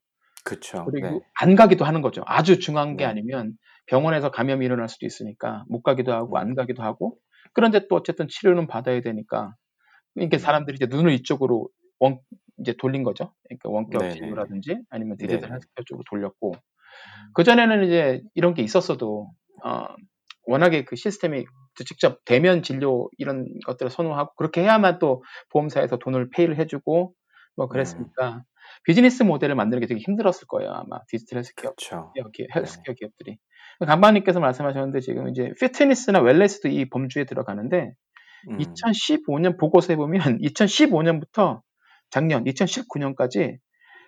그쵸. 0.44 0.84
그리고 0.90 1.20
네. 1.20 1.26
안 1.40 1.56
가기도 1.56 1.84
하는 1.84 2.02
거죠. 2.02 2.22
아주 2.26 2.58
중요한 2.60 2.96
게 2.96 3.04
네. 3.04 3.06
아니면 3.06 3.54
병원에서 3.86 4.30
감염이 4.30 4.64
일어날 4.64 4.88
수도 4.88 5.06
있으니까 5.06 5.64
못 5.68 5.82
가기도 5.82 6.12
하고 6.12 6.36
음. 6.36 6.40
안 6.40 6.54
가기도 6.54 6.82
하고 6.82 7.16
그런데 7.52 7.86
또 7.88 7.96
어쨌든 7.96 8.28
치료는 8.28 8.66
받아야 8.66 9.00
되니까 9.00 9.54
그러니까 10.14 10.36
음. 10.36 10.38
사람들이 10.38 10.76
이제 10.76 10.86
눈을 10.86 11.12
이쪽으로 11.12 11.68
원 11.98 12.20
이제 12.58 12.74
돌린 12.78 13.02
거죠. 13.02 13.32
그러니까 13.48 13.68
원격. 13.70 14.12
진료라든지 14.12 14.78
아니면 14.90 15.16
디지털. 15.16 15.52
헬스케어 15.52 15.84
쪽으로 15.84 16.04
돌렸고 16.10 16.52
그 17.34 17.44
전에는 17.44 17.84
이제 17.84 18.22
이런 18.34 18.54
게 18.54 18.62
있었어도 18.62 19.30
어, 19.64 19.86
워낙에 20.46 20.84
그 20.84 20.96
시스템이 20.96 21.44
직접 21.84 22.24
대면 22.24 22.62
진료 22.62 23.10
이런 23.18 23.46
것들을 23.66 23.90
선호하고 23.90 24.34
그렇게 24.36 24.62
해야만 24.62 24.98
또 24.98 25.22
보험사에서 25.50 25.98
돈을 25.98 26.30
pay를 26.30 26.58
해주고 26.58 27.12
뭐 27.56 27.68
그랬으니까 27.68 28.42
비즈니스 28.84 29.22
모델을 29.22 29.54
만드는 29.54 29.80
게 29.80 29.86
되게 29.86 30.00
힘들었을 30.00 30.46
거예요 30.48 30.70
아마. 30.72 31.00
디지털 31.08 31.38
헬스케어. 31.38 31.72
기업, 31.76 32.12
헬스케어 32.54 32.94
기업들이. 32.94 33.38
간반님께서 33.84 34.40
말씀하셨는데 34.40 35.00
지금 35.00 35.28
이제 35.28 35.52
피트니스나 35.60 36.20
wellness도 36.20 36.68
이 36.68 36.88
범주에 36.88 37.24
들어가는데 37.24 37.92
음, 38.48 38.58
2015년 38.58 39.58
보고서에 39.58 39.96
보면 39.96 40.38
2015년부터 40.40 41.60
작년 42.10 42.44
2019년까지 42.44 43.58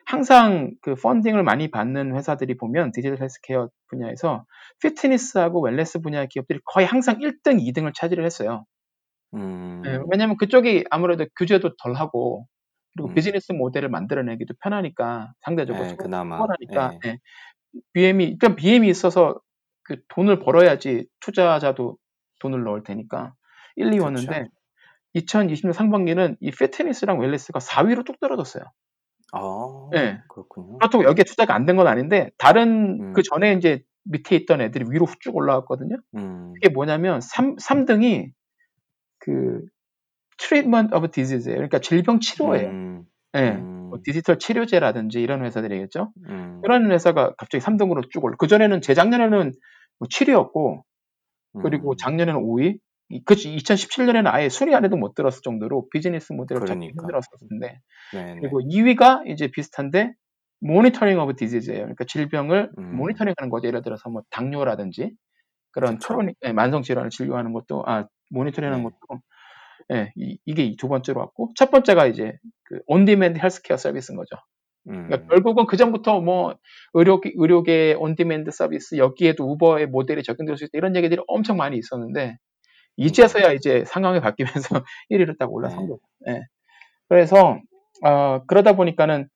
항상 0.07 0.73
그 0.81 0.95
펀딩을 0.95 1.43
많이 1.43 1.71
받는 1.71 2.17
회사들이 2.17 2.57
보면 2.57 2.93
디지털 2.93 3.21
헬스케어 3.21 3.69
분야에서 3.89 4.47
피트니스하고 4.81 5.61
wellness 5.61 6.01
분야 6.01 6.25
기업들이 6.25 6.61
거의 6.65 6.87
항상 6.87 7.19
1등, 7.19 7.61
2등을 7.63 7.93
차지를 7.95 8.25
했어요. 8.25 8.65
음, 9.35 9.83
예, 9.85 9.99
왜냐하면 10.11 10.39
그쪽이 10.39 10.85
아무래도 10.91 11.27
규제도 11.37 11.77
덜하고 11.77 12.47
그리고 12.95 13.09
음. 13.11 13.15
비즈니스 13.15 13.53
모델을 13.53 13.89
만들어내기도 13.89 14.55
편하니까 14.63 15.33
상대적으로 15.43 15.85
예, 15.85 15.89
수- 15.91 15.97
그나마. 15.97 16.37
수월하니까 16.37 16.99
예. 17.05 17.09
예. 17.11 17.19
BM이 17.93 18.25
일단 18.25 18.57
BM이 18.57 18.89
있어서 18.89 19.39
그 19.85 20.01
돈을 20.09 20.39
벌어야지 20.41 21.07
투자자도 21.21 21.97
돈을 22.41 22.63
넣을 22.65 22.83
테니까 22.83 23.35
1, 23.77 23.91
2였는데 23.91 24.49
그쵸. 25.15 25.39
2020년 25.39 25.73
상반기는 25.73 26.37
이 26.41 26.51
피트니스랑 26.51 27.19
웰네스가 27.21 27.59
4위로 27.61 28.05
뚝 28.05 28.19
떨어졌어요. 28.21 28.65
아, 29.33 29.89
네. 29.93 30.21
그렇군요. 30.29 30.79
그렇다고 30.79 31.05
여기에 31.05 31.25
투자가 31.25 31.55
안 31.55 31.67
된 31.67 31.77
건 31.77 31.87
아닌데 31.87 32.31
다른 32.39 33.01
음. 33.01 33.13
그 33.13 33.23
전에 33.23 33.53
이제 33.55 33.83
밑에 34.05 34.37
있던 34.37 34.61
애들이 34.63 34.87
위로 34.91 35.07
쭉 35.21 35.37
올라왔거든요. 35.37 35.97
음, 36.17 36.55
이게 36.57 36.71
뭐냐면 36.71 37.21
3, 37.21 37.57
삼등이 37.59 38.33
그 39.19 39.61
treatment 40.39 40.95
of 40.95 41.09
disease예요. 41.11 41.57
그러니까 41.57 41.79
질병 41.81 42.21
치료예요. 42.21 42.69
음, 42.69 43.05
예. 43.37 43.51
음, 43.51 43.89
뭐 43.91 43.99
디지털 44.05 44.39
치료제라든지 44.39 45.21
이런 45.21 45.45
회사들이겠죠. 45.45 46.13
음, 46.29 46.61
그런 46.63 46.91
회사가 46.91 47.35
갑자기 47.37 47.65
3등으로 47.65 48.11
쭉 48.11 48.25
올라. 48.25 48.37
그 48.39 48.47
전에는 48.47 48.81
재작년에는 48.81 49.53
뭐 49.99 50.09
7위였고 50.09 50.83
그리고 51.63 51.93
음, 51.93 51.97
작년에는 51.99 52.41
5위. 52.41 52.79
그치 53.25 53.55
2017년에는 53.57 54.27
아예 54.27 54.51
순위 54.51 54.75
안에도 54.75 54.97
못 54.97 55.15
들었을 55.15 55.41
정도로 55.43 55.89
비즈니스 55.91 56.35
모델을 56.35 56.67
잡기 56.67 56.93
그러니까. 56.93 57.03
힘들었었는데 57.03 57.81
네, 58.13 58.35
네. 58.35 58.41
그리고 58.41 58.61
2위가 58.61 59.27
이제 59.27 59.49
비슷한데 59.51 60.13
monitoring 60.61 61.19
of 61.19 61.37
disease예요. 61.37 61.81
그러니까 61.81 62.05
질병을 62.05 62.71
음. 62.77 62.97
모니터링하는 62.97 63.49
거죠. 63.51 63.69
예를 63.69 63.81
들어서 63.83 64.11
뭐 64.11 64.23
당뇨라든지 64.31 65.13
그런. 65.73 65.99
chronic 65.99 66.37
예, 66.45 66.53
만성 66.53 66.83
질환을 66.83 67.11
진료하는 67.11 67.53
것도 67.55 67.85
아 67.87 68.07
모니터링하는 68.31 68.85
네. 68.85 68.91
것도 68.91 69.21
예, 69.93 70.13
이, 70.17 70.55
게 70.55 70.77
두 70.77 70.89
번째로 70.89 71.21
왔고 71.21 71.53
첫 71.57 71.71
번째가 71.71 72.07
이제 72.07 72.39
그 72.65 72.81
on-demand 72.87 73.39
헬스케어 73.39 73.77
서비스인 73.77 74.17
거죠. 74.17 74.37
음, 74.89 75.07
그러니까 75.09 75.29
결국은 75.29 75.67
그 75.67 75.77
전부터 75.77 76.21
뭐 76.21 76.57
의료 76.95 77.21
의료계 77.25 77.95
on-demand 77.99 78.51
서비스 78.51 78.97
여기에도 78.97 79.45
우버의 79.53 79.87
모델이 79.87 80.23
적용될 80.23 80.57
수 80.57 80.65
있다 80.65 80.73
이런 80.75 80.97
얘기들이 80.97 81.21
엄청 81.27 81.57
많이 81.57 81.77
있었는데 81.79 82.37
이제서야 82.97 83.53
이제 83.53 83.85
상황이 83.87 84.21
바뀌면서 84.21 84.85
1위로 85.11 85.39
딱 85.39 85.53
올라선 85.53 85.81
네. 85.81 85.89
거죠. 85.89 86.01
예. 86.29 86.43
그래서 87.09 87.61
어, 88.05 88.43
그러다 88.47 88.75
보니까는 88.75 89.29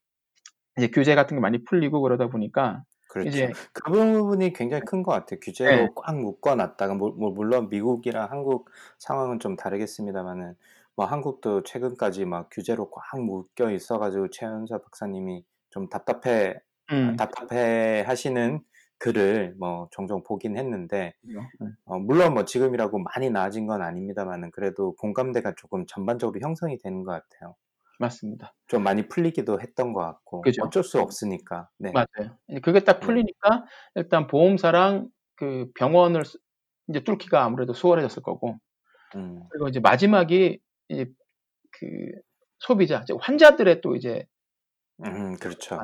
이제 0.79 0.89
규제 0.89 1.15
같은 1.15 1.37
게 1.37 1.41
많이 1.41 1.63
풀리고 1.65 2.01
그러다 2.01 2.29
보니까 2.29 2.83
그렇죠. 3.13 3.29
이제 3.29 3.53
그 3.75 3.91
부분이 3.93 4.53
굉장히 4.53 4.85
큰 4.85 5.03
것 5.03 5.13
같아요. 5.13 5.39
규제로 5.41 5.87
네. 5.87 5.93
꽉 5.95 6.17
묶어놨다가 6.19 6.95
뭐, 6.95 7.11
뭐 7.13 7.31
물론 7.31 7.69
미국이랑 7.69 8.31
한국 8.31 8.71
상황은 8.99 9.39
좀 9.41 9.57
다르겠습니다만은 9.57 10.55
뭐 10.97 11.07
한국도 11.07 11.63
최근까지 11.65 12.25
막 12.27 12.49
규제로 12.51 12.91
꽉 12.91 13.21
묶여 13.21 13.71
있어가지고 13.71 14.31
최연사 14.31 14.79
박사님이 14.79 15.45
좀 15.71 15.89
답답해 15.89 16.61
음, 16.91 17.17
답답해 17.17 18.03
하시는 18.07 18.61
글을 18.99 19.55
뭐 19.59 19.89
종종 19.91 20.23
보긴 20.23 20.57
했는데 20.57 21.15
음, 21.25 21.77
어, 21.85 21.99
물론 21.99 22.35
뭐 22.35 22.45
지금이라고 22.45 22.99
많이 23.01 23.31
나아진 23.31 23.67
건 23.67 23.83
아닙니다만은 23.83 24.51
그래도 24.53 24.95
공감대가 24.97 25.55
조금 25.57 25.87
전반적으로 25.87 26.41
형성이 26.41 26.79
되는 26.79 27.05
것 27.05 27.13
같아요. 27.13 27.57
맞습니다. 28.03 28.53
좀 28.69 28.83
많이 28.83 29.09
풀리기도 29.09 29.61
했던 29.61 29.93
것 29.95 30.01
같고 30.01 30.43
그죠. 30.43 30.63
어쩔 30.65 30.83
수 30.85 31.01
없으니까. 31.01 31.69
네. 31.79 31.93
맞아요. 31.93 32.37
이제 32.49 32.61
그게 32.61 32.81
딱 32.81 33.01
네. 33.01 33.07
풀리니까 33.07 33.65
일단 33.95 34.27
보험사랑 34.27 35.09
그 35.37 35.71
병원을 35.75 36.25
쓰- 36.25 36.39
이제 36.89 37.03
뚫기가 37.03 37.43
아무래도 37.45 37.73
수월해졌을 37.73 38.23
거고 38.23 38.59
음, 39.17 39.43
그리고 39.51 39.69
이제 39.69 39.81
마지막이 39.81 40.59
이제 40.89 41.07
그 41.71 41.87
소비자, 42.59 43.01
이제 43.03 43.15
환자들의 43.19 43.81
또 43.81 43.97
이제 43.97 44.27
음, 45.05 45.37
그렇죠. 45.37 45.81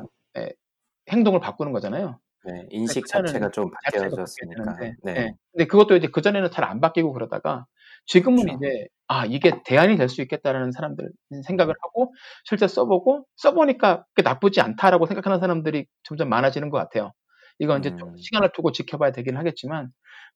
행동을 1.09 1.39
바꾸는 1.39 1.71
거잖아요. 1.71 2.19
네, 2.45 2.67
인식 2.69 3.01
그때는 3.03 3.27
자체가 3.27 3.49
좀 3.51 3.71
바뀌어졌으니까. 3.85 4.77
네. 4.77 4.95
예. 5.07 5.33
근데 5.51 5.65
그것도 5.67 5.95
이제 5.95 6.07
그 6.07 6.21
전에는 6.21 6.51
잘 6.51 6.63
안 6.65 6.79
바뀌고 6.79 7.11
그러다가 7.13 7.65
지금은 8.05 8.47
그렇죠. 8.47 8.57
이제 8.57 8.87
아 9.07 9.25
이게 9.25 9.61
대안이 9.65 9.97
될 9.97 10.07
수 10.09 10.21
있겠다라는 10.21 10.71
사람들 10.71 11.09
생각을 11.45 11.73
하고 11.81 12.13
실제 12.45 12.67
써보고 12.67 13.25
써보니까 13.37 14.05
그게 14.13 14.21
나쁘지 14.27 14.61
않다라고 14.61 15.05
생각하는 15.07 15.39
사람들이 15.39 15.87
점점 16.03 16.29
많아지는 16.29 16.69
것 16.69 16.77
같아요. 16.77 17.11
이건 17.59 17.79
이제 17.79 17.91
좀 17.97 18.09
음. 18.09 18.15
시간을 18.17 18.51
두고 18.53 18.71
지켜봐야 18.71 19.11
되긴 19.11 19.37
하겠지만 19.37 19.89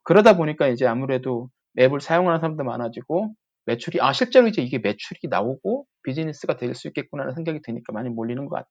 그러다 0.03 0.35
보니까 0.37 0.67
이제 0.67 0.85
아무래도 0.87 1.49
앱을 1.79 2.01
사용하는 2.01 2.39
사람도 2.39 2.63
많아지고 2.63 3.33
매출이 3.65 4.01
아 4.01 4.11
실제로 4.13 4.47
이제 4.47 4.61
이게 4.61 4.79
매출이 4.79 5.19
나오고 5.29 5.85
비즈니스가 6.03 6.57
될 6.57 6.75
수 6.75 6.87
있겠구나라는 6.89 7.35
생각이 7.35 7.61
드니까 7.63 7.93
많이 7.93 8.09
몰리는 8.09 8.45
것 8.47 8.55
같아 8.55 8.69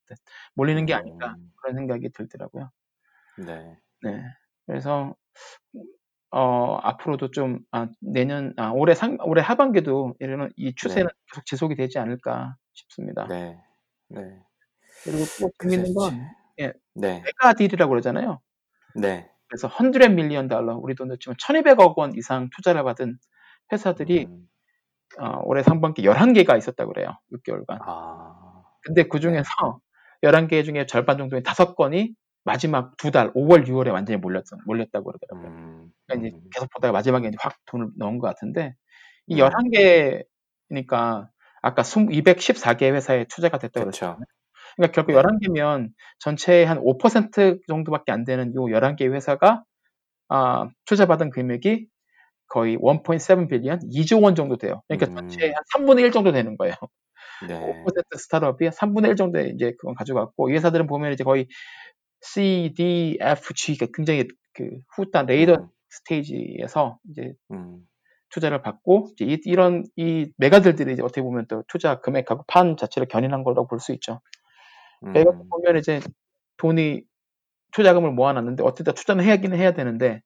몰리는 0.55 0.85
게 0.87 0.95
아닌가 0.95 1.37
음, 1.39 1.51
그런 1.63 1.77
생각이 1.77 2.11
들더라고요. 2.13 2.71
네. 3.37 3.77
네. 4.03 4.23
그래서 4.67 5.15
어, 6.33 6.79
앞으로도 6.83 7.31
좀 7.31 7.61
아, 7.71 7.89
내년 8.01 8.55
아, 8.57 8.71
올해 8.71 8.95
상 8.95 9.19
올해 9.21 9.43
하반기도 9.43 10.15
이런 10.19 10.51
이 10.57 10.75
추세는 10.75 11.09
계속 11.31 11.47
지속이 11.47 11.75
되지 11.75 11.99
않을까 11.99 12.57
싶습니다. 12.73 13.27
네. 13.29 13.61
네. 14.09 14.21
그리고 15.05 15.25
또 15.39 15.51
재밌는 15.63 15.95
건 15.95 16.27
예. 16.59 16.73
네. 16.95 17.23
mega 17.23 17.53
deal이라고 17.53 17.91
그러잖아요. 17.91 18.41
네. 18.95 19.31
그래서 19.47 19.69
100 19.69 20.15
million 20.15 20.49
달러 20.49 20.77
우리 20.77 20.95
돈으로 20.95 21.19
치면 21.19 21.37
1,200억 21.37 21.99
원 21.99 22.15
이상 22.17 22.49
투자를 22.57 22.83
받은 22.85 23.19
회사들이 23.71 24.25
음, 24.25 24.49
어, 25.19 25.41
올해 25.45 25.63
상반기 25.63 26.03
11개가 26.03 26.57
있었다고 26.57 26.95
그래요. 26.95 27.19
6개월간. 27.33 27.79
아, 27.83 28.63
근데 28.81 29.07
그 29.07 29.21
중에서 29.21 29.51
11개 30.23 30.65
중에 30.65 30.87
절반 30.87 31.19
정도의 31.19 31.43
5건이 31.43 32.15
마지막 32.45 32.97
두 32.97 33.11
달, 33.11 33.33
5월, 33.35 33.67
6월에 33.67 33.93
완전히 33.93 34.19
몰렸, 34.19 34.45
몰렸다고 34.67 35.13
그러더라고요. 35.13 35.49
음, 35.49 35.91
그러니까 36.07 36.29
이제 36.29 36.37
음, 36.37 36.51
계속 36.53 36.71
보다가 36.71 36.93
마지막에 36.93 37.29
이제 37.29 37.37
확 37.41 37.57
돈을 37.67 37.91
넣은 37.99 38.19
것 38.19 38.27
같은데 38.27 38.75
이 39.27 39.41
음. 39.41 39.49
11개니까 39.49 41.29
아까 41.63 41.83
214개 41.83 42.93
회사에 42.93 43.25
투자가 43.29 43.59
됐다고. 43.59 43.87
그랬잖아요. 43.87 44.19
그러니까 44.77 44.93
결국 44.95 45.13
네. 45.13 45.23
11개면 45.23 45.91
전체의 46.19 46.67
한 46.67 46.79
5% 46.79 47.61
정도밖에 47.69 48.11
안 48.11 48.25
되는 48.25 48.51
이 48.51 48.55
11개 48.55 49.13
회사가 49.13 49.63
아, 50.29 50.69
투자받은 50.87 51.31
금액이 51.31 51.87
거의 52.49 52.77
1.7 52.77 53.49
빌리언, 53.49 53.81
2조 53.81 54.23
원 54.23 54.35
정도 54.35 54.57
돼요. 54.57 54.83
그러니까 54.89 55.11
음. 55.11 55.17
전체의 55.17 55.53
한 55.53 55.87
3분의 55.87 56.01
1 56.01 56.13
정도 56.13 56.33
되는 56.33 56.57
거예요. 56.57 56.75
네. 57.49 57.85
5% 57.85 58.19
스타트업이 58.19 58.69
3분의 58.69 59.11
1 59.11 59.17
정도의 59.17 59.53
이제 59.55 59.73
그건 59.79 59.95
가져갔고 59.95 60.51
이 60.51 60.55
회사들은 60.55 60.87
보면 60.87 61.13
이제 61.13 61.25
거의 61.25 61.47
C, 62.23 62.73
D, 62.77 63.19
F, 63.21 63.55
G 63.55 63.77
가 63.79 63.87
굉장히 63.95 64.29
그 64.55 64.81
후단 64.97 65.27
레이더 65.27 65.55
음, 65.55 65.69
스테이지에서 65.91 66.99
이제 67.11 67.35
음, 67.53 67.87
투자를 68.31 68.63
받고 68.63 69.11
이제 69.15 69.27
이, 69.27 69.41
이런 69.45 69.85
이 69.97 70.31
메가들들이 70.39 70.95
이제 70.95 71.03
어떻게 71.03 71.23
보면 71.23 71.47
또 71.49 71.65
투자 71.69 72.01
금액하고 72.01 72.45
판 72.49 72.77
자체를 72.77 73.09
견인한 73.09 73.45
거라고 73.45 73.69
볼 73.69 73.81
수 73.81 73.93
있죠. 73.95 74.21
메가 75.15 75.31
음, 75.31 75.49
보면 75.51 75.79
이제 75.79 76.01
돈이 76.59 77.03
투자금을 77.73 78.13
모아놨는데 78.13 78.63
어떻게 78.65 78.93
투자는 78.93 79.25
해야긴 79.25 79.55
해야 79.55 79.73
되는데 79.73 80.23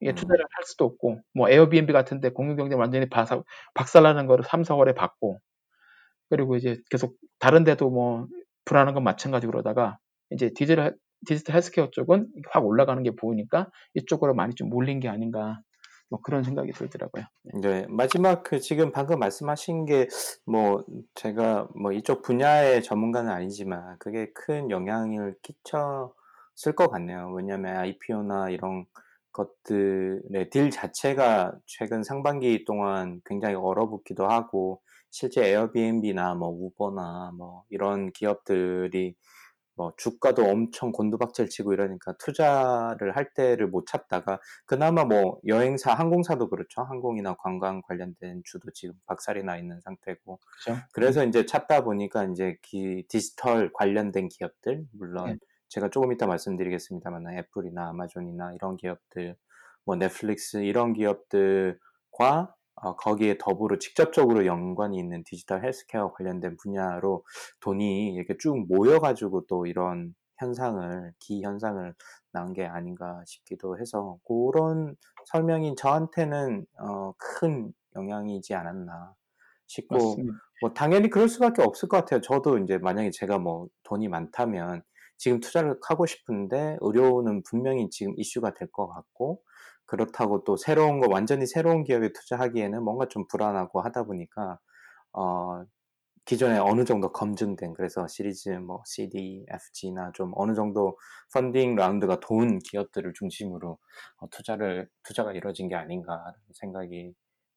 이게 0.00 0.12
음. 0.12 0.14
투자를 0.14 0.44
할 0.50 0.64
수도 0.64 0.84
없고 0.86 1.20
뭐 1.34 1.48
에어비앤비 1.50 1.92
같은데 1.92 2.30
공유경제 2.30 2.74
완전히 2.76 3.08
바사, 3.08 3.42
박살나는 3.74 4.26
거를 4.26 4.44
3, 4.44 4.62
4월에 4.62 4.94
받고 4.96 5.40
그리고 6.30 6.56
이제 6.56 6.78
계속 6.90 7.16
다른 7.38 7.64
데도 7.64 7.90
뭐 7.90 8.26
불안한 8.64 8.94
건 8.94 9.04
마찬가지로 9.04 9.52
그러다가 9.52 9.98
이제 10.30 10.50
디지털 10.54 10.96
디지털 11.26 11.56
헬스케어 11.56 11.90
쪽은 11.90 12.28
확 12.50 12.66
올라가는 12.66 13.02
게 13.02 13.12
보이니까 13.16 13.70
이쪽으로 13.94 14.34
많이 14.34 14.54
좀 14.54 14.68
몰린 14.68 15.00
게 15.00 15.08
아닌가 15.08 15.60
뭐 16.08 16.20
그런 16.22 16.44
생각이 16.44 16.72
들더라고요. 16.72 17.24
네, 17.60 17.86
마지막 17.88 18.42
그 18.44 18.60
지금 18.60 18.92
방금 18.92 19.18
말씀하신 19.18 19.86
게 19.86 20.06
뭐 20.46 20.84
제가 21.14 21.68
뭐 21.74 21.92
이쪽 21.92 22.22
분야의 22.22 22.82
전문가는 22.82 23.30
아니지만 23.30 23.96
그게 23.98 24.30
큰 24.32 24.70
영향을 24.70 25.34
끼쳤을 25.42 26.74
것 26.76 26.88
같네요. 26.90 27.32
왜냐하면 27.32 27.76
IPO나 27.76 28.50
이런 28.50 28.86
것들의 29.32 30.50
딜 30.50 30.70
자체가 30.70 31.52
최근 31.66 32.02
상반기 32.02 32.64
동안 32.64 33.20
굉장히 33.24 33.54
얼어붙기도 33.56 34.26
하고 34.28 34.80
실제 35.10 35.44
에어비앤비나 35.48 36.34
뭐 36.34 36.48
우버나 36.48 37.32
뭐 37.36 37.64
이런 37.70 38.12
기업들이 38.12 39.14
뭐 39.76 39.92
주가도 39.98 40.42
엄청 40.44 40.90
곤두박질 40.90 41.50
치고 41.50 41.74
이러니까 41.74 42.14
투자를 42.18 43.14
할 43.14 43.34
때를 43.34 43.68
못 43.68 43.86
찾다가 43.86 44.40
그나마 44.64 45.04
뭐 45.04 45.38
여행사, 45.46 45.92
항공사도 45.92 46.48
그렇죠. 46.48 46.82
항공이나 46.82 47.36
관광 47.36 47.82
관련된 47.82 48.42
주도 48.44 48.70
지금 48.72 48.94
박살이 49.04 49.44
나 49.44 49.58
있는 49.58 49.80
상태고. 49.82 50.40
그렇죠. 50.64 50.82
그래서 50.92 51.24
이제 51.24 51.44
찾다 51.44 51.84
보니까 51.84 52.24
이제 52.24 52.56
기, 52.62 53.04
디지털 53.08 53.70
관련된 53.74 54.28
기업들, 54.28 54.86
물론 54.92 55.26
네. 55.26 55.36
제가 55.68 55.90
조금 55.90 56.10
이따 56.12 56.26
말씀드리겠습니다만 56.26 57.36
애플이나 57.36 57.90
아마존이나 57.90 58.54
이런 58.54 58.78
기업들, 58.78 59.36
뭐 59.84 59.96
넷플릭스 59.96 60.58
이런 60.58 60.94
기업들과 60.94 62.55
어, 62.76 62.94
거기에 62.96 63.38
더불어 63.38 63.78
직접적으로 63.78 64.46
연관이 64.46 64.98
있는 64.98 65.22
디지털 65.24 65.64
헬스케어 65.64 66.12
관련된 66.12 66.56
분야로 66.62 67.24
돈이 67.60 68.14
이렇게 68.14 68.36
쭉 68.38 68.66
모여가지고 68.68 69.46
또 69.48 69.66
이런 69.66 70.14
현상을, 70.38 71.12
기 71.18 71.42
현상을 71.42 71.94
낳은 72.32 72.52
게 72.52 72.66
아닌가 72.66 73.22
싶기도 73.26 73.78
해서 73.78 74.18
그런 74.26 74.94
설명이 75.32 75.74
저한테는 75.76 76.66
어, 76.80 77.12
큰 77.18 77.72
영향이지 77.96 78.54
않았나 78.54 79.14
싶고 79.66 79.96
맞습니다. 79.96 80.38
뭐 80.60 80.72
당연히 80.74 81.10
그럴 81.10 81.28
수밖에 81.28 81.62
없을 81.62 81.88
것 81.88 81.98
같아요. 81.98 82.20
저도 82.20 82.58
이제 82.58 82.78
만약에 82.78 83.10
제가 83.10 83.38
뭐 83.38 83.68
돈이 83.84 84.08
많다면 84.08 84.82
지금 85.18 85.40
투자를 85.40 85.78
하고 85.88 86.06
싶은데 86.06 86.76
의료는 86.80 87.42
분명히 87.44 87.88
지금 87.90 88.12
이슈가 88.16 88.52
될 88.54 88.68
것 88.70 88.86
같고 88.88 89.40
그렇다고 89.86 90.44
또 90.44 90.56
새로운 90.56 91.00
거 91.00 91.08
완전히 91.10 91.46
새로운 91.46 91.84
기업에 91.84 92.12
투자하기에는 92.12 92.82
뭔가 92.82 93.06
좀 93.08 93.26
불안하고 93.28 93.80
하다 93.82 94.04
보니까 94.04 94.58
어 95.12 95.64
기존에 96.24 96.58
어느 96.58 96.84
정도 96.84 97.12
검증된 97.12 97.74
그래서 97.74 98.06
시리즈 98.08 98.48
뭐 98.50 98.82
CD, 98.86 99.46
FG나 99.50 100.10
좀 100.14 100.32
어느 100.36 100.54
정도 100.54 100.98
펀딩 101.34 101.76
라운드가 101.76 102.20
도운 102.20 102.58
기업들을 102.58 103.12
중심으로 103.14 103.78
어, 104.18 104.28
투자를 104.30 104.88
투자가 105.04 105.32
이루어진 105.32 105.68
게 105.68 105.76
아닌가 105.76 106.34
생각이 106.54 107.14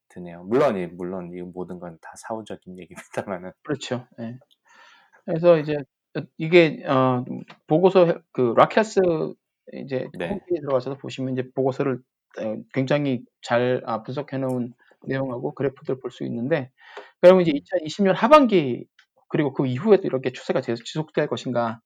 드네요. 0.10 0.44
물론 0.46 0.76
물론 0.98 1.32
이 1.34 1.42
모든 1.42 1.80
건 1.80 1.98
다 2.02 2.14
사후적인 2.18 2.78
얘기입니다만은 2.80 3.52
그렇죠. 3.64 4.08
예. 4.20 4.38
그래서 5.26 5.58
이제 5.58 5.78
이게 6.38 6.84
어, 6.88 7.24
보고서 7.68 8.22
그 8.32 8.54
라켓스 8.58 9.00
이제 9.74 10.08
네. 10.18 10.30
홈페이지 10.30 10.62
들어가셔서 10.62 10.98
보시면 10.98 11.34
이제 11.34 11.50
보고서를 11.56 11.96
어, 11.96 12.02
굉장히 12.74 13.22
잘 13.42 13.82
아, 13.86 14.04
분석해 14.04 14.38
놓은 14.38 14.74
내용하고 15.06 15.54
그래프들 15.56 16.00
볼 16.00 16.12
수 16.12 16.24
있는데 16.26 16.72
그러면 17.22 17.44
이제 17.44 17.52
2020년 17.52 18.14
하반기 18.14 18.86
그리고 19.30 19.54
그 19.54 19.68
이후에도 19.68 20.04
이렇게 20.08 20.32
추세가 20.32 20.62
계속 20.62 20.84
지속될 20.86 21.28
것인가 21.28 21.80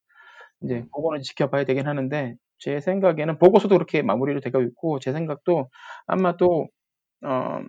이제 0.63 0.83
그거는 0.93 1.21
지켜봐야 1.21 1.65
되긴 1.65 1.87
하는데 1.87 2.35
제 2.59 2.79
생각에는 2.79 3.37
보고서도 3.39 3.75
그렇게 3.75 4.01
마무리를 4.01 4.39
되고 4.41 4.61
있고 4.61 4.99
제 4.99 5.11
생각도 5.11 5.69
아마 6.07 6.37
또 6.37 6.69
어, 7.25 7.59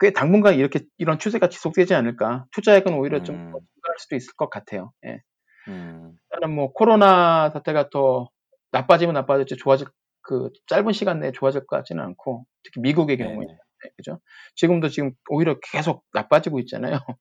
꽤 0.00 0.12
당분간 0.12 0.54
이렇게 0.56 0.80
이런 0.98 1.18
추세가 1.18 1.48
지속되지 1.48 1.94
않을까 1.94 2.46
투자액은 2.52 2.94
오히려 2.94 3.22
좀 3.22 3.36
음. 3.36 3.52
증가할 3.52 3.98
수도 3.98 4.16
있을 4.16 4.34
것 4.36 4.50
같아요. 4.50 4.92
예. 5.06 5.20
음, 5.68 6.18
일단은 6.32 6.54
뭐 6.54 6.72
코로나 6.72 7.50
사태가 7.50 7.90
더 7.90 8.28
나빠지면 8.72 9.14
나빠질지 9.14 9.56
좋아질 9.56 9.86
그 10.24 10.50
짧은 10.68 10.92
시간 10.94 11.20
내에 11.20 11.32
좋아질 11.32 11.66
것 11.66 11.76
같지는 11.78 12.02
않고 12.04 12.46
특히 12.64 12.80
미국의 12.82 13.18
경우에 13.18 13.44
네네. 13.46 13.58
네, 13.84 13.90
그죠? 13.96 14.20
지금도 14.56 14.88
지금 14.90 15.12
오히려 15.30 15.58
계속 15.72 16.04
나빠지고 16.14 16.60
있잖아요. 16.60 16.98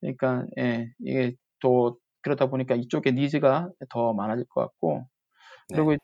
그러니까 0.00 0.46
예, 0.58 0.88
이게 1.00 1.34
또 1.60 1.98
그러다 2.22 2.46
보니까 2.50 2.74
이쪽에 2.76 3.12
니즈가 3.12 3.70
더 3.90 4.14
많아질 4.14 4.46
것 4.50 4.62
같고 4.62 5.06
그리고 5.72 5.92
네. 5.92 5.94
이제 5.94 6.00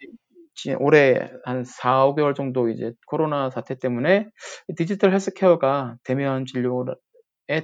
지- 0.54 0.74
올해 0.78 1.30
한 1.44 1.64
4, 1.64 2.04
5개월 2.06 2.34
정도 2.34 2.68
이제 2.68 2.92
코로나 3.06 3.50
사태 3.50 3.78
때문에 3.78 4.28
디지털 4.76 5.12
헬스케어가 5.12 5.96
대면 6.04 6.46
진료에 6.46 6.96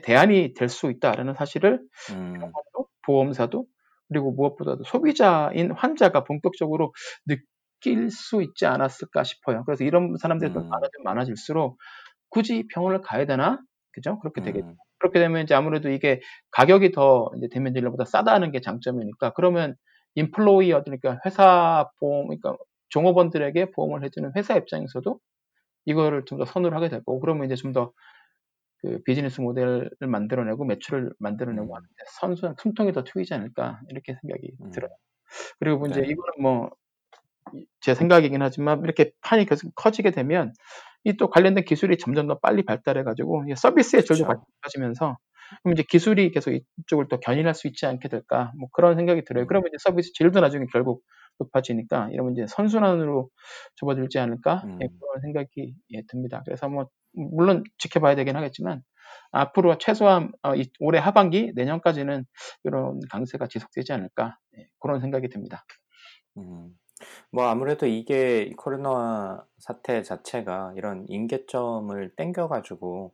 대안이 0.03 0.55
될 0.55 0.69
수 0.69 0.91
있다라는 0.91 1.35
사실을 1.35 1.81
음, 2.11 2.59
보험사도 3.07 3.67
그리고 4.09 4.33
무엇보다도 4.33 4.85
소비자인 4.85 5.73
환자가 5.73 6.25
본격적으로 6.25 6.93
느 7.27 7.37
낄수 7.85 8.43
있지 8.43 8.67
않았을까 8.67 9.25
싶어요. 9.25 9.65
그래서 9.67 9.85
이런 9.85 10.17
사람들이 10.17 10.53
좀 10.53 10.63
음. 10.65 10.69
많아지면 10.71 11.05
많아질수록 11.05 11.79
굳이 12.31 12.67
병원을 12.75 13.03
가야 13.03 13.27
되나? 13.27 13.61
그죠? 13.93 14.19
그렇게 14.21 14.41
되겠죠. 14.43 14.67
음, 14.67 14.77
그렇게 14.99 15.21
되면 15.21 15.43
이제 15.45 15.55
아무래도 15.55 15.91
이게 15.91 16.21
가격이 16.53 16.93
더 16.93 17.31
이제 17.37 17.49
대면 17.53 17.75
진료보다 17.75 18.07
싸다는 18.07 18.53
게 18.53 18.61
장점이니까 18.61 19.35
그러면 19.35 19.77
인플로이어 20.17 20.83
그러니까 20.85 21.21
회사 21.27 21.91
보험 22.01 22.29
그러니까 22.29 22.57
종업원들에게 22.91 23.73
보험을 23.73 24.05
해주는 24.05 24.33
회사 24.37 24.57
입장에서도 24.57 25.21
이거를 25.87 26.25
좀 26.27 26.39
더 26.39 26.45
선호를 26.47 26.77
하게 26.77 26.89
되고 26.89 27.21
그러면 27.21 27.47
이제 27.47 27.57
좀더 27.57 27.93
그 28.79 29.03
비즈니스 29.05 29.41
모델을 29.41 29.91
만들어내고 30.01 30.65
매출을 30.65 31.13
만들어내고 31.19 31.67
음. 31.67 31.77
하는데 31.77 31.95
선수한 32.21 32.57
숨통이 32.61 32.93
더 32.93 33.05
트이지 33.05 33.35
않을까 33.35 33.81
이렇게 33.91 34.17
생각이 34.23 34.53
음. 34.63 34.71
들어요. 34.73 34.91
그리고 35.61 35.87
이제 35.87 36.01
네. 36.03 36.09
이거는 36.09 36.33
뭐 36.43 36.71
제 37.81 37.95
생각이긴 37.95 38.43
하지만 38.43 38.83
이렇게 38.85 39.13
판이 39.23 39.47
계속 39.47 39.73
커지게 39.75 40.11
되면 40.13 40.53
이 41.05 41.13
또 41.19 41.29
관련된 41.31 41.65
기술이 41.65 41.99
점점 41.99 42.27
더 42.29 42.39
빨리 42.39 42.65
발달해가지고 42.65 43.45
이 43.51 43.55
서비스의 43.57 44.05
질도 44.05 44.25
그쵸. 44.27 44.41
높아지면서 44.63 45.19
그럼 45.63 45.75
이제 45.75 45.85
기술이 45.89 46.31
계속 46.31 46.53
이쪽을 46.79 47.09
또 47.09 47.21
견인할 47.21 47.55
수 47.55 47.67
있지 47.69 47.87
않게 47.87 48.09
될까 48.09 48.53
뭐 48.59 48.69
그런 48.73 48.97
생각이 48.97 49.25
들어요. 49.25 49.45
음. 49.45 49.47
그러면 49.49 49.69
이제 49.69 49.77
서비스 49.81 50.13
질도 50.15 50.41
나중에 50.41 50.67
결국 50.73 51.03
높아지니까 51.39 52.09
이러면 52.13 52.33
이제 52.33 52.47
선순환으로 52.49 53.29
접어들지 53.77 54.19
않을까 54.19 54.63
음. 54.65 54.79
예, 54.83 54.87
그런 54.87 55.21
생각이 55.23 55.75
예, 55.93 56.03
듭니다. 56.09 56.43
그래서 56.47 56.69
뭐 56.69 56.89
물론 57.13 57.65
지켜봐야 57.79 58.15
되긴 58.17 58.37
하겠지만 58.37 58.83
앞으로 59.33 59.77
최소한 59.79 60.33
어, 60.43 60.55
이 60.57 60.71
올해 60.81 60.99
하반기 61.01 61.53
내년까지는 61.55 62.25
이런 62.65 63.01
강세가 63.11 63.47
지속되지 63.49 63.93
않을까 63.93 64.39
예, 64.59 64.67
그런 64.81 65.01
생각이 65.01 65.29
듭니다. 65.29 65.65
음. 66.39 66.71
뭐 67.31 67.47
아무래도 67.47 67.87
이게 67.87 68.43
이 68.43 68.55
코로나 68.55 69.45
사태 69.59 70.03
자체가 70.03 70.75
이런 70.77 71.07
임계점을 71.09 72.15
땡겨가지고 72.17 73.13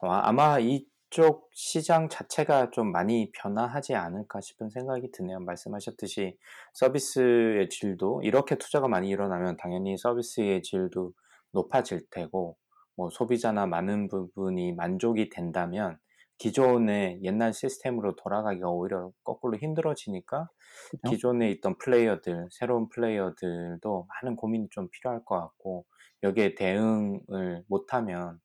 어, 0.00 0.08
아마 0.08 0.58
이쪽 0.58 1.48
시장 1.52 2.08
자체가 2.08 2.70
좀 2.70 2.92
많이 2.92 3.30
변화하지 3.32 3.94
않을까 3.94 4.40
싶은 4.40 4.70
생각이 4.70 5.10
드네요. 5.12 5.40
말씀하셨듯이 5.40 6.36
서비스의 6.74 7.68
질도 7.68 8.22
이렇게 8.24 8.56
투자가 8.56 8.88
많이 8.88 9.08
일어나면 9.08 9.56
당연히 9.56 9.96
서비스의 9.96 10.62
질도 10.62 11.12
높아질 11.52 12.06
테고 12.10 12.56
뭐 12.96 13.10
소비자나 13.10 13.66
많은 13.66 14.08
부분이 14.08 14.72
만족이 14.72 15.30
된다면 15.30 15.98
기존의 16.42 17.20
옛날 17.22 17.52
시스템으로 17.52 18.16
돌아가기가 18.16 18.68
오히려 18.68 19.12
거꾸로 19.22 19.56
힘들어지니까 19.56 20.48
그죠? 20.90 21.10
기존에 21.10 21.50
있던 21.52 21.78
플레이어들, 21.78 22.48
새로운 22.50 22.88
플레이어들도 22.88 24.08
많은 24.08 24.34
고민이 24.34 24.66
좀 24.70 24.88
필요할 24.90 25.24
것 25.24 25.38
같고 25.38 25.86
여기에 26.24 26.56
대응을 26.56 27.62
못하면 27.68 28.40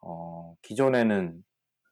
어, 0.00 0.56
기존에는 0.62 1.40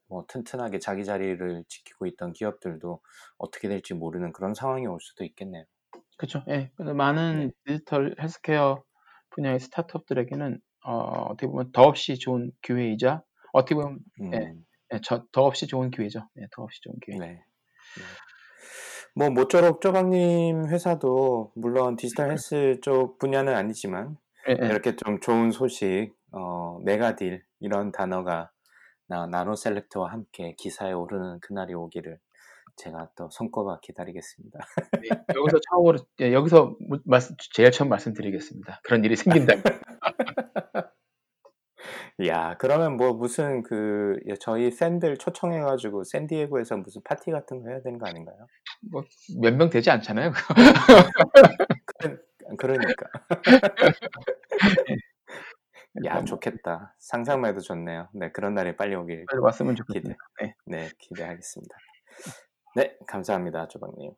뭐 0.09 0.25
튼튼하게 0.27 0.81
자기 0.81 1.05
자리를 1.05 1.65
지키고 1.69 2.07
있던 2.07 2.33
기업들도 2.33 3.01
어떻게 3.39 3.69
될지 3.69 3.95
모르는 3.95 4.33
그런 4.33 4.55
상황이 4.55 4.89
올 4.89 4.99
수도 5.01 5.25
있겠네요. 5.25 5.65
그렇죠. 6.19 6.43
예. 6.49 6.73
그래서 6.75 6.95
많은 6.95 7.53
디지털 7.65 8.17
헬스케어 8.21 8.83
분야의 9.31 9.61
스타트업들에게는 9.61 10.61
어, 10.85 10.99
어떻게 11.31 11.47
보면 11.47 11.71
더없이 11.71 12.19
좋은 12.19 12.51
기회이자 12.63 13.23
어떻게 13.53 13.77
보면 13.77 14.01
음, 14.21 14.35
예. 14.35 14.53
예, 14.95 15.01
저, 15.03 15.25
더없이 15.33 15.67
좋은 15.67 15.91
기회죠. 15.91 16.29
예, 16.39 16.47
더없이 16.53 16.81
좋은 16.83 16.97
기회. 17.05 17.19
네. 17.19 17.27
네. 17.27 17.43
뭐 19.17 19.31
모쪼록 19.31 19.81
조박님 19.81 20.67
회사도 20.67 21.53
물론 21.55 21.97
디지털 21.97 22.31
헬스 22.31 22.79
쪽 22.83 23.19
분야는 23.19 23.55
아니지만 23.55 24.17
예, 24.49 24.57
예. 24.61 24.67
이렇게 24.67 24.97
좀 24.97 25.21
좋은 25.21 25.51
소식, 25.51 26.13
어, 26.33 26.79
mega 26.85 27.14
deal 27.14 27.43
이런 27.61 27.93
단어가 27.93 28.51
나, 29.07 29.27
NanoCellect와 29.27 30.11
함께 30.11 30.55
기사에 30.59 30.93
오르는 30.93 31.41
그날이 31.41 31.75
오기를 31.75 32.19
제가 32.77 33.11
또 33.17 33.29
손꼽아 33.31 33.79
기다리겠습니다. 33.83 34.59
네, 35.03 35.09
여기서 35.37 35.59
처음으로 35.71 35.99
예, 36.21 36.33
여기서 36.33 36.77
제일 37.53 37.71
처음 37.71 37.89
말씀드리겠습니다. 37.91 38.81
그런 38.83 39.05
일이 39.05 39.17
생긴다면 39.17 39.63
야, 42.27 42.57
그러면 42.59 42.97
뭐 42.97 43.13
무슨 43.13 43.63
그 43.63 44.17
저희 44.41 44.71
팬들 44.71 45.17
초청해 45.19 45.61
가지고 45.61 46.05
샌디에고에서 46.05 46.77
무슨 46.77 47.03
파티 47.05 47.31
같은 47.33 47.61
거 47.63 47.71
해야 47.71 47.81
되는 47.83 47.99
거 47.99 48.07
아닌가요? 48.09 48.37
뭐 48.93 49.03
몇 49.41 49.55
명 49.57 49.69
되지 49.71 49.91
않잖아요. 49.91 50.33
그러니까. 52.59 53.07
야, 56.05 56.11
그러니까 56.11 56.15
뭐 56.15 56.25
좋겠다. 56.25 56.95
상상만 57.01 57.51
해도 57.51 57.61
좋네요. 57.61 58.09
네, 58.15 58.31
그런 58.33 58.55
날이 58.55 58.77
빨리 58.77 58.95
오길 58.95 59.25
빨리 59.31 59.41
왔으면 59.43 59.75
기대, 59.75 59.85
좋겠습니다. 60.01 60.19
네. 60.43 60.55
네, 60.67 60.89
기대하겠습니다. 60.99 61.75
네, 62.77 62.97
감사합니다, 63.09 63.69
조박님. 63.69 64.13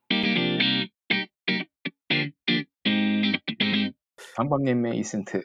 방방님의 4.36 4.99
이센트 4.99 5.42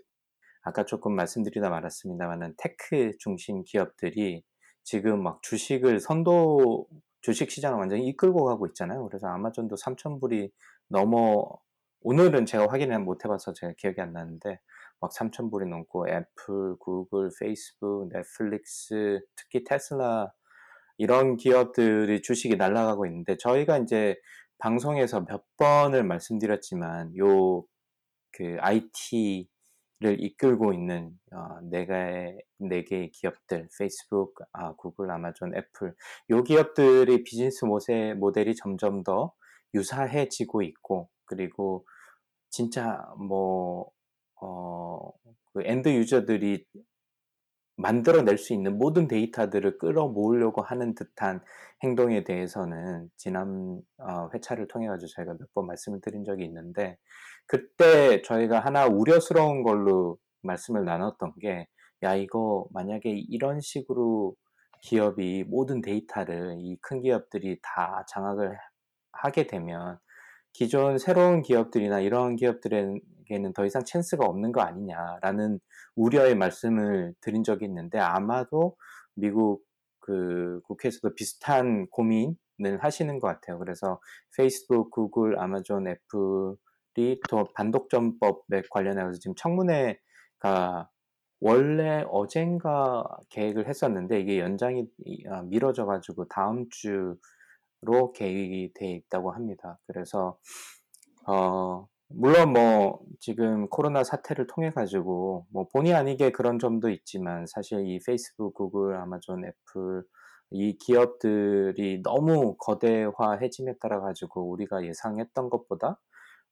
아까 0.63 0.85
조금 0.85 1.15
말씀드리다 1.15 1.69
말았습니다만은 1.69 2.55
tech 2.57 3.11
중심 3.19 3.63
기업들이 3.63 4.43
지금 4.83 5.23
막 5.23 5.41
주식을 5.43 5.99
선도 5.99 6.87
주식 7.21 7.51
시장을 7.51 7.79
완전히 7.79 8.07
이끌고 8.09 8.45
가고 8.45 8.67
있잖아요. 8.67 9.07
그래서 9.07 9.27
아마존도 9.27 9.75
3,000불이 9.75 10.51
넘어 10.87 11.45
오늘은 12.01 12.45
제가 12.45 12.67
확인을 12.69 12.99
못 12.99 13.25
해봐서 13.25 13.53
제가 13.53 13.73
기억이 13.77 14.01
안 14.01 14.13
나는데 14.13 14.59
막 14.99 15.11
3,000불이 15.11 15.67
넘고 15.67 16.07
애플, 16.09 16.75
구글, 16.79 17.29
페이스북, 17.39 18.09
넷플릭스, 18.11 19.21
특히 19.35 19.63
테슬라 19.63 20.31
이런 20.97 21.37
기업들이 21.37 22.21
주식이 22.21 22.57
날아가고 22.57 23.05
있는데 23.07 23.37
저희가 23.37 23.79
이제 23.79 24.15
방송에서 24.59 25.25
몇 25.25 25.43
번을 25.57 26.03
말씀드렸지만 26.03 27.15
요 27.17 27.65
그 28.31 28.57
IT를 28.59 29.47
이끌고 30.09 30.73
있는 30.73 31.11
어, 31.31 31.59
네 31.63 31.85
개의 31.85 32.41
네 32.59 32.83
개의 32.83 33.11
기업들 33.11 33.67
페이스북, 33.77 34.35
아, 34.53 34.73
구글, 34.73 35.11
아마존, 35.11 35.55
애플 35.55 35.93
요 36.29 36.43
기업들의 36.43 37.23
비즈니스 37.23 37.65
모세, 37.65 38.13
모델이 38.15 38.55
점점 38.55 39.03
더 39.03 39.33
유사해지고 39.73 40.63
있고 40.63 41.09
그리고 41.25 41.85
진짜 42.49 43.05
뭐 43.17 43.91
어, 44.41 45.11
그 45.53 45.61
end 45.63 45.89
user들이 45.89 46.65
만들어낼 47.81 48.37
수 48.37 48.53
있는 48.53 48.77
모든 48.77 49.07
데이터들을 49.07 49.77
끌어모으려고 49.79 50.61
하는 50.61 50.95
듯한 50.95 51.41
행동에 51.83 52.23
대해서는 52.23 53.09
지난 53.17 53.81
어, 53.97 54.29
회차를 54.33 54.67
통해 54.67 54.87
가지고 54.87 55.07
저희가 55.15 55.33
몇 55.39 55.47
번 55.53 55.67
말씀을 55.67 56.01
드린 56.01 56.23
적이 56.25 56.45
있는데 56.45 56.97
그때 57.47 58.21
저희가 58.23 58.59
하나 58.59 58.85
우려스러운 58.87 59.63
걸로 59.63 60.17
말씀을 60.43 60.85
나눴던 60.85 61.33
게 61.41 61.67
야 62.03 62.15
이거 62.15 62.67
만약에 62.71 63.11
이런 63.11 63.61
식으로 63.61 64.35
기업이 64.81 65.43
모든 65.47 65.81
데이터를 65.81 66.55
이 66.59 66.77
큰 66.81 67.01
기업들이 67.01 67.59
다 67.61 68.03
장악을 68.09 68.57
하게 69.11 69.45
되면 69.47 69.99
기존 70.53 70.97
새로운 70.97 71.41
기업들이나 71.43 71.99
이런 72.01 72.35
기업들에 72.35 72.99
게는 73.31 73.53
더 73.53 73.65
이상 73.65 73.83
찬스가 73.85 74.25
없는 74.25 74.51
거 74.51 74.61
아니냐라는 74.61 75.59
우려의 75.95 76.35
말씀을 76.35 77.13
드린 77.21 77.43
적이 77.43 77.65
있는데 77.65 77.97
아마도 77.97 78.75
미국 79.15 79.63
그 80.01 80.59
국회에서도 80.65 81.15
비슷한 81.15 81.87
고민을 81.87 82.79
하시는 82.81 83.19
것 83.19 83.27
같아요. 83.27 83.57
그래서 83.59 84.01
페이스북, 84.35 84.91
구글, 84.91 85.39
아마존, 85.39 85.87
애플이 85.87 87.21
또 87.29 87.47
반독점법에 87.55 88.63
관련해서 88.69 89.13
지금 89.19 89.33
청문회가 89.35 90.89
원래 91.39 92.03
어젠가 92.09 93.03
계획을 93.29 93.67
했었는데 93.67 94.19
이게 94.19 94.39
연장이 94.39 94.87
아, 95.29 95.41
미뤄져 95.43 95.85
가지고 95.85 96.27
다음 96.27 96.67
주로 96.69 98.11
계획이 98.13 98.73
돼 98.75 98.91
있다고 98.91 99.31
합니다. 99.31 99.79
그래서 99.87 100.37
어 101.27 101.87
물론 102.13 102.53
뭐 102.53 102.99
지금 103.19 103.67
코로나 103.69 104.03
사태를 104.03 104.47
통해 104.47 104.71
가지고 104.71 105.45
뭐 105.51 105.67
본의 105.73 105.93
아니게 105.93 106.31
그런 106.31 106.59
점도 106.59 106.89
있지만 106.89 107.45
사실 107.47 107.85
이 107.87 107.99
페이스북, 108.05 108.53
구글, 108.53 108.95
아마존, 108.95 109.45
애플 109.45 110.03
이 110.51 110.77
기업들이 110.77 112.01
너무 112.03 112.55
거대화해짐에 112.57 113.75
따라 113.79 114.01
가지고 114.01 114.49
우리가 114.49 114.85
예상했던 114.85 115.49
것보다 115.49 115.99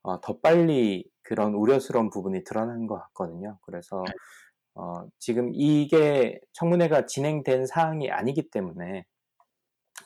어, 0.03 0.21
더 0.21 0.39
빨리 0.39 1.05
그런 1.23 1.53
우려스러운 1.53 2.09
부분이 2.09 2.43
드러난 2.45 2.87
것 2.87 2.95
같거든요. 2.95 3.57
그래서 3.63 4.03
어, 4.75 5.05
지금 5.19 5.51
이게 5.53 6.39
청문회가 6.53 7.05
진행된 7.05 7.65
사항이 7.65 8.09
아니기 8.09 8.49
때문에 8.49 9.05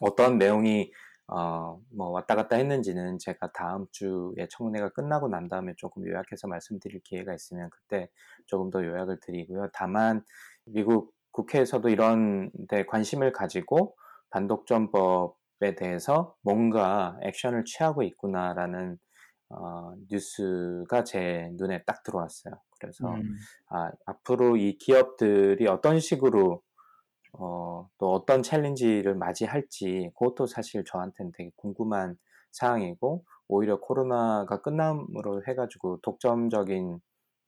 어떤 0.02 0.38
내용이 0.40 0.92
어, 1.28 1.80
뭐 1.96 2.10
왔다 2.10 2.36
갔다 2.36 2.58
했는지는 2.58 3.18
제가 3.20 3.52
다음 3.54 3.86
주에 3.92 4.48
청문회가 4.50 4.90
끝나고 4.90 5.30
난 5.30 5.48
다음에 5.48 5.74
조금 5.78 6.06
요약해서 6.06 6.48
말씀드릴 6.48 7.02
기회가 7.02 7.34
있으면 7.34 7.70
그때 7.70 8.10
조금 8.46 8.70
더 8.70 8.84
요약을 8.84 9.20
드리고요. 9.22 9.70
다만 9.74 10.24
미국 10.66 11.14
국회에서도 11.32 11.88
이런 11.90 12.52
데 12.68 12.86
관심을 12.86 13.32
가지고 13.32 13.96
반독점법에 14.30 15.76
대해서 15.76 16.36
뭔가 16.42 17.18
액션을 17.22 17.66
취하고 17.66 18.04
있구나라는 18.04 18.98
어, 19.50 19.94
뉴스가 20.10 21.04
제 21.04 21.50
눈에 21.54 21.84
딱 21.84 22.04
들어왔어요. 22.04 22.56
그래서 22.80 23.14
음. 23.14 23.38
아, 23.70 23.92
앞으로 24.06 24.58
이 24.58 24.78
기업들이 24.78 25.68
어떤 25.68 26.00
식으로 26.00 26.62
어, 27.34 27.90
또 27.98 28.12
어떤 28.14 28.44
챌린지를 28.44 29.16
맞이할지 29.16 30.12
그것도 30.18 30.46
사실 30.48 30.84
저한테는 30.86 31.32
되게 31.36 31.52
궁금한 31.56 32.18
사항이고 32.52 33.26
오히려 33.48 33.80
코로나가 33.80 34.62
끝남으로 34.62 35.44
해가지고 35.48 36.00
독점적인 36.02 37.00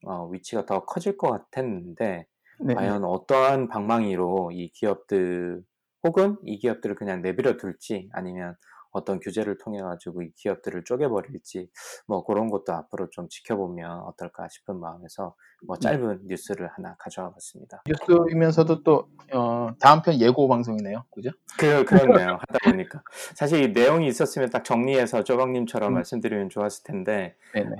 어, 0.06 0.26
위치가 0.28 0.66
더 0.66 0.84
커질 0.84 1.16
것 1.16 1.30
같았는데 1.30 2.26
네, 2.58 2.74
과연 2.74 3.04
어떠한 3.04 3.68
방망이로 3.68 4.50
이 4.52 4.70
기업들 4.70 5.62
혹은 6.04 6.36
이 6.44 6.58
기업들을 6.58 6.96
그냥 6.96 7.22
내버려 7.22 7.56
둘지 7.56 8.08
아니면 8.12 8.56
어떤 8.96 9.20
규제를 9.20 9.58
통해 9.58 9.80
가지고 9.82 10.22
이 10.22 10.32
기업들을 10.34 10.84
쪼개버릴지 10.84 11.68
뭐 12.06 12.24
그런 12.24 12.48
것도 12.48 12.72
앞으로 12.72 13.10
좀 13.10 13.28
지켜보면 13.28 14.00
어떨까 14.00 14.48
싶은 14.48 14.80
마음에서 14.80 15.34
뭐 15.66 15.76
짧은 15.76 16.22
뉴스를 16.24 16.68
하나 16.68 16.96
가져와 16.98 17.30
봤습니다. 17.32 17.82
뉴스이면서도 17.86 18.82
또 18.82 19.08
어, 19.32 19.68
다음 19.80 20.02
편 20.02 20.18
예고 20.20 20.48
방송이네요, 20.48 21.04
그죠? 21.10 21.30
그 21.58 21.84
그렇네요. 21.84 22.38
하다 22.40 22.70
보니까 22.70 23.02
사실 23.34 23.62
이 23.62 23.68
내용이 23.72 24.06
있었으면 24.08 24.50
딱 24.50 24.64
정리해서 24.64 25.24
쪼박님처럼 25.24 25.92
음. 25.92 25.94
말씀드리면 25.94 26.48
좋았을 26.48 26.84
텐데. 26.84 27.36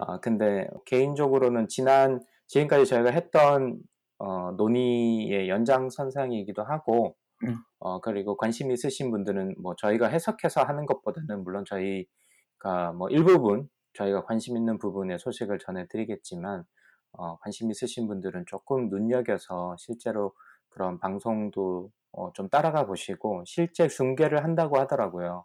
아 0.07 0.21
근데 0.21 0.69
개인적으로는 0.85 1.69
지난 1.69 2.21
지금까지 2.47 2.87
저희가 2.87 3.11
했던 3.11 3.79
어, 4.19 4.53
논의의 4.57 5.49
연장선상이기도 5.49 6.63
하고 6.63 7.17
음. 7.45 7.59
어, 7.79 8.01
그리고 8.01 8.37
관심 8.37 8.71
있으신 8.71 9.11
분들은 9.11 9.57
뭐 9.61 9.75
저희가 9.77 10.09
해석해서 10.09 10.63
하는 10.63 10.87
것보다는 10.87 11.45
물론 11.45 11.65
저희가 11.67 12.93
뭐 12.93 13.09
일부분 13.11 13.69
저희가 13.95 14.25
관심 14.25 14.57
있는 14.57 14.79
부분의 14.79 15.19
소식을 15.19 15.59
전해드리겠지만 15.59 16.65
어, 17.13 17.39
관심 17.39 17.71
있으신 17.71 18.07
분들은 18.07 18.45
조금 18.47 18.89
눈여겨서 18.89 19.77
실제로 19.79 20.35
그런 20.69 20.99
방송도 20.99 21.91
어, 22.13 22.33
좀 22.33 22.49
따라가 22.49 22.87
보시고 22.87 23.45
실제 23.47 23.89
중계를 23.89 24.45
한다고 24.45 24.79
하더라고요 24.79 25.45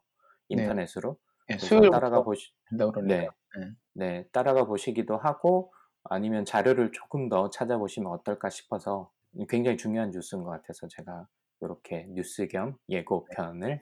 네. 0.49 0.63
인터넷으로 0.63 1.17
네, 1.47 1.57
수요일부터 1.57 1.91
따라가 1.91 2.23
보시. 2.23 2.51
네. 3.07 3.27
네. 3.57 3.71
네, 3.93 4.27
따라가 4.31 4.65
보시기도 4.65 5.17
하고 5.17 5.73
아니면 6.03 6.45
자료를 6.45 6.91
조금 6.91 7.29
더 7.29 7.49
찾아보시면 7.49 8.11
어떨까 8.11 8.49
싶어서 8.49 9.11
굉장히 9.49 9.77
중요한 9.77 10.11
뉴스인 10.11 10.43
것 10.43 10.51
같아서 10.51 10.87
제가 10.87 11.27
이렇게 11.61 12.05
뉴스 12.09 12.47
겸 12.47 12.75
예고편을 12.89 13.81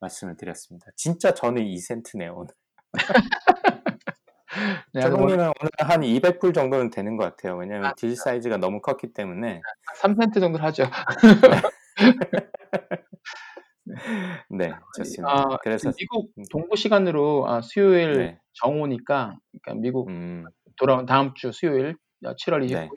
말씀을 0.00 0.36
드렸습니다. 0.36 0.86
진짜 0.96 1.32
저는 1.32 1.62
2센트네요, 1.62 2.36
오늘. 2.36 2.52
네, 4.92 5.02
뭐 5.02 5.10
조동님은 5.10 5.38
오늘 5.38 5.70
한 5.78 6.00
200불 6.00 6.52
정도는 6.54 6.90
되는 6.90 7.16
것 7.16 7.24
같아요. 7.24 7.56
왜냐면 7.56 7.86
아, 7.86 7.94
딜 7.94 8.16
사이즈가 8.16 8.56
너무 8.56 8.80
컸기 8.80 9.12
때문에. 9.12 9.60
3센트 10.02 10.40
정도 10.40 10.58
하죠. 10.58 10.84
네, 14.50 14.72
좋습니다. 14.96 15.32
아, 15.32 15.58
그래서, 15.62 15.92
미국 15.96 16.32
음. 16.36 16.44
동부 16.50 16.76
시간으로 16.76 17.48
아, 17.48 17.60
수요일 17.60 18.18
네, 18.18 18.40
정오니까 18.54 19.36
그러니까 19.62 19.80
미국 19.80 20.08
음, 20.08 20.44
돌아온 20.76 21.06
다음 21.06 21.34
주 21.34 21.52
수요일 21.52 21.96
어, 22.24 22.34
7월 22.34 22.64
29일 22.64 22.68
네. 22.68 22.88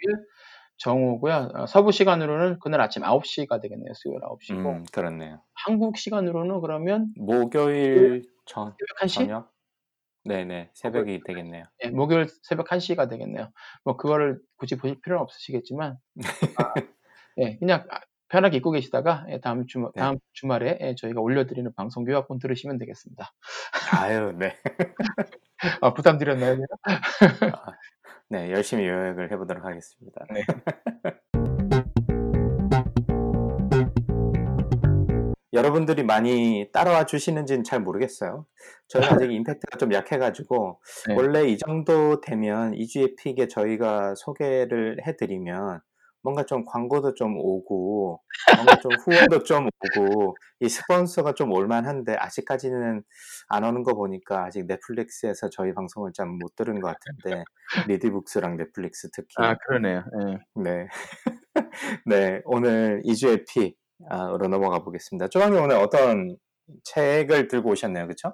정오고요. 0.83 1.51
어, 1.53 1.65
서부 1.65 1.93
시간으로는 1.93 2.59
그날 2.59 2.81
아침 2.81 3.03
9시가 3.03 3.61
되겠네요. 3.61 3.93
수요일 3.93 4.19
9시고 4.19 4.65
음, 4.65 4.85
그렇네요. 4.91 5.41
한국 5.53 5.97
시간으로는 5.97 6.59
그러면 6.59 7.13
목요일 7.15 8.25
전, 8.45 8.75
새벽 8.77 9.07
1시? 9.07 9.13
저녁? 9.13 9.53
네네, 10.25 10.71
새벽이 10.73 11.21
되겠네요. 11.25 11.65
예, 11.83 11.89
목요일 11.89 12.27
새벽 12.43 12.67
1시가 12.67 13.09
되겠네요. 13.09 13.49
뭐 13.85 13.95
그거를 13.95 14.41
굳이 14.57 14.77
보실 14.77 14.99
필요는 15.01 15.21
없으시겠지만 15.23 15.97
아, 16.59 16.73
예, 17.37 17.57
그냥 17.59 17.85
아, 17.89 17.99
편하게 18.27 18.57
입고 18.57 18.71
계시다가 18.71 19.25
예, 19.29 19.39
다음 19.39 19.65
주 19.67 19.79
네. 19.95 20.01
다음 20.01 20.17
주말에 20.33 20.79
예, 20.81 20.95
저희가 20.95 21.21
올려드리는 21.21 21.73
방송 21.75 22.05
요약본 22.05 22.39
들으시면 22.39 22.77
되겠습니다. 22.77 23.31
아유, 23.93 24.33
네. 24.37 24.57
아, 25.81 25.93
부담드렸나요? 25.93 26.57
아, 26.83 27.71
네, 28.29 28.51
열심히 28.51 28.87
요약을 28.87 29.31
해보도록 29.31 29.65
하겠습니다. 29.65 30.25
네. 30.31 30.41
여러분들이 35.53 36.03
많이 36.03 36.67
따라와 36.73 37.05
주시는지는 37.05 37.63
잘 37.63 37.79
모르겠어요. 37.79 38.45
저는 38.87 39.07
아직 39.07 39.31
임팩트가 39.31 39.77
좀 39.77 39.93
약해가지고, 39.93 40.81
네. 41.07 41.15
원래 41.15 41.47
이 41.47 41.57
정도 41.57 42.19
되면 42.21 42.73
이주의 42.73 43.15
픽에 43.15 43.47
저희가 43.47 44.15
소개를 44.15 44.97
해드리면, 45.05 45.79
뭔가 46.23 46.43
좀 46.45 46.65
광고도 46.65 47.13
좀 47.15 47.37
오고, 47.37 48.21
뭔가 48.55 48.75
좀 48.81 48.91
후원도 49.05 49.43
좀 49.43 49.67
오고, 49.97 50.35
이 50.61 50.69
스폰서가 50.69 51.33
좀 51.33 51.51
올만한데, 51.51 52.15
아직까지는 52.15 53.03
안 53.49 53.63
오는 53.63 53.83
거 53.83 53.93
보니까 53.93 54.45
아직 54.45 54.65
넷플릭스에서 54.65 55.49
저희 55.49 55.73
방송을 55.73 56.11
잘못 56.13 56.55
들은 56.55 56.79
것 56.79 56.95
같은데, 56.95 57.43
리디북스랑 57.87 58.57
넷플릭스 58.57 59.09
특히. 59.11 59.33
아, 59.37 59.55
그러네요. 59.67 60.03
예. 60.29 60.37
네. 60.63 60.87
네, 62.05 62.41
오늘 62.45 63.01
2주의 63.05 63.45
픽으로 63.47 64.47
넘어가 64.49 64.79
보겠습니다. 64.79 65.27
조방님 65.29 65.61
오늘 65.61 65.75
어떤 65.77 66.37
책을 66.85 67.47
들고 67.49 67.71
오셨나요? 67.71 68.07
그쵸? 68.07 68.33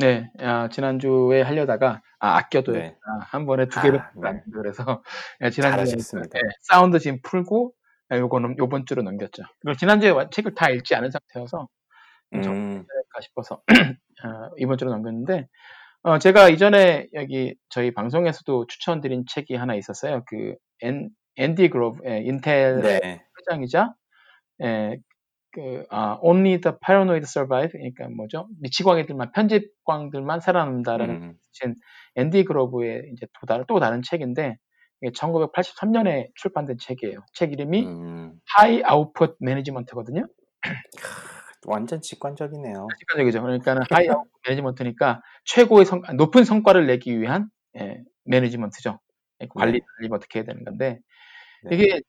네, 0.00 0.30
아, 0.38 0.68
지난주에 0.70 1.42
하려다가 1.42 2.00
아, 2.18 2.36
아껴둬야 2.38 2.78
네. 2.78 2.96
한 3.20 3.44
번에 3.44 3.66
두 3.66 3.82
개를 3.82 4.00
아, 4.00 4.10
안 4.24 4.36
네. 4.36 4.42
그래서 4.52 5.02
예, 5.42 5.50
지난주에. 5.50 5.96
예, 6.36 6.40
사운드 6.62 6.98
지금 6.98 7.18
풀고 7.22 7.72
예, 8.12 8.18
요거는 8.18 8.56
요번 8.58 8.86
주로 8.86 9.02
넘겼죠. 9.02 9.42
그리고 9.60 9.76
지난주에 9.76 10.10
와- 10.10 10.30
책을 10.30 10.54
다 10.54 10.70
읽지 10.70 10.94
않은 10.94 11.10
상태여서 11.10 11.68
음, 12.34 12.40
할까 12.42 13.20
싶어서 13.20 13.62
아, 14.24 14.50
이번 14.56 14.78
주로 14.78 14.90
넘겼는데 14.90 15.46
어, 16.02 16.18
제가 16.18 16.48
이전에 16.48 17.08
여기 17.12 17.54
저희 17.68 17.92
방송에서도 17.92 18.66
추천드린 18.68 19.24
책이 19.28 19.54
하나 19.54 19.74
있었어요. 19.74 20.22
그 20.26 20.54
앤, 20.80 21.10
앤디 21.36 21.68
그로브 21.68 22.00
예, 22.08 22.18
인텔 22.22 22.80
네. 22.80 23.22
회장이자 23.38 23.92
예, 24.62 24.96
그, 25.52 25.84
아, 25.90 26.18
Only 26.20 26.60
the 26.60 26.76
Paranoid 26.84 27.24
Survive, 27.26 27.72
그러니까 27.72 28.08
뭐죠? 28.08 28.48
미치광이들만, 28.60 29.32
편집광들만 29.32 30.40
살아남는다라는 30.40 31.14
음, 31.14 31.34
신 31.52 31.74
앤디 32.16 32.44
그로브의 32.44 33.10
이제 33.12 33.26
또 33.40 33.46
다른, 33.46 33.64
또 33.68 33.80
다른 33.80 34.02
책인데, 34.02 34.56
이게 35.02 35.12
1983년에 35.12 36.28
출판된 36.34 36.76
책이에요. 36.78 37.20
책 37.32 37.52
이름이 37.52 37.84
음, 37.86 38.40
High 38.58 38.82
Output 38.92 39.34
Management거든요. 39.42 40.26
완전 41.66 42.00
직관적이네요. 42.00 42.86
직관적이죠. 42.98 43.42
그러니까는 43.42 43.82
High 43.90 44.10
Output 44.10 44.40
Management니까 44.46 45.22
최고의 45.44 45.84
성, 45.84 46.02
높은 46.16 46.44
성과를 46.44 46.86
내기 46.86 47.18
위한 47.20 47.48
예, 47.78 48.02
매니지먼트죠. 48.24 49.00
예, 49.42 49.46
관리, 49.48 49.72
네. 49.72 49.80
관리 49.80 50.08
어떻게 50.12 50.40
해야 50.40 50.44
되는 50.44 50.64
건데, 50.64 51.00
네. 51.64 51.76
이게 51.76 52.00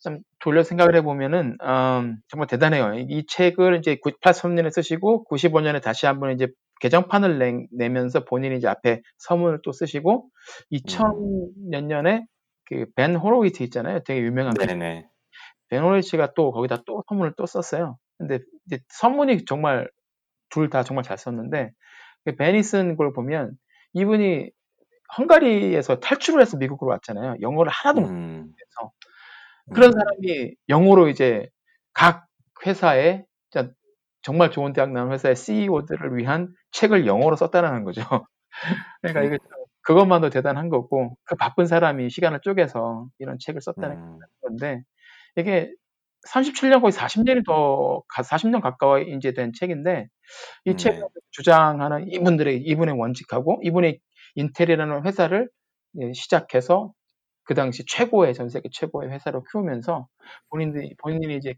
좀 0.00 0.20
돌려 0.40 0.62
생각을 0.62 0.96
해보면은 0.96 1.56
음, 1.62 2.16
정말 2.28 2.46
대단해요. 2.48 2.94
이, 2.94 3.06
이 3.08 3.26
책을 3.26 3.78
이제 3.78 3.96
83년에 4.24 4.70
쓰시고 4.72 5.26
95년에 5.30 5.82
다시 5.82 6.06
한번 6.06 6.32
이제 6.32 6.48
개정판을 6.80 7.38
내, 7.38 7.66
내면서 7.72 8.24
본인이 8.24 8.56
이제 8.56 8.68
앞에 8.68 9.02
서문을 9.18 9.60
또 9.64 9.72
쓰시고 9.72 10.28
2000몇 10.72 11.84
년에 11.84 12.24
그 12.66 12.86
벤 12.96 13.16
호로위트 13.16 13.62
있잖아요. 13.64 14.00
되게 14.04 14.20
유명한 14.20 14.52
그 14.58 14.66
네네. 14.66 15.06
벤 15.70 15.82
호로위트가 15.82 16.32
또 16.36 16.52
거기다 16.52 16.82
또 16.86 17.02
서문을 17.08 17.34
또 17.36 17.46
썼어요. 17.46 17.98
근데 18.18 18.40
이제 18.66 18.78
서문이 18.88 19.44
정말 19.46 19.88
둘 20.50 20.70
다 20.70 20.82
정말 20.84 21.04
잘 21.04 21.18
썼는데 21.18 21.70
그 22.24 22.36
벤이 22.36 22.62
쓴 22.62 22.96
걸 22.96 23.12
보면 23.12 23.52
이분이 23.94 24.50
헝가리에서 25.18 26.00
탈출을 26.00 26.40
해서 26.42 26.56
미국으로 26.58 26.90
왔잖아요. 26.92 27.36
영어를 27.40 27.72
하나도 27.72 28.00
못해서 28.02 28.12
음, 28.12 28.52
그런 29.74 29.90
음, 29.90 29.98
사람이 29.98 30.54
영어로 30.68 31.08
이제 31.08 31.48
각 31.92 32.26
회사에 32.64 33.24
정말 34.22 34.50
좋은 34.50 34.72
대학 34.72 34.92
나온 34.92 35.12
회사의 35.12 35.36
CEO들을 35.36 36.16
위한 36.16 36.52
책을 36.72 37.06
영어로 37.06 37.36
썼다라는 37.36 37.84
거죠. 37.84 38.02
그러니까 39.00 39.22
이게 39.22 39.38
참 39.38 39.58
그것만도 39.82 40.30
대단한 40.30 40.68
거고 40.68 41.16
그 41.24 41.34
바쁜 41.36 41.66
사람이 41.66 42.10
시간을 42.10 42.40
쪼개서 42.42 43.08
이런 43.18 43.38
책을 43.38 43.60
썼다는 43.60 43.96
음, 43.96 44.18
건데 44.42 44.82
이게 45.36 45.72
37년 46.28 46.82
거의 46.82 46.92
40년이 46.92 47.46
더 47.46 48.02
40년 48.08 48.60
가까이 48.60 49.04
이제 49.16 49.32
된 49.32 49.52
책인데 49.54 50.08
이 50.66 50.70
네. 50.70 50.76
책을 50.76 51.02
주장하는 51.30 52.12
이분들의 52.12 52.58
이분의 52.58 52.98
원칙하고 52.98 53.60
이분의 53.62 54.00
인텔이라는 54.34 55.06
회사를 55.06 55.48
예, 56.00 56.12
시작해서 56.12 56.92
그 57.48 57.54
당시 57.54 57.84
최고의 57.86 58.34
전 58.34 58.50
세계 58.50 58.70
최고의 58.72 59.10
회사로 59.10 59.44
키우면서 59.52 60.08
본인들이 60.50 60.96
본인이 61.02 61.36
이제 61.38 61.56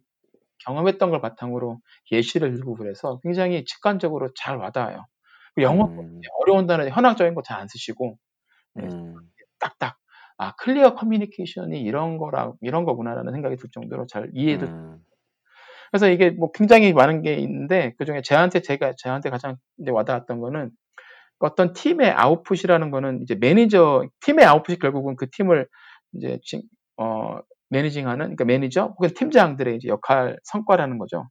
경험했던 0.66 1.10
걸 1.10 1.20
바탕으로 1.22 1.80
예시를 2.12 2.54
들고 2.54 2.76
그래서 2.76 3.20
굉장히 3.24 3.64
직관적으로 3.66 4.30
잘 4.36 4.56
와닿아요. 4.58 5.06
그 5.56 5.62
영어 5.62 5.86
음, 5.86 6.20
어려운 6.40 6.66
단어 6.68 6.88
현학적인 6.88 7.34
거 7.34 7.42
잘 7.42 7.60
안 7.60 7.68
쓰시고 7.68 8.18
음, 8.78 9.14
딱딱 9.60 9.98
아 10.38 10.54
clear 10.56 10.94
communication이 10.94 11.82
이런 11.82 12.18
거라 12.18 12.54
이런 12.62 12.84
거구나라는 12.84 13.32
생각이 13.32 13.56
들 13.56 13.70
정도로 13.72 14.06
잘 14.06 14.30
이해도 14.34 14.66
음, 14.66 14.98
그래서 15.90 16.08
이게 16.08 16.30
뭐 16.30 16.52
굉장히 16.52 16.92
많은 16.92 17.22
게 17.22 17.34
있는데 17.34 17.94
그 17.98 18.04
중에 18.04 18.22
저한테 18.22 18.60
제가 18.62 18.94
저한테 18.98 19.30
가장 19.30 19.56
이제 19.78 19.90
와닿았던 19.90 20.40
거는 20.40 20.70
어떤 21.40 21.72
팀의 21.74 22.10
output이라는 22.12 22.90
거는 22.90 23.22
이제 23.22 23.34
매니저 23.36 24.08
팀의 24.20 24.44
아웃풋이 24.46 24.78
결국은 24.78 25.16
그 25.16 25.28
팀을 25.30 25.66
이제 26.14 26.38
지- 26.44 26.62
어 26.98 27.38
managing하는 27.70 28.18
그러니까 28.36 28.44
매니저 28.46 28.86
혹은 28.98 29.10
팀장들의 29.14 29.76
이제 29.76 29.88
역할 29.88 30.38
성과라는 30.44 30.98
거죠. 30.98 31.28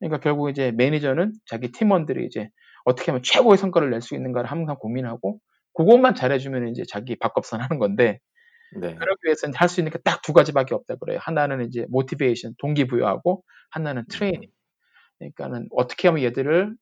그러니까 0.00 0.20
결국 0.20 0.50
이제 0.50 0.72
매니저는 0.72 1.32
자기 1.46 1.72
팀원들이 1.72 2.26
이제 2.26 2.48
어떻게 2.84 3.10
하면 3.12 3.22
최고의 3.24 3.58
성과를 3.58 3.90
낼 3.90 4.00
수 4.02 4.14
있는가를 4.16 4.50
항상 4.50 4.76
고민하고 4.78 5.38
그것만 5.74 6.14
잘해주면 6.14 6.68
이제 6.68 6.84
자기 6.88 7.16
밥값선 7.18 7.60
하는 7.60 7.78
건데 7.78 8.20
네. 8.80 8.94
그러기 8.96 9.20
위해서는 9.26 9.54
할 9.56 9.68
수 9.68 9.80
있는 9.80 9.92
게 9.92 9.98
딱 10.04 10.22
두 10.22 10.32
가지밖에 10.32 10.74
없다 10.74 10.96
그래요. 10.96 11.18
하나는 11.22 11.66
이제 11.66 11.86
모티베이션, 11.90 12.54
동기부여하고 12.58 13.42
하나는 13.70 14.04
트레이닝. 14.10 14.50
그러니까는 15.18 15.68
어떻게 15.72 16.08
하면 16.08 16.22
얘들을 16.24 16.74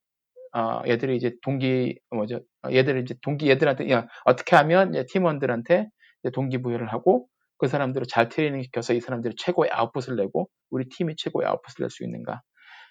어, 0.55 0.82
얘들이 0.86 1.16
이제 1.16 1.34
동기 1.42 1.98
뭐죠? 2.11 2.40
어, 2.64 2.70
얘들을 2.72 3.02
이제 3.02 3.14
동기 3.22 3.50
얘들한테 3.50 3.90
야, 3.90 4.07
어떻게 4.24 4.57
하면 4.57 4.92
팀원들한테 5.11 5.88
동기부여를 6.32 6.92
하고 6.92 7.26
그 7.59 7.68
사람들을 7.68 8.07
잘 8.09 8.28
트레이닝 8.28 8.62
시켜서 8.62 8.94
이 8.94 9.00
사람들이 9.00 9.34
최고의 9.36 9.70
아웃풋을 9.72 10.16
내고 10.16 10.48
우리 10.70 10.88
팀이 10.88 11.16
최고의 11.16 11.48
아웃풋을 11.48 11.82
낼 11.82 11.90
수 11.90 12.05
있는가 12.05 12.42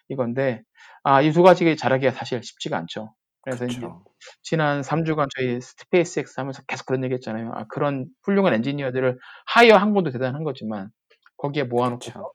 이건데 0.10 0.62
아, 1.04 1.22
이 1.22 1.32
두 1.32 1.44
가지 1.44 1.76
잘하기가 1.76 2.12
사실 2.14 2.42
쉽지가 2.44 2.78
않죠. 2.78 3.14
그래서 3.42 3.66
이제 3.66 3.78
그렇죠. 3.80 4.04
지난 4.42 4.82
3주간 4.82 5.28
저희 5.36 5.60
스페이스X 5.62 6.40
하면서 6.40 6.62
계속 6.68 6.86
그런 6.86 7.04
얘기 7.04 7.14
했잖아요. 7.16 7.52
아, 7.56 7.66
그런 7.70 8.08
훌륭한 8.24 8.54
엔지니어들을 8.56 9.20
하이어 9.48 9.76
한 9.78 9.94
것도 9.94 10.12
대단한 10.12 10.44
거지만 10.44 10.90
거기에 11.38 11.64
모아놓고 11.64 12.00
그렇죠. 12.00 12.34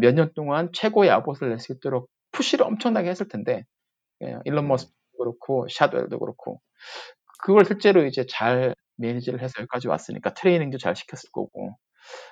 몇년 0.00 0.32
동안 0.34 0.70
최고의 0.72 1.10
아웃풋을 1.10 1.48
낼 1.50 1.58
수 1.58 1.72
있도록 1.72 2.08
push를 2.32 2.64
엄청나게 2.66 3.08
했을 3.10 3.28
텐데 3.28 3.58
예, 3.58 3.64
일론 4.44 4.64
음. 4.66 4.68
머스크도 4.68 4.94
그렇고 5.18 5.66
샷웰도 5.68 6.18
그렇고 6.18 6.60
그걸 7.42 7.64
실제로 7.64 8.04
이제 8.06 8.26
잘 8.28 8.74
manage를 8.96 9.42
해서 9.42 9.54
여기까지 9.60 9.88
왔으니까 9.88 10.34
트레이닝도 10.34 10.78
잘 10.78 10.96
시켰을 10.96 11.30
거고 11.32 11.76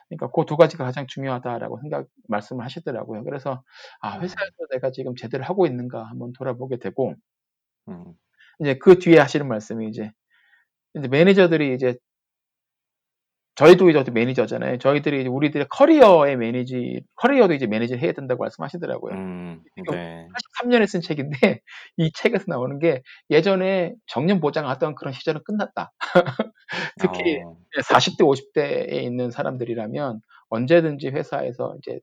그러니까 0.09 0.31
그 0.33 0.45
두 0.47 0.57
가지가 0.57 0.85
가장 0.85 1.07
중요하다라고 1.09 1.81
생각 1.81 2.07
말씀을 2.29 2.65
하시더라고요. 2.65 3.25
그래서 3.25 3.63
아 4.01 4.17
음. 4.19 4.23
회사에서 4.23 4.53
내가 4.73 4.91
지금 4.93 5.15
제대로 5.17 5.45
하고 5.45 5.67
있는가 5.67 6.05
한번 6.05 6.33
돌아보게 6.35 6.79
되고 6.79 7.15
음, 7.89 8.05
이제 8.61 8.79
그 8.79 8.99
뒤에 8.99 9.19
하시는 9.19 9.47
말씀이 9.49 9.89
이제 9.89 10.13
이제 10.95 11.09
매니저들이 11.09 11.75
이제 11.75 11.97
저희도 13.57 13.89
이제 13.89 14.11
매니저잖아요. 14.11 14.79
저희들이 14.79 15.21
이제 15.23 15.29
우리들의 15.29 15.67
커리어의 15.71 16.37
매니지 16.37 17.03
커리어도 17.15 17.55
이제 17.55 17.67
매니지 17.67 17.97
해야 17.97 18.13
된다고 18.13 18.43
말씀하시더라고요. 18.43 19.15
음, 19.15 19.63
네. 19.91 20.29
83년에 20.63 20.87
쓴 20.87 21.01
책인데 21.01 21.31
이 21.97 22.13
책에서 22.13 22.45
나오는 22.49 22.79
게 22.79 23.03
예전에 23.31 23.95
정년 24.07 24.41
보장하던 24.41 24.95
그런 24.95 25.15
시절은 25.15 25.41
끝났다. 25.45 25.93
특히 27.01 27.41
어, 27.43 27.57
40대, 27.81 28.21
50대에 28.21 29.03
있는 29.03 29.31
사람들이라면 29.31 30.21
언제든지 30.51 31.09
회사에서 31.09 31.77
이제 31.79 32.01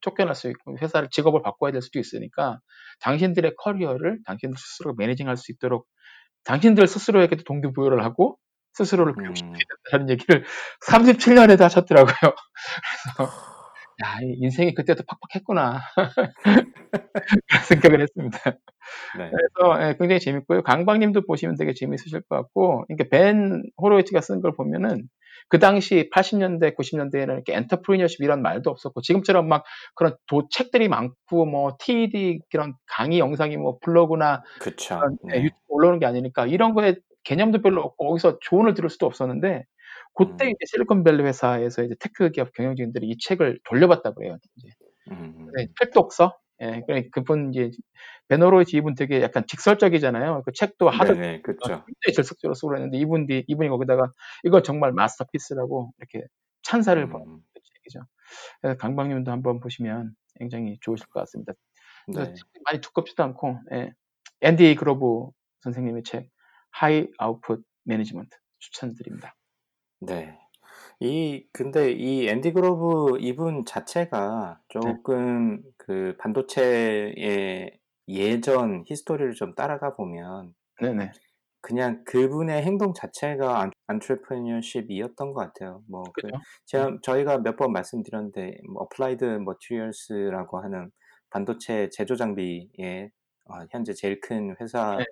쫓겨날 0.00 0.34
수 0.34 0.48
있고 0.50 0.76
회사를 0.78 1.10
직업을 1.10 1.42
바꿔야 1.42 1.70
될 1.70 1.80
수도 1.80 2.00
있으니까 2.00 2.60
당신들의 3.00 3.54
커리어를 3.56 4.18
당신들 4.24 4.58
스스로 4.58 4.94
매니징할 4.94 5.36
수 5.36 5.52
있도록 5.52 5.86
당신들 6.42 6.88
스스로에게도 6.88 7.44
동기부여를 7.44 8.04
하고 8.04 8.38
스스로를 8.74 9.14
음, 9.18 9.22
교육시켜야 9.22 9.56
된다는 9.90 10.10
얘기를 10.10 10.44
37년에도 10.86 11.60
하셨더라고요. 11.60 12.14
그래서 12.14 13.32
야, 14.04 14.18
이 14.22 14.36
인생이 14.40 14.74
그때도 14.74 15.02
팍팍했구나 15.06 15.80
그런 17.48 17.64
생각을 17.64 18.00
했습니다. 18.02 18.38
네. 19.18 19.30
그래서 19.30 19.82
예, 19.88 19.96
굉장히 19.98 20.20
재밌고요. 20.20 20.62
강박님도 20.62 21.22
보시면 21.26 21.56
되게 21.56 21.74
재밌으실 21.74 22.22
것 22.28 22.36
같고, 22.36 22.84
그러니까 22.86 23.08
벤 23.10 23.62
호로이치가 23.80 24.20
쓴 24.20 24.40
걸 24.40 24.52
보면은 24.54 25.08
그 25.48 25.58
당시 25.58 26.10
80년대, 26.14 26.76
90년대에는 26.76 27.32
이렇게 27.32 27.54
entrepreneurship 27.54 28.22
이런 28.22 28.42
말도 28.42 28.70
없었고 28.70 29.00
지금처럼 29.02 29.48
막 29.48 29.64
그런 29.94 30.14
도 30.26 30.46
책들이 30.50 30.88
많고 30.88 31.46
뭐 31.46 31.76
TED 31.80 32.40
그런 32.50 32.74
강의 32.86 33.18
영상이 33.18 33.56
뭐 33.56 33.78
블로그나 33.80 34.42
그쵸. 34.60 35.00
예, 35.32 35.38
네. 35.38 35.44
유튜브 35.44 35.62
올라오는 35.68 35.98
게 35.98 36.06
아니니까 36.06 36.46
이런 36.46 36.74
거에 36.74 36.96
개념도 37.28 37.60
별로 37.60 37.82
없고 37.82 38.08
거기서 38.08 38.38
조언을 38.40 38.72
들을 38.72 38.88
수도 38.88 39.04
없었는데 39.04 39.66
그때 40.14 40.46
음. 40.46 40.50
이제 40.50 40.58
실리콘밸리 40.64 41.22
회사에서 41.24 41.84
이제 41.84 41.94
tech 42.00 42.30
기업 42.30 42.54
경영진들이 42.54 43.06
이 43.06 43.18
책을 43.18 43.60
돌려봤다고 43.64 44.24
해요. 44.24 44.38
이제 44.56 44.70
음, 45.10 45.50
네, 45.54 45.68
필독서. 45.78 46.38
예, 46.60 46.82
그러니까 46.86 47.10
그분 47.12 47.52
이제 47.52 47.70
벤 48.28 48.40
호로위츠 48.40 48.78
이분 48.78 48.94
되게 48.94 49.20
약간 49.20 49.44
직설적이잖아요. 49.46 50.42
그 50.44 50.52
책도 50.52 50.88
하도. 50.88 51.12
굉장히 51.86 52.14
적극적으로 52.14 52.54
쓰고 52.54 52.68
그랬는데 52.68 52.96
이분이 52.96 53.44
이분이 53.46 53.68
거기다가 53.68 54.10
이거 54.44 54.62
정말 54.62 54.92
masterpiece라고 54.92 55.92
이렇게 55.98 56.26
찬사를 56.62 57.00
음, 57.00 57.10
보는 57.10 57.38
책이죠. 57.52 58.00
그래서 58.62 58.78
강박님도 58.78 59.30
한번 59.30 59.60
보시면 59.60 60.14
굉장히 60.38 60.78
좋으실 60.80 61.06
것 61.08 61.20
같습니다. 61.20 61.52
네. 62.08 62.34
많이 62.64 62.80
두껍지도 62.80 63.22
않고 63.22 63.58
예. 63.72 63.92
앤디 64.40 64.76
그로브 64.76 65.28
선생님의 65.60 66.04
책 66.04 66.30
High 66.70 67.08
Output 67.18 67.64
Management 67.84 68.36
추천드립니다. 68.58 69.34
네. 70.00 70.38
이, 71.00 71.46
근데 71.52 71.92
이 71.92 72.28
앤디 72.28 72.52
그로브 72.52 73.18
이분 73.20 73.64
자체가 73.64 74.60
네. 74.74 74.80
조금 74.80 75.62
그 75.76 76.16
반도체의 76.18 77.78
예전 78.08 78.84
히스토리를 78.86 79.34
좀 79.34 79.54
따라가 79.54 79.94
보면 79.94 80.54
네네. 80.80 81.12
그냥 81.60 82.04
그분의 82.04 82.62
행동 82.62 82.94
자체가 82.94 83.60
안 83.62 83.70
entrepreneurship이었던 83.90 85.32
것 85.32 85.40
같아요. 85.40 85.82
뭐 85.88 86.04
그? 86.14 86.28
제가 86.66 86.98
저희가 87.02 87.38
몇 87.38 87.56
번 87.56 87.72
말씀드렸는데 87.72 88.58
뭐 88.72 88.86
applied 88.90 89.24
materials라고 89.24 90.60
하는 90.62 90.90
반도체 91.30 91.88
제조 91.90 92.16
장비의 92.16 93.10
어, 93.46 93.54
현재 93.70 93.92
제일 93.94 94.20
큰 94.20 94.54
회사의 94.60 95.04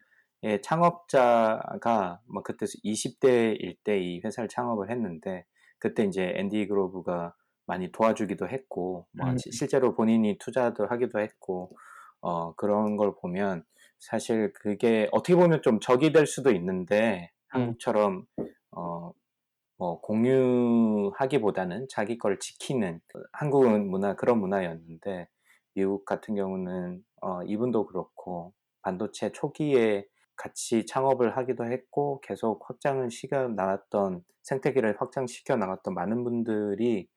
네. 0.46 0.60
창업자가 0.60 2.20
뭐 2.26 2.42
그때 2.42 2.66
20대일 2.84 3.76
때 3.84 3.98
이 3.98 4.20
회사를 4.24 4.48
창업을 4.48 4.90
했는데 4.90 5.44
그때 5.78 6.04
이제 6.04 6.32
앤디 6.36 6.68
그로브가 6.68 7.34
많이 7.66 7.90
도와주기도 7.90 8.48
했고 8.48 9.06
뭐 9.12 9.30
음. 9.30 9.38
시- 9.38 9.50
실제로 9.50 9.94
본인이 9.94 10.38
투자도 10.38 10.86
하기도 10.86 11.20
했고 11.20 11.76
어, 12.20 12.54
그런 12.54 12.96
걸 12.96 13.14
보면 13.20 13.64
사실 13.98 14.52
그게 14.52 15.08
어떻게 15.10 15.34
보면 15.34 15.62
좀 15.62 15.80
적이 15.80 16.12
될 16.12 16.26
수도 16.26 16.52
있는데 16.52 17.30
음. 17.32 17.48
한국처럼 17.48 18.26
어, 18.70 19.12
뭐 19.78 20.00
공유하기보다는 20.00 21.88
자기 21.90 22.18
걸 22.18 22.38
지키는 22.38 23.00
한국은 23.32 23.90
문화 23.90 24.14
그런 24.14 24.38
문화였는데 24.38 25.28
미국 25.74 26.04
같은 26.04 26.34
경우는 26.34 27.02
어, 27.20 27.42
이분도 27.42 27.86
그렇고 27.86 28.54
반도체 28.82 29.32
초기에 29.32 30.06
같이 30.36 30.86
창업을 30.86 31.36
하기도 31.36 31.64
했고 31.64 32.20
계속 32.22 32.68
확장을 32.68 33.10
시켜 33.10 33.48
나갔던 33.48 34.22
생태계를 34.42 34.96
확장시켜 35.00 35.56
나갔던 35.56 35.94
많은 35.94 36.24
분들이 36.24 37.08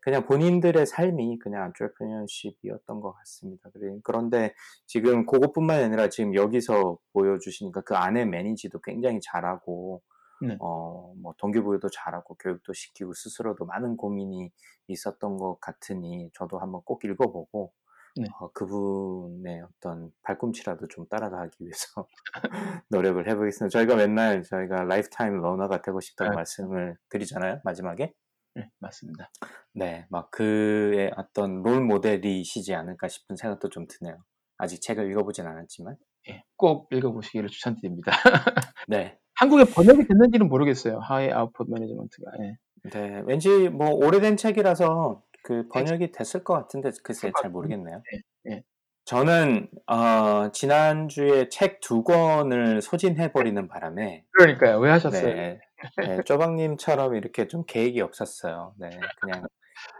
그냥 0.00 0.24
본인들의 0.24 0.86
삶이 0.86 1.38
그냥 1.38 1.64
entrepreneurship이었던 1.66 3.00
것 3.00 3.12
같습니다. 3.12 3.68
그런데 4.04 4.54
지금 4.86 5.26
그것뿐만 5.26 5.82
아니라 5.82 6.08
지금 6.08 6.34
여기서 6.34 6.98
보여주시니까 7.12 7.82
그 7.82 7.94
안에 7.94 8.24
manage도 8.24 8.80
굉장히 8.80 9.20
잘하고 9.20 10.02
네. 10.40 10.56
어, 10.60 11.12
뭐 11.20 11.34
동기부여도 11.38 11.88
잘하고 11.90 12.36
교육도 12.36 12.72
시키고 12.72 13.12
스스로도 13.12 13.64
많은 13.64 13.96
고민이 13.96 14.50
있었던 14.86 15.36
것 15.36 15.60
같으니 15.60 16.30
저도 16.32 16.58
한번 16.58 16.80
꼭 16.84 17.04
읽어보고 17.04 17.72
네. 18.18 18.26
어, 18.40 18.50
그분의 18.52 19.62
어떤 19.62 20.10
발꿈치라도 20.22 20.88
좀 20.88 21.06
따라가기 21.08 21.56
위해서 21.60 22.06
노력을 22.90 23.26
해보겠습니다. 23.28 23.70
저희가 23.70 23.94
맨날 23.96 24.42
저희가 24.42 24.84
lifetime 24.84 25.40
learner가 25.40 25.82
되고 25.82 26.00
싶다고 26.00 26.30
네. 26.30 26.36
말씀을 26.36 26.96
드리잖아요. 27.10 27.60
마지막에. 27.64 28.12
네, 28.54 28.70
맞습니다. 28.80 29.30
네, 29.72 30.06
막 30.10 30.30
그의 30.32 31.12
어떤 31.16 31.62
롤 31.62 31.80
모델이시지 31.80 32.74
않을까 32.74 33.06
싶은 33.06 33.36
생각도 33.36 33.68
좀 33.68 33.86
드네요. 33.88 34.16
아직 34.56 34.82
책을 34.82 35.08
읽어보진 35.10 35.46
않았지만. 35.46 35.96
예, 36.30 36.42
꼭 36.56 36.88
읽어보시기를 36.92 37.48
추천드립니다. 37.48 38.10
네. 38.88 39.16
한국에 39.36 39.64
번역이 39.72 40.08
됐는지는 40.08 40.48
모르겠어요. 40.48 40.98
High 40.98 41.30
Output 41.30 41.70
Management가. 41.70 42.32
예. 42.40 42.56
네, 42.90 43.22
왠지 43.26 43.68
뭐 43.68 43.90
오래된 43.90 44.36
책이라서 44.36 45.22
그 45.48 45.66
번역이 45.68 46.12
됐을 46.12 46.44
것 46.44 46.52
같은데 46.54 46.90
글쎄 47.02 47.32
잘 47.40 47.50
모르겠네요. 47.50 48.02
예, 48.46 48.52
예. 48.52 48.62
저는 49.06 49.70
어, 49.86 50.50
지난 50.52 51.08
주에 51.08 51.48
책 51.48 51.80
두 51.80 52.02
권을 52.04 52.82
소진해 52.82 53.32
버리는 53.32 53.66
바람에 53.66 54.24
그러니까요. 54.32 54.78
왜 54.78 54.90
하셨어요? 54.90 55.34
네, 55.34 55.60
네, 55.96 56.22
쪼박님처럼 56.24 57.14
이렇게 57.14 57.48
좀 57.48 57.64
계획이 57.66 58.02
없었어요. 58.02 58.74
네, 58.78 58.90
그냥 59.22 59.46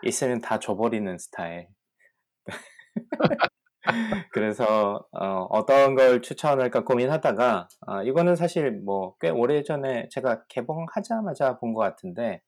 있으면 0.03 0.41
다 0.43 0.59
줘버리는 0.59 1.17
스타일. 1.19 1.69
그래서 4.33 5.07
어, 5.13 5.65
떤걸 5.67 6.23
추천할까 6.23 6.85
고민하다가 6.85 7.69
아, 7.87 8.03
이거는 8.03 8.37
사실 8.37 8.71
뭐 8.73 9.17
꽤 9.21 9.31
오래 9.31 9.63
전에 9.63 10.09
제가 10.11 10.45
개봉하자마자 10.49 11.59
본 11.59 11.75
것 11.75 11.81
같은데 11.81 12.43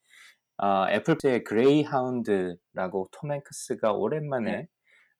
아, 0.62 0.86
애플의 0.90 1.44
그레이하운드라고 1.44 3.08
톰 3.12 3.32
행크스가 3.32 3.92
오랜만에 3.92 4.52
네. 4.52 4.68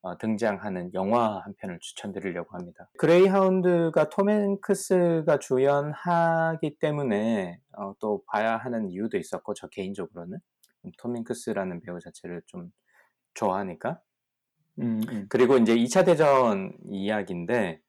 어, 0.03 0.19
등장하는 0.19 0.93
영화 0.93 1.39
한 1.39 1.55
편을 1.57 1.79
추천드리려고 1.81 2.55
합니다. 2.57 2.91
그레이하운드가 2.99 4.11
톰 4.11 4.29
행크스가 4.29 5.39
주연하기 5.39 6.77
때문에 6.79 7.59
어, 7.73 7.95
또 8.01 8.23
봐야 8.27 8.59
하는 8.59 8.91
이유도 8.91 9.17
있었고 9.17 9.55
저 9.55 9.67
개인적으로는 9.69 10.39
톰 10.99 11.17
행크스라는 11.17 11.81
배우 11.81 11.99
자체를 12.01 12.43
좀 12.47 12.71
좋아하니까 13.33 13.99
음, 14.81 15.01
음. 15.09 15.27
그리고 15.31 15.57
이제 15.57 15.75
2차 15.75 16.05
대전 16.05 16.77
이야기인데 16.91 17.81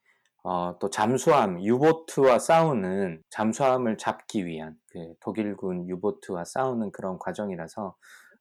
어, 0.44 0.78
또 0.80 0.90
잠수함 0.90 1.62
유보트와 1.64 2.40
싸우는 2.40 3.22
잠수함을 3.30 3.98
잡기 3.98 4.46
위한 4.46 4.76
그 4.92 5.14
독일군 5.20 5.88
유보트와 5.88 6.46
싸우는 6.46 6.92
그런 6.92 7.20
과정이라서 7.20 7.96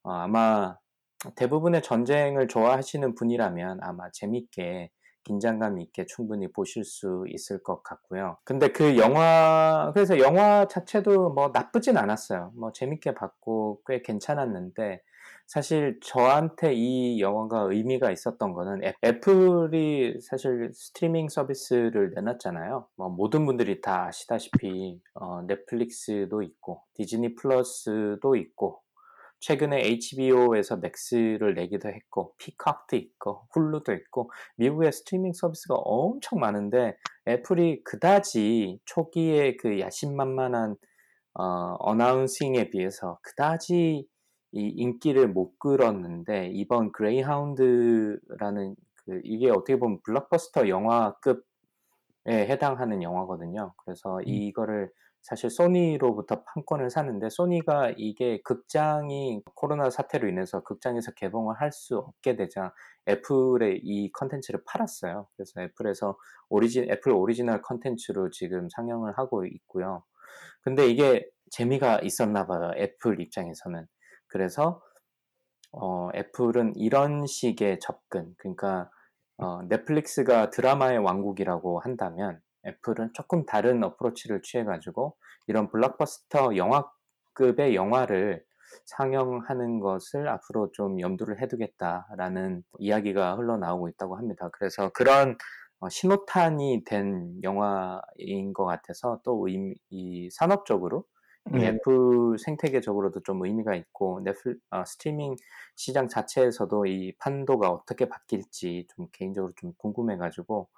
어, 0.04 0.12
아마 0.12 0.76
대부분의 1.36 1.82
전쟁을 1.82 2.48
좋아하시는 2.48 3.14
분이라면 3.14 3.80
아마 3.82 4.10
재밌게 4.12 4.90
긴장감 5.24 5.78
있게 5.78 6.06
충분히 6.06 6.50
보실 6.50 6.84
수 6.84 7.24
있을 7.28 7.62
것 7.62 7.82
같고요. 7.82 8.38
근데 8.44 8.68
그 8.68 8.96
영화 8.96 9.90
그래서 9.92 10.18
영화 10.18 10.66
자체도 10.66 11.30
뭐 11.34 11.50
나쁘진 11.52 11.98
않았어요. 11.98 12.52
뭐 12.56 12.72
재밌게 12.72 13.14
봤고 13.14 13.82
꽤 13.86 14.00
괜찮았는데 14.00 15.02
사실 15.50 15.98
저한테 16.00 16.74
이 16.74 17.20
영화가 17.20 17.62
의미가 17.72 18.12
있었던 18.12 18.52
거는 18.52 18.84
애- 18.84 18.94
애플이 19.04 20.20
사실 20.20 20.70
스트리밍 20.72 21.28
서비스를 21.28 22.12
내놨잖아요. 22.14 22.86
뭐 22.94 23.08
모든 23.08 23.46
분들이 23.46 23.80
다 23.80 24.06
아시다시피 24.06 25.00
어, 25.14 25.42
넷플릭스도 25.48 26.42
있고 26.42 26.84
디즈니 26.94 27.34
플러스도 27.34 28.36
있고 28.36 28.80
최근에 29.40 29.84
HBO에서 29.86 30.76
맥스를 30.76 31.54
내기도 31.54 31.88
했고 31.88 32.32
피콕도 32.38 32.94
있고 32.94 33.48
훌루도 33.52 33.92
있고 33.92 34.30
미국의 34.56 34.92
스트리밍 34.92 35.32
서비스가 35.32 35.74
엄청 35.74 36.38
많은데 36.38 36.96
애플이 37.26 37.82
그다지 37.82 38.78
초기에 38.84 39.56
그 39.56 39.80
야심만만한 39.80 40.76
어, 41.34 41.42
announcing에 41.80 42.70
비해서 42.70 43.18
그다지 43.22 44.06
이 44.52 44.68
인기를 44.68 45.28
못 45.28 45.58
끌었는데 45.58 46.48
이번 46.52 46.92
그레이하운드라는 46.92 48.76
그 49.04 49.20
이게 49.24 49.50
어떻게 49.50 49.78
보면 49.78 50.00
블록버스터 50.04 50.68
영화급에 50.68 51.40
해당하는 52.28 53.02
영화거든요. 53.02 53.72
그래서 53.84 54.20
이거를 54.22 54.90
사실 55.22 55.50
소니로부터 55.50 56.44
판권을 56.44 56.90
샀는데 56.90 57.28
소니가 57.30 57.92
이게 57.98 58.40
극장이 58.42 59.42
코로나 59.54 59.90
사태로 59.90 60.28
인해서 60.28 60.62
극장에서 60.62 61.12
개봉을 61.12 61.56
할 61.60 61.72
수 61.72 61.98
없게 61.98 62.36
되자 62.36 62.72
애플에 63.08 63.80
이 63.82 64.10
컨텐츠를 64.12 64.62
팔았어요. 64.66 65.28
그래서 65.36 65.60
애플에서 65.62 66.16
오리진 66.48 66.90
애플 66.90 67.12
오리지널 67.12 67.62
컨텐츠로 67.62 68.30
지금 68.30 68.68
상영을 68.70 69.18
하고 69.18 69.44
있고요. 69.46 70.02
근데 70.62 70.88
이게 70.88 71.28
재미가 71.50 72.00
있었나 72.00 72.46
봐요. 72.46 72.72
애플 72.76 73.20
입장에서는. 73.20 73.86
그래서 74.30 74.82
어, 75.72 76.08
애플은 76.14 76.74
이런 76.76 77.26
식의 77.26 77.78
접근, 77.80 78.34
그러니까 78.38 78.90
어, 79.38 79.62
넷플릭스가 79.68 80.50
드라마의 80.50 80.98
왕국이라고 80.98 81.80
한다면 81.80 82.40
애플은 82.66 83.12
조금 83.14 83.46
다른 83.46 83.82
어프로치를 83.84 84.42
취해가지고 84.42 85.16
이런 85.46 85.70
블록버스터 85.70 86.56
영화급의 86.56 87.74
영화를 87.74 88.44
상영하는 88.86 89.80
것을 89.80 90.28
앞으로 90.28 90.70
좀 90.72 91.00
염두를 91.00 91.40
해두겠다라는 91.42 92.62
이야기가 92.78 93.36
흘러나오고 93.36 93.88
있다고 93.90 94.16
합니다. 94.16 94.48
그래서 94.52 94.90
그런 94.90 95.36
어, 95.80 95.88
신호탄이 95.88 96.84
된 96.84 97.42
영화인 97.42 98.52
것 98.54 98.64
같아서 98.66 99.20
또 99.24 99.46
이 99.90 100.30
산업적으로 100.30 101.04
이 101.04 101.19
네. 101.52 101.68
애플 101.68 102.38
생태계적으로도 102.38 103.22
좀 103.22 103.44
의미가 103.44 103.74
있고 103.74 104.20
넷플 104.22 104.58
어, 104.70 104.84
스트리밍 104.84 105.36
시장 105.76 106.08
자체에서도 106.08 106.86
이 106.86 107.12
판도가 107.18 107.70
어떻게 107.70 108.08
바뀔지 108.08 108.86
좀 108.94 109.08
개인적으로 109.12 109.52
좀 109.56 109.72
궁금해가지고 109.78 110.68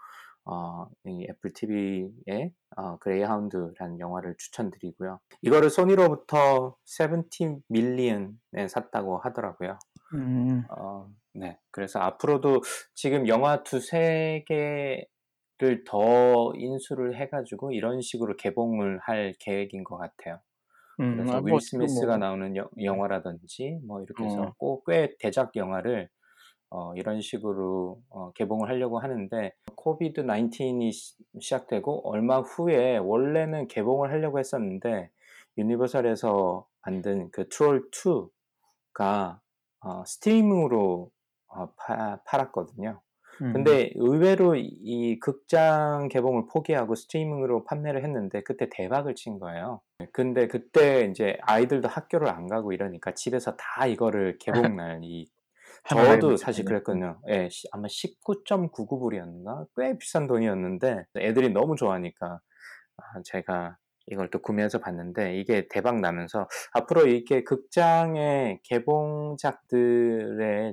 어, 0.45 0.87
이 1.05 1.27
애플 1.31 1.53
TV의 1.53 2.53
어, 2.77 2.99
그레이하운드라는 2.99 4.01
영화를 4.01 4.35
추천드리고요. 4.39 5.21
이거를 5.43 5.71
소니로부터 5.71 6.77
70 6.85 7.63
million에 7.69 8.69
샀다고 8.69 9.19
하더라고요. 9.19 9.79
음, 10.15 10.65
어, 10.69 11.09
네. 11.35 11.59
그래서 11.71 12.01
앞으로도 12.01 12.63
지금 12.95 13.29
영화 13.29 13.63
두세 13.63 14.45
개를 14.47 15.85
더 15.87 16.53
인수를 16.57 17.17
해가지고 17.17 17.73
이런 17.73 18.01
식으로 18.01 18.37
개봉을 18.37 18.99
할 19.01 19.35
계획인 19.39 19.85
것 19.85 19.97
같아요. 19.97 20.41
음, 21.03 21.17
그래서 21.17 21.37
아, 21.37 21.41
윌 21.41 21.51
뭐, 21.51 21.59
스미스가 21.59 22.17
뭐, 22.17 22.19
나오는 22.19 22.57
여- 22.57 22.71
영화라든지 22.83 23.81
뭐 23.87 24.01
이렇게 24.03 24.25
해서 24.25 24.43
어. 24.43 24.53
꼭꽤 24.59 25.17
대작 25.19 25.55
영화를 25.57 26.09
어, 26.71 26.95
이런 26.97 27.21
식으로 27.21 28.01
어, 28.09 28.33
개봉을 28.33 28.69
하려고 28.69 28.99
하는데 28.99 29.53
코비드 29.77 30.23
19이 30.23 30.91
시작되고 31.41 32.09
얼마 32.09 32.41
후에 32.41 32.97
원래는 32.99 33.69
개봉을 33.69 34.11
하려고 34.11 34.39
했었는데 34.39 35.11
유니버설에서 35.59 36.67
만든 36.85 37.31
그 37.31 37.49
트롤 37.49 37.91
2가 37.91 39.41
어, 39.81 40.05
스트리밍으로 40.07 41.11
어, 41.49 41.67
파, 41.77 42.23
팔았거든요. 42.25 43.01
음. 43.43 43.53
근데 43.53 43.91
의외로 43.97 44.55
이 44.57 45.19
극장 45.21 46.09
개봉을 46.09 46.45
포기하고 46.53 46.95
스트리밍으로 46.95 47.65
판매를 47.65 48.05
했는데 48.05 48.43
그때 48.43 48.69
대박을 48.71 49.15
친 49.15 49.39
거예요. 49.39 49.81
근데 50.13 50.47
그때 50.47 51.07
이제 51.11 51.37
아이들도 51.43 51.89
학교를 51.89 52.29
안 52.29 52.47
가고 52.47 52.73
이러니까 52.73 53.13
집에서 53.15 53.57
다 53.57 53.87
이거를 53.87 54.39
개봉날 54.39 55.01
이 55.05 55.29
저도. 55.89 56.37
사실 56.37 56.65
그랬거든요. 56.65 57.21
예, 57.29 57.49
시- 57.51 57.67
아마 57.73 57.89
19.99불이었나? 57.89 59.67
꽤 59.77 59.99
비싼 59.99 60.27
돈이었는데 60.29 61.05
애들이 61.17 61.51
너무 61.51 61.75
좋아하니까 61.77 62.41
아, 62.97 63.03
제가 63.25 63.77
이걸 64.07 64.31
또 64.31 64.41
구매해서 64.41 64.79
봤는데 64.79 65.37
이게 65.37 65.67
대박 65.69 66.01
나면서 66.01 66.49
앞으로 66.73 67.07
이렇게 67.07 67.43
극장의 67.45 68.61
개봉작들에 68.65 69.45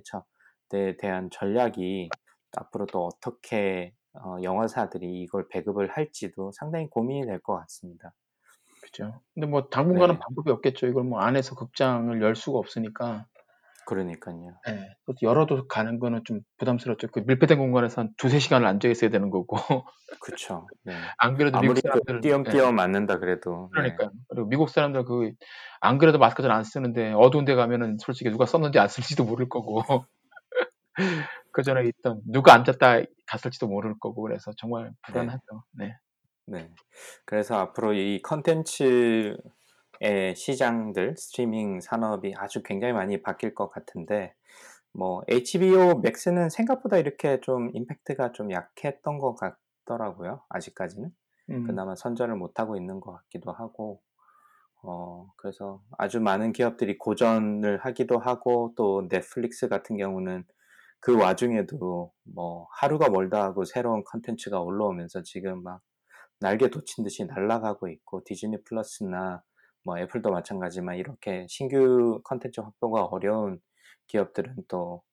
저, 0.03 0.23
에 0.71 0.97
대한 0.97 1.29
전략이 1.31 2.09
앞으로 2.57 2.85
또 2.87 3.05
어떻게 3.05 3.93
어, 4.13 4.37
영화사들이 4.43 5.21
이걸 5.21 5.47
배급을 5.49 5.89
할지도 5.89 6.51
상당히 6.53 6.87
고민이 6.89 7.25
될 7.27 7.39
것 7.41 7.55
같습니다. 7.61 8.13
그죠. 8.81 9.21
근데 9.33 9.47
뭐 9.47 9.69
당분간은 9.69 10.15
네. 10.15 10.19
방법이 10.19 10.51
없겠죠. 10.51 10.87
이걸 10.87 11.03
뭐 11.03 11.19
안에서 11.21 11.55
극장을 11.55 12.21
열 12.21 12.35
수가 12.35 12.57
없으니까. 12.59 13.25
그러니까요. 13.85 14.59
예. 14.69 14.95
또 15.07 15.13
열어도 15.23 15.67
가는 15.67 15.99
거는 15.99 16.21
좀 16.23 16.41
부담스럽죠. 16.57 17.07
그 17.07 17.21
밀폐된 17.25 17.57
공간에서 17.57 18.01
한 18.01 18.13
두세 18.17 18.37
시간을 18.39 18.67
앉아 18.67 18.87
있어야 18.87 19.09
되는 19.09 19.29
거고. 19.31 19.57
그쵸. 20.21 20.67
네. 20.83 20.93
안 21.17 21.35
그래도 21.37 21.59
미국 21.59 21.71
아무리 21.71 21.81
그 21.81 21.87
사람들은 21.87 22.21
띄엄띄엄 22.21 22.75
맞는다 22.75 23.17
그래도 23.19 23.69
네. 23.75 23.81
그러니까요. 23.81 24.11
그리고 24.29 24.47
미국 24.47 24.69
사람들 24.69 25.05
그 25.05 25.33
안 25.81 25.97
그래도 25.97 26.19
마스크 26.19 26.41
잘 26.43 26.51
안 26.51 26.63
쓰는데 26.63 27.13
어두운 27.13 27.45
데 27.45 27.55
가면은 27.55 27.97
솔직히 27.99 28.29
누가 28.31 28.45
썼는지 28.45 28.79
안 28.79 28.87
쓸지도 28.89 29.23
모를 29.25 29.49
거고. 29.49 29.83
그 31.51 31.63
전에 31.63 31.85
있던 31.87 32.21
누가 32.25 32.53
앉았다 32.53 33.03
갔을지도 33.27 33.67
모를 33.67 33.95
거고 33.99 34.21
그래서 34.23 34.51
정말 34.57 34.91
불안하죠. 35.05 35.63
네. 35.71 35.95
네. 36.49 36.69
그래서 37.25 37.55
앞으로 37.59 37.93
이 37.93 38.21
컨텐츠의 38.23 39.37
시장들, 40.35 41.15
스트리밍 41.17 41.79
산업이 41.79 42.33
아주 42.37 42.63
굉장히 42.63 42.93
많이 42.93 43.21
바뀔 43.21 43.53
것 43.53 43.69
같은데, 43.69 44.33
뭐, 44.91 45.21
HBO 45.27 45.99
맥스는 45.99 46.49
생각보다 46.49 46.97
이렇게 46.97 47.39
좀 47.41 47.69
임팩트가 47.73 48.31
좀 48.31 48.51
약했던 48.51 49.19
것 49.19 49.35
같더라고요. 49.35 50.41
아직까지는. 50.49 51.11
음, 51.51 51.63
그나마 51.67 51.95
선전을 51.95 52.35
못 52.35 52.59
하고 52.59 52.75
있는 52.75 52.99
것 52.99 53.11
같기도 53.13 53.51
하고, 53.51 54.01
어, 54.81 55.31
그래서 55.37 55.81
아주 55.97 56.19
많은 56.19 56.51
기업들이 56.51 56.97
고전을 56.97 57.77
하기도 57.77 58.17
하고, 58.17 58.73
또 58.75 59.07
넷플릭스 59.07 59.67
같은 59.67 59.97
경우는 59.97 60.45
그 60.99 61.17
와중에도 61.17 62.11
뭐 62.23 62.67
하루가 62.71 63.09
멀다 63.09 63.43
하고 63.43 63.65
새로운 63.65 64.03
컨텐츠가 64.03 64.59
올라오면서 64.61 65.23
지금 65.23 65.63
막 65.63 65.81
날개 66.39 66.69
돋친 66.69 67.03
듯이 67.03 67.25
날아가고 67.25 67.89
있고 67.89 68.23
디즈니 68.25 68.63
플러스나 68.63 69.43
뭐 69.83 69.97
애플도 69.97 70.31
마찬가지지만 70.31 70.97
이렇게 70.97 71.45
신규 71.49 72.21
컨텐츠 72.23 72.61
확보가 72.61 73.05
어려운 73.05 73.59
기업들은 74.07 74.55
또 74.67 75.03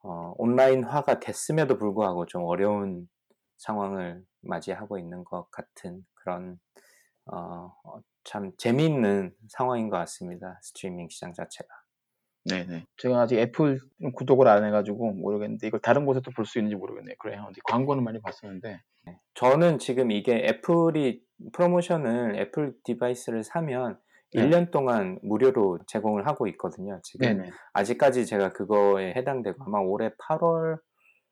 어, 0.00 0.34
온라인화가 0.36 1.20
됐음에도 1.20 1.78
불구하고 1.78 2.26
좀 2.26 2.44
어려운 2.44 3.08
상황을 3.58 4.24
맞이하고 4.40 4.98
있는 4.98 5.24
것 5.24 5.50
같은 5.50 6.04
그런 6.14 6.58
어, 7.26 7.72
어, 7.84 8.00
참 8.24 8.52
재미있는 8.56 9.34
상황인 9.48 9.88
것 9.88 9.96
같습니다. 9.98 10.58
스트리밍 10.62 11.08
시장 11.08 11.32
자체가. 11.32 11.81
네네. 12.44 12.86
제가 12.96 13.20
아직 13.20 13.38
애플 13.38 13.80
구독을 14.16 14.48
안 14.48 14.64
해가지고 14.64 15.12
모르겠는데 15.12 15.66
이걸 15.68 15.80
다른 15.80 16.04
곳에도 16.06 16.30
볼 16.32 16.44
수 16.44 16.58
있는지 16.58 16.74
모르겠네요. 16.76 17.14
그래요. 17.18 17.48
광고는 17.64 18.02
많이 18.04 18.20
봤었는데. 18.20 18.80
저는 19.34 19.78
지금 19.78 20.10
이게 20.10 20.36
애플이 20.46 21.22
프로모션을 21.52 22.36
애플 22.38 22.74
device를 22.84 23.42
사면 23.44 23.98
네. 24.34 24.42
1년 24.48 24.70
동안 24.70 25.18
무료로 25.22 25.80
제공을 25.86 26.26
하고 26.26 26.46
있거든요. 26.48 27.00
지금 27.02 27.26
네네. 27.38 27.50
아직까지 27.74 28.26
제가 28.26 28.52
그거에 28.52 29.12
해당되고 29.14 29.62
아마 29.64 29.78
올해 29.78 30.10
8월 30.28 30.78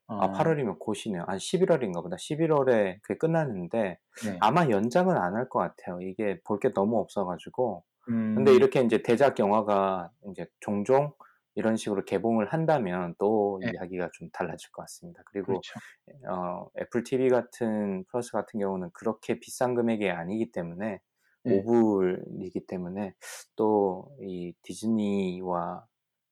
어, 0.09 0.15
아 0.23 0.33
8월이면 0.33 0.79
곧이네요. 0.81 1.25
한 1.29 1.39
11월인가 1.39 2.03
보다. 2.03 2.17
11월에 2.17 2.99
그게 3.03 3.17
끝났는데 3.19 3.99
네. 4.27 4.37
아마 4.41 4.69
연장은 4.69 5.17
안 5.17 5.35
할 5.37 5.49
것 5.49 5.61
같아요. 5.61 6.01
이게 6.03 6.41
볼 6.45 6.59
게 6.61 6.73
너무 6.73 6.99
없어가지고. 6.99 7.85
음, 8.11 8.35
근데 8.35 8.55
이렇게 8.55 8.81
이제 8.83 9.03
대작 9.03 9.39
영화가 9.39 10.11
이제 10.31 10.47
종종 10.61 11.13
이런 11.55 11.77
식으로 11.77 12.05
개봉을 12.05 12.53
한다면 12.53 13.15
또 13.19 13.61
네. 13.63 13.73
이야기가 13.73 14.11
좀 14.15 14.31
달라질 14.33 14.71
것 14.73 14.83
같습니다. 14.83 15.23
그리고 15.27 15.53
그렇죠. 15.63 15.81
어, 16.29 16.69
애플 16.79 17.03
TV 17.05 17.29
같은 17.29 18.05
플러스 18.05 18.33
같은 18.33 18.61
경우는 18.61 18.91
그렇게 18.93 19.39
비싼 19.41 19.75
금액이 19.75 20.09
아니기 20.11 20.51
때문에 20.53 21.01
네. 21.45 21.63
5불이기 21.65 22.67
때문에 22.67 23.15
또 23.57 24.09
이 24.21 24.55
디즈니와 24.63 25.87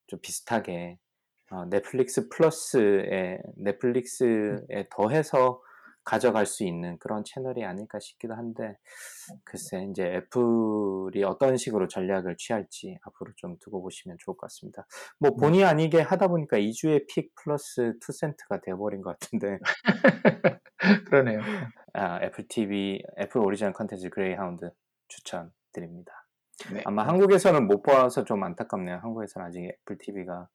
좀 0.06 0.20
비슷하게 0.20 0.98
어, 1.50 1.64
넷플릭스 1.66 2.28
플러스에 2.28 3.40
넷플릭스에 3.56 4.88
더해서 4.90 5.62
가져갈 6.04 6.46
수 6.46 6.64
있는 6.64 6.98
그런 6.98 7.22
채널이 7.24 7.64
아닐까 7.64 7.98
싶기도 8.00 8.34
한데 8.34 8.78
글쎄 9.44 9.86
이제 9.90 10.04
애플이 10.04 11.22
어떤 11.24 11.56
식으로 11.56 11.88
전략을 11.88 12.36
취할지 12.38 12.98
앞으로 13.02 13.32
좀 13.36 13.56
두고 13.60 13.82
보시면 13.82 14.16
좋을 14.20 14.36
것 14.36 14.46
같습니다. 14.46 14.86
뭐 15.18 15.32
본의 15.36 15.64
아니게 15.64 16.00
하다 16.00 16.28
보니까 16.28 16.58
2주의 16.58 17.06
pick 17.08 17.34
플러스 17.34 17.94
2센트가 18.00 18.62
되어버린 18.62 19.02
것 19.02 19.18
같은데 19.18 19.58
그러네요. 21.10 21.40
아, 21.92 22.22
애플 22.22 22.46
TV 22.48 23.02
애플 23.18 23.40
오리지널 23.40 23.72
컨텐츠 23.72 24.10
그레이하운드 24.10 24.70
추천드립니다. 25.08 26.26
네. 26.72 26.82
아마 26.84 27.06
한국에서는 27.06 27.66
못 27.66 27.82
봐서 27.82 28.24
좀 28.24 28.42
안타깝네요. 28.42 28.98
한국에서는 29.02 29.46
아직 29.46 29.64
애플 29.64 29.98
TV가 29.98 30.48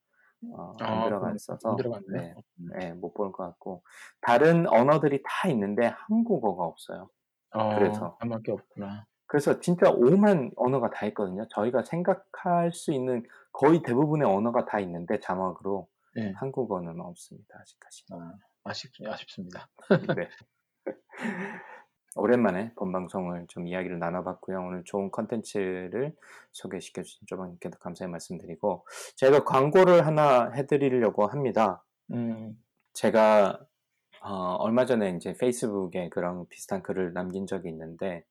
어, 0.51 0.75
안 0.79 0.97
아, 0.99 1.03
들어가 1.05 1.31
있어서. 1.33 1.75
네, 2.09 2.33
음. 2.59 2.69
네, 2.77 2.93
못 2.93 3.13
볼 3.13 3.31
것 3.31 3.43
같고 3.43 3.83
다른 4.21 4.67
언어들이 4.67 5.21
다 5.25 5.47
있는데 5.49 5.87
한국어가 5.87 6.63
없어요. 6.65 7.09
어, 7.51 7.75
그래서. 7.77 8.17
한밖에 8.19 8.51
없구나. 8.51 9.05
그래서 9.27 9.59
진짜 9.59 9.89
오만 9.89 10.51
언어가 10.55 10.89
다 10.91 11.05
있거든요. 11.07 11.47
저희가 11.49 11.83
생각할 11.83 12.71
수 12.73 12.91
있는 12.91 13.23
거의 13.51 13.81
대부분의 13.81 14.27
언어가 14.27 14.65
다 14.65 14.79
있는데 14.79 15.19
자막으로 15.19 15.87
네. 16.15 16.31
한국어는 16.37 16.99
없습니다. 17.01 17.57
아직까지. 17.61 18.05
아, 18.11 18.33
아쉽, 18.65 18.91
아쉽습니다. 19.07 19.67
네. 20.15 20.29
오랜만에 22.15 22.73
본 22.75 22.91
방송을 22.91 23.45
좀 23.47 23.67
이야기를 23.67 23.99
나눠봤고요. 23.99 24.59
오늘 24.59 24.83
좋은 24.85 25.09
컨텐츠를 25.11 26.15
소개시켜 26.51 27.01
주신 27.01 27.25
조방님께도 27.27 27.79
감사의 27.79 28.09
말씀드리고 28.09 28.85
제가 29.15 29.43
광고를 29.43 30.05
하나 30.05 30.51
해드리려고 30.51 31.25
합니다. 31.27 31.83
음, 32.11 32.57
제가 32.93 33.59
어, 34.21 34.55
얼마 34.59 34.85
전에 34.85 35.09
이제 35.17 35.35
페이스북에 35.37 36.09
그런 36.09 36.47
비슷한 36.47 36.81
글을 36.81 37.13
남긴 37.13 37.45
적이 37.45 37.69
있는데 37.69 38.23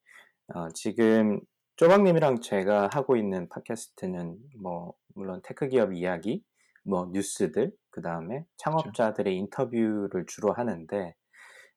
어, 0.55 0.69
지금 0.71 1.41
쪼박님이랑 1.77 2.41
제가 2.41 2.89
하고 2.93 3.17
있는 3.17 3.49
팟캐스트는 3.49 4.39
뭐 4.61 4.95
물론 5.15 5.41
tech 5.43 5.69
기업 5.69 5.93
이야기, 5.93 6.45
뭐 6.85 7.09
뉴스들, 7.13 7.73
그 7.91 8.03
다음에 8.03 8.45
창업자들의 8.57 9.37
인터뷰를 9.37 10.25
주로 10.27 10.53
하는데 10.53 11.15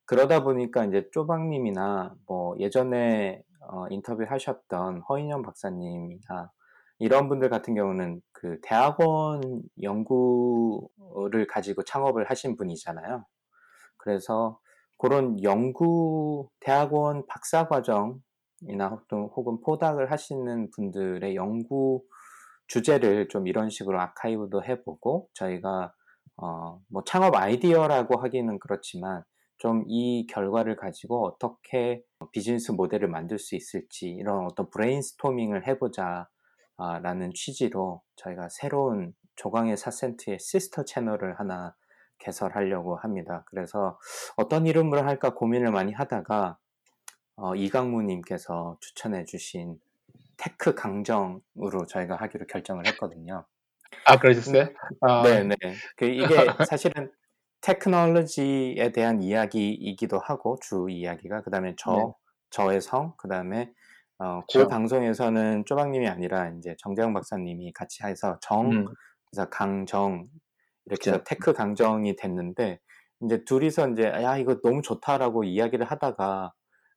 그러다 0.06 0.44
보니까 0.44 0.86
이제 0.86 1.10
쪼박님이나 1.12 2.16
뭐 2.28 2.56
예전에 2.60 3.44
어, 3.68 3.88
인터뷰 3.90 4.24
하셨던 4.28 5.02
허인영 5.10 5.42
박사님이나 5.42 6.52
이런 7.00 7.28
분들 7.28 7.50
같은 7.50 7.74
경우는 7.76 8.22
그 8.32 8.60
대학원 8.62 9.64
연구를 9.82 11.48
가지고 11.50 11.84
창업을 11.84 12.30
하신 12.30 12.56
분이잖아요. 12.56 13.26
그래서 13.98 14.60
그런 14.98 15.42
연구 15.44 16.50
대학원 16.60 17.26
박사 17.28 17.68
과정이나 17.68 18.90
혹은, 19.12 19.60
포닥을 19.62 20.12
하시는 20.12 20.70
분들의 20.72 21.36
연구 21.36 22.04
주제를 22.68 23.28
좀 23.28 23.48
이런 23.48 23.70
식으로 23.70 24.00
아카이브도 24.00 24.64
해보고 24.64 25.30
저희가 25.34 25.94
어, 26.38 26.80
뭐 26.90 27.04
창업 27.06 27.36
아이디어라고 27.36 28.22
하기는 28.22 28.60
그렇지만 28.60 29.24
좀 29.58 29.86
이 29.88 30.28
결과를 30.28 30.76
가지고 30.76 31.26
어떻게 31.26 32.04
비즈니스 32.32 32.72
모델을 32.72 33.08
만들 33.08 33.40
수 33.40 33.56
있을지 33.56 34.10
이런 34.10 34.46
어떤 34.46 34.70
브레인스토밍을 34.70 35.68
해보자 35.68 36.28
아, 36.78 37.00
라는 37.00 37.32
취지로 37.34 38.02
저희가 38.18 38.50
새로운 38.50 39.14
조강의 39.36 39.78
4센트의 39.78 40.40
sister 40.40 40.84
채널을 40.84 41.40
하나 41.40 41.76
개설하려고 42.20 42.98
합니다. 42.98 43.44
그래서 43.48 43.98
어떤 44.36 44.66
이름을 44.66 45.06
할까 45.06 45.34
고민을 45.34 45.72
많이 45.72 45.94
하다가 45.94 46.58
어, 47.38 47.56
이강무님께서 47.56 48.78
추천해 48.82 49.26
주신 49.26 49.80
tech 50.38 50.74
강정으로 50.74 51.86
저희가 51.88 52.16
하기로 52.16 52.48
결정을 52.48 52.88
했거든요. 52.88 53.46
아, 54.06 54.20
그러셨어요? 54.20 54.68
아, 55.02 55.24
네네. 55.24 55.56
그 55.96 56.06
이게 56.06 56.26
사실은 56.70 57.12
테크놀로지에 57.66 58.92
대한 58.94 59.22
이야기이기도 59.24 60.20
하고 60.20 60.58
주 60.62 60.88
이야기가 60.90 61.42
그다음에 61.42 61.74
저 61.78 61.92
네. 61.92 62.04
저의 62.52 62.80
성 62.82 63.14
그다음에 63.18 63.72
어, 64.20 64.42
그 64.42 64.46
그쵸. 64.60 64.68
방송에서는 64.68 65.66
쪼박님이 65.66 66.08
아니라 66.08 66.50
이제 66.58 66.76
정재영 66.80 67.14
박사님이 67.14 67.74
같이 67.74 68.04
해서 68.04 68.38
정 68.42 68.72
음, 68.72 68.86
그래서 69.32 69.50
강정 69.50 70.28
이렇게. 70.86 71.12
해서 71.12 71.24
tech 71.26 71.54
강정이 71.54 72.16
됐는데 72.16 72.80
이제 73.22 73.44
둘이서 73.46 73.90
이제 73.90 74.04
야 74.04 74.38
이거 74.38 74.62
너무 74.62 74.82
좋다라고 74.82 75.44
이야기를 75.44 75.86
하다가 75.88 76.54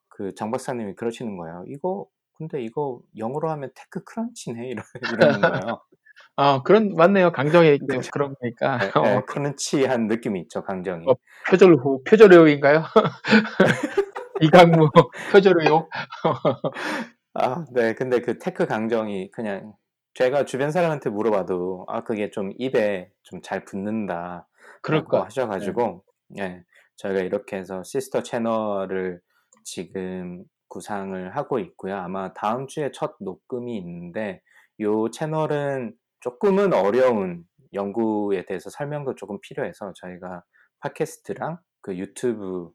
그 0.09 0.35
정 0.37 0.51
박사님이 0.51 0.95
그러시는 0.97 1.37
거예요. 1.39 1.65
이거 1.69 2.07
근데 2.35 2.63
이거 2.63 3.01
영어로 3.17 3.51
하면 3.51 3.71
TechCrunch네 3.75 4.69
이러, 4.71 4.83
이러는 5.03 5.45
거예요. 5.45 5.81
아, 6.41 6.63
그런, 6.63 6.95
맞네요. 6.95 7.33
강정이 7.33 7.81
네. 7.89 7.99
그런 8.13 8.35
거니까. 8.41 8.79
예, 8.81 8.91
예, 9.17 9.23
crunch한 9.27 10.07
느낌이 10.07 10.41
있죠 10.43 10.63
강정이. 10.63 11.05
어, 11.09 11.15
표절호, 11.51 12.05
표절의혹인가요? 12.05 12.85
이강무 14.41 14.89
표절의혹? 15.33 15.91
아, 17.35 17.65
네. 17.73 17.95
근데 17.95 18.21
그 18.21 18.39
tech 18.39 18.67
강정이 18.67 19.31
그냥 19.33 19.73
제가 20.15 20.45
주변 20.45 20.71
사람한테 20.71 21.11
물어봐도 21.11 21.87
아, 21.89 22.03
그게 22.05 22.31
좀 22.31 22.53
입에 22.59 23.11
좀 23.23 23.41
잘 23.43 23.65
붙는다. 23.65 24.49
그럴 24.83 25.01
라고 25.01 25.11
것 25.11 25.25
하셔가지고, 25.27 26.05
예. 26.41 26.63
저희가 26.97 27.21
이렇게 27.21 27.57
해서 27.57 27.83
시스터 27.85 28.23
채널을 28.23 29.21
지금 29.65 30.45
구상을 30.69 31.37
하고 31.37 31.59
있고요. 31.61 31.97
아마 31.97 32.33
다음 32.35 32.67
주에 32.69 32.91
첫 32.93 33.17
녹음이 33.21 33.77
있는데, 33.79 34.41
요 34.81 35.11
채널은 35.11 35.95
조금은 36.21 36.73
어려운 36.73 37.45
연구에 37.73 38.45
대해서 38.45 38.71
설명도 38.71 39.15
조금 39.15 39.39
필요해서 39.41 39.93
저희가 39.95 40.43
팟캐스트랑 40.81 41.59
그 41.81 41.97
유튜브로, 41.97 42.75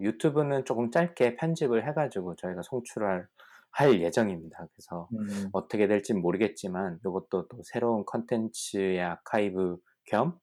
유튜브는 0.00 0.64
조금 0.64 0.90
짧게 0.90 1.36
편집을 1.36 1.86
해가지고 1.88 2.36
저희가 2.36 2.62
송출할 2.62 3.26
할 3.74 4.02
예정입니다. 4.02 4.66
그래서 4.74 5.08
음, 5.14 5.48
어떻게 5.52 5.88
될지 5.88 6.12
모르겠지만 6.12 6.98
이것도 7.00 7.48
또 7.48 7.62
새로운 7.64 8.04
컨텐츠의 8.04 9.00
아카이브 9.00 9.78
겸 10.04 10.38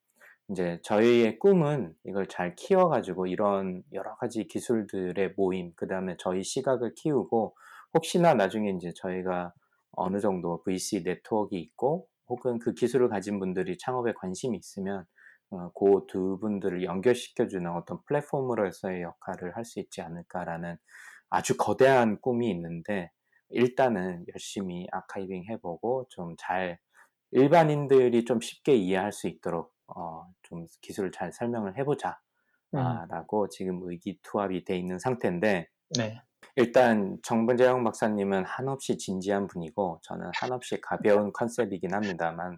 이제 0.49 0.80
저희의 0.84 1.38
꿈은 1.38 1.93
이걸 2.05 2.28
잘 2.28 2.55
키워가지고 2.55 3.28
이런 3.28 3.84
여러 3.93 4.15
가지 4.15 4.47
기술들의 4.47 5.36
모임, 5.38 5.74
그 5.76 5.88
다음에 5.88 6.15
저희 6.17 6.43
시각을 6.43 6.95
키우고 6.95 7.55
혹시나 7.93 8.34
나중에 8.34 8.72
이제 8.72 8.91
저희가 8.95 9.53
어느 9.91 10.20
정도 10.20 10.63
VC 10.63 11.03
네트워크 11.03 11.55
있고 11.55 12.07
혹은 12.30 12.59
그 12.59 12.73
기술을 12.73 13.09
가진 13.09 13.39
분들이 13.39 13.77
창업에 13.77 14.13
관심이 14.13 14.57
있으면 14.57 15.05
어, 15.51 15.71
그 15.73 16.05
두 16.07 16.38
분들을 16.39 16.84
연결시켜주는 16.84 17.69
어떤 17.71 17.99
플랫폼으로서의 18.05 19.01
역할을 19.03 19.55
할 19.57 19.65
수 19.65 19.80
있지 19.80 20.01
않을까라는 20.01 20.77
아주 21.30 21.57
거대한 21.57 22.19
꿈이 22.21 22.49
있는데 22.51 23.11
일단은 23.49 24.25
열심히 24.34 24.88
아카이빙 24.91 25.45
해보고 25.49 26.07
좀 26.09 26.36
잘 26.39 26.80
일반인들이 27.32 28.25
좀 28.25 28.41
쉽게 28.41 28.75
이해할 28.75 29.11
수 29.13 29.27
있도록 29.27 29.73
어, 29.88 30.25
좀 30.43 30.65
기술을 30.82 31.11
잘 31.11 31.32
설명을 31.34 31.77
해보자 31.77 32.19
음, 32.75 32.80
아, 32.80 33.05
라고 33.09 33.49
지금 33.49 33.82
의기투합이 33.84 34.65
돼 34.65 34.77
있는 34.77 34.99
상태인데 34.99 35.67
네. 35.97 36.21
일단 36.55 37.17
정분재영 37.23 37.83
박사님은 37.83 38.45
한없이 38.45 38.97
진지한 38.97 39.47
분이고 39.47 39.99
저는 40.03 40.31
한없이 40.35 40.79
가벼운 40.81 41.31
컨셉이긴 41.31 41.93
합니다만 41.93 42.57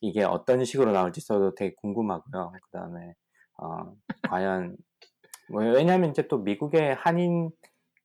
이게 0.00 0.24
어떤 0.24 0.64
식으로 0.64 0.92
나올지 0.92 1.24
저도 1.24 1.54
되게 1.54 1.74
궁금하고요. 1.76 2.52
그 2.52 2.70
다음에 2.78 3.14
어, 3.58 3.94
과연 4.28 4.76
뭐 5.50 5.62
왜냐하면 5.62 6.10
이제 6.10 6.26
또 6.28 6.38
미국의 6.38 6.94
한인 6.96 7.50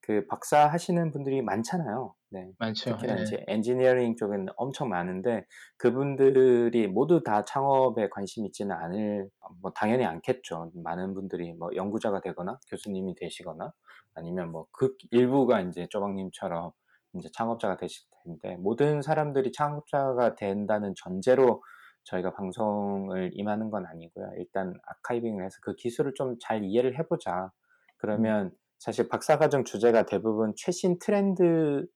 그 0.00 0.26
박사 0.26 0.66
하시는 0.66 1.10
분들이 1.10 1.42
많잖아요. 1.42 2.14
네. 2.32 2.50
많죠. 2.58 2.90
특히나 2.96 3.18
예. 3.18 3.22
이제 3.22 3.44
엔지니어링 3.46 4.16
쪽은 4.16 4.46
엄청 4.56 4.88
많은데 4.88 5.44
그분들이 5.76 6.88
모두 6.88 7.22
다 7.22 7.44
창업에 7.44 8.08
관심 8.10 8.46
있지는 8.46 8.74
않을 8.74 9.28
뭐 9.60 9.70
당연히 9.72 10.04
않겠죠. 10.04 10.70
많은 10.74 11.14
분들이 11.14 11.52
뭐 11.52 11.70
연구자가 11.76 12.20
되거나 12.22 12.58
교수님이 12.70 13.14
되시거나 13.16 13.72
아니면 14.14 14.50
뭐극 14.52 14.96
일부가 15.10 15.60
이제 15.60 15.86
쪼박님처럼 15.90 16.72
이제 17.14 17.28
창업자가 17.32 17.76
되실 17.76 18.06
텐데 18.24 18.56
모든 18.56 19.02
사람들이 19.02 19.52
창업자가 19.52 20.34
된다는 20.36 20.94
전제로 20.96 21.62
저희가 22.04 22.32
방송을 22.34 23.30
임하는 23.34 23.70
건 23.70 23.86
아니고요. 23.86 24.32
일단 24.38 24.74
아카이빙을 24.86 25.44
해서 25.44 25.58
그 25.62 25.74
기술을 25.76 26.14
좀 26.14 26.36
잘 26.40 26.64
이해를 26.64 26.98
해보자. 26.98 27.52
그러면 27.98 28.50
사실 28.78 29.08
박사과정 29.08 29.64
주제가 29.64 30.06
대부분 30.06 30.54
최신 30.56 30.98
트렌드의 30.98 31.86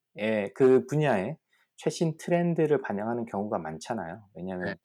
그 0.54 0.86
분야에 0.86 1.36
최신 1.76 2.16
트렌드를 2.18 2.80
반영하는 2.80 3.26
경우가 3.26 3.58
많잖아요. 3.58 4.22
왜냐하면 4.34 4.76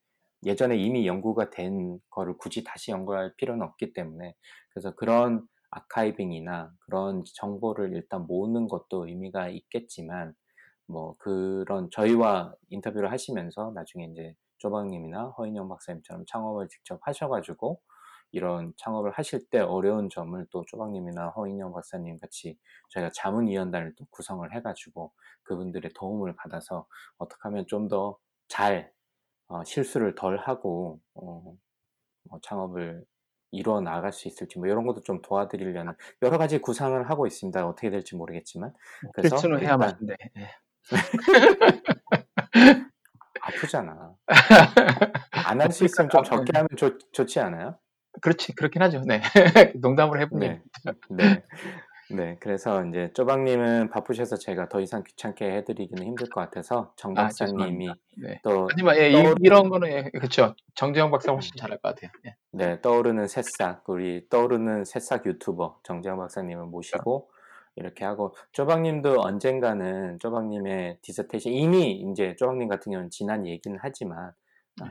예전에 0.46 0.76
이미 0.76 1.08
연구가 1.08 1.50
된 1.52 2.00
거를 2.10 2.36
굳이 2.38 2.64
다시 2.64 2.92
연구할 2.92 3.34
필요는 3.38 3.66
없기 3.66 3.94
때문에 3.94 4.34
그래서 4.72 4.94
그런 4.96 5.48
아카이빙이나 5.70 6.72
그런 6.80 7.24
정보를 7.36 7.94
일단 7.94 8.26
모으는 8.28 8.68
것도 8.68 9.08
의미가 9.08 9.50
있겠지만 9.50 10.34
뭐 10.88 11.16
그런 11.20 11.90
저희와 11.92 12.54
인터뷰를 12.70 13.12
하시면서 13.12 13.72
나중에 13.74 14.06
이제 14.12 14.36
쪼박님이나 14.58 15.30
허인영 15.38 15.70
박사님처럼 15.70 16.26
창업을 16.28 16.68
직접 16.68 17.00
하셔가지고 17.04 17.80
이런 18.32 18.74
창업을 18.78 19.12
하실 19.12 19.48
때 19.50 19.60
어려운 19.60 20.10
점을 20.10 20.46
또 20.52 20.64
쪼박님이나 20.66 21.30
허인영 21.30 21.74
박사님 21.74 22.20
같이 22.20 22.58
저희가 22.90 23.12
자문위원단을 23.16 23.94
또 23.98 24.06
구성을 24.12 24.54
해가지고 24.56 25.12
그분들의 25.44 25.92
도움을 25.96 26.36
받아서 26.36 26.86
어떻게 27.18 27.40
하면 27.44 27.66
좀 27.68 27.88
더잘 27.88 28.92
어, 29.50 29.66
실수를 29.66 30.16
덜 30.16 30.40
하고 30.40 31.02
어, 31.16 31.56
뭐 32.30 32.40
창업을 32.44 33.04
이루어 33.52 33.82
나갈 33.82 34.14
수 34.14 34.28
있을지 34.28 34.58
뭐 34.60 34.68
이런 34.68 34.86
것도 34.88 35.02
좀 35.04 35.22
도와드리려는 35.22 35.94
여러 36.22 36.38
가지 36.38 36.60
구상을 36.60 37.10
하고 37.10 37.28
있습니다. 37.28 37.68
어떻게 37.68 37.90
될지 37.90 38.16
모르겠지만 38.16 38.74
그래서 39.14 39.20
필수는 39.20 39.60
해야 39.62 39.78
맛인데. 39.78 40.16
예. 40.38 40.50
아프잖아. 43.40 44.16
안 45.46 45.62
할 45.62 45.72
수 45.72 45.86
있으면 45.86 46.10
좀 46.10 46.24
적게 46.24 46.52
하면 46.58 46.68
좋, 46.78 46.98
좋지 47.12 47.40
않아요? 47.40 47.78
그렇지, 48.22 48.54
그렇긴 48.56 48.82
하죠. 48.84 49.02
네. 49.06 49.22
농담을 49.82 50.22
해보니. 50.22 50.48
네, 50.48 50.62
네, 51.10 51.44
네. 52.12 52.38
그래서 52.40 52.86
이제 52.86 53.12
쪼박님은 53.14 53.90
바쁘셔서 53.90 54.38
제가 54.38 54.70
더 54.70 54.80
이상 54.80 55.04
귀찮게 55.04 55.46
해드리기는 55.58 56.04
힘들 56.04 56.30
것 56.30 56.42
같아서 56.42 56.94
정 56.96 57.14
아, 57.18 57.24
박사님이. 57.24 57.90
네. 58.18 58.40
또 58.44 58.68
하지만 58.70 58.98
예, 58.98 59.10
이, 59.10 59.14
떠오르- 59.14 59.36
이런 59.42 59.70
거는 59.70 59.88
예, 59.92 60.04
그렇죠. 60.12 60.56
정재영 60.76 61.10
박사 61.12 61.32
훨씬 61.32 61.52
잘할 61.58 61.80
것 61.80 61.96
같아요. 61.96 62.12
예. 62.26 62.36
네, 62.52 62.82
떠오르는 62.82 63.28
새싹, 63.28 63.84
우리 63.90 64.28
떠오르는 64.30 64.86
새싹 64.86 65.26
유튜버 65.26 65.80
정재영 65.84 66.18
박사님을 66.18 66.66
모시고 66.66 67.30
이렇게 67.78 68.04
하고 68.04 68.36
쪼박님도 68.52 69.22
언젠가는 69.22 70.20
쪼박님의 70.20 70.98
dissertation 71.02 71.54
이미 71.54 71.92
이제 72.12 72.36
쪼박님 72.38 72.68
같은 72.68 72.92
경우는 72.92 73.10
지난 73.10 73.48
얘기는 73.48 73.78
하지만 73.82 74.18
아, 74.20 74.32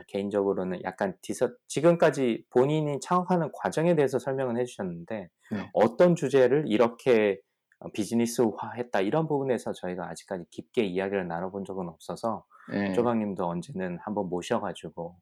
개인적으로는 0.07 0.83
약간 0.83 1.15
디서 1.21 1.49
지금까지 1.67 2.45
본인이 2.49 2.99
창업하는 2.99 3.49
과정에 3.53 3.95
대해서 3.95 4.19
설명은 4.19 4.57
해주셨는데 4.59 5.29
네. 5.51 5.69
어떤 5.73 6.15
주제를 6.15 6.65
이렇게 6.67 7.39
어, 7.79 7.89
비즈니스화했다 7.91 9.01
이런 9.01 9.27
부분에서 9.27 9.73
저희가 9.73 10.07
아직까지 10.09 10.45
깊게 10.51 10.83
이야기를 10.83 11.27
나눠본 11.27 11.65
적은 11.65 11.89
없어서 11.89 12.45
예. 12.73 12.93
쪼박님도 12.93 13.45
언제는 13.45 13.97
한번 14.01 14.29
모셔가지고 14.29 15.15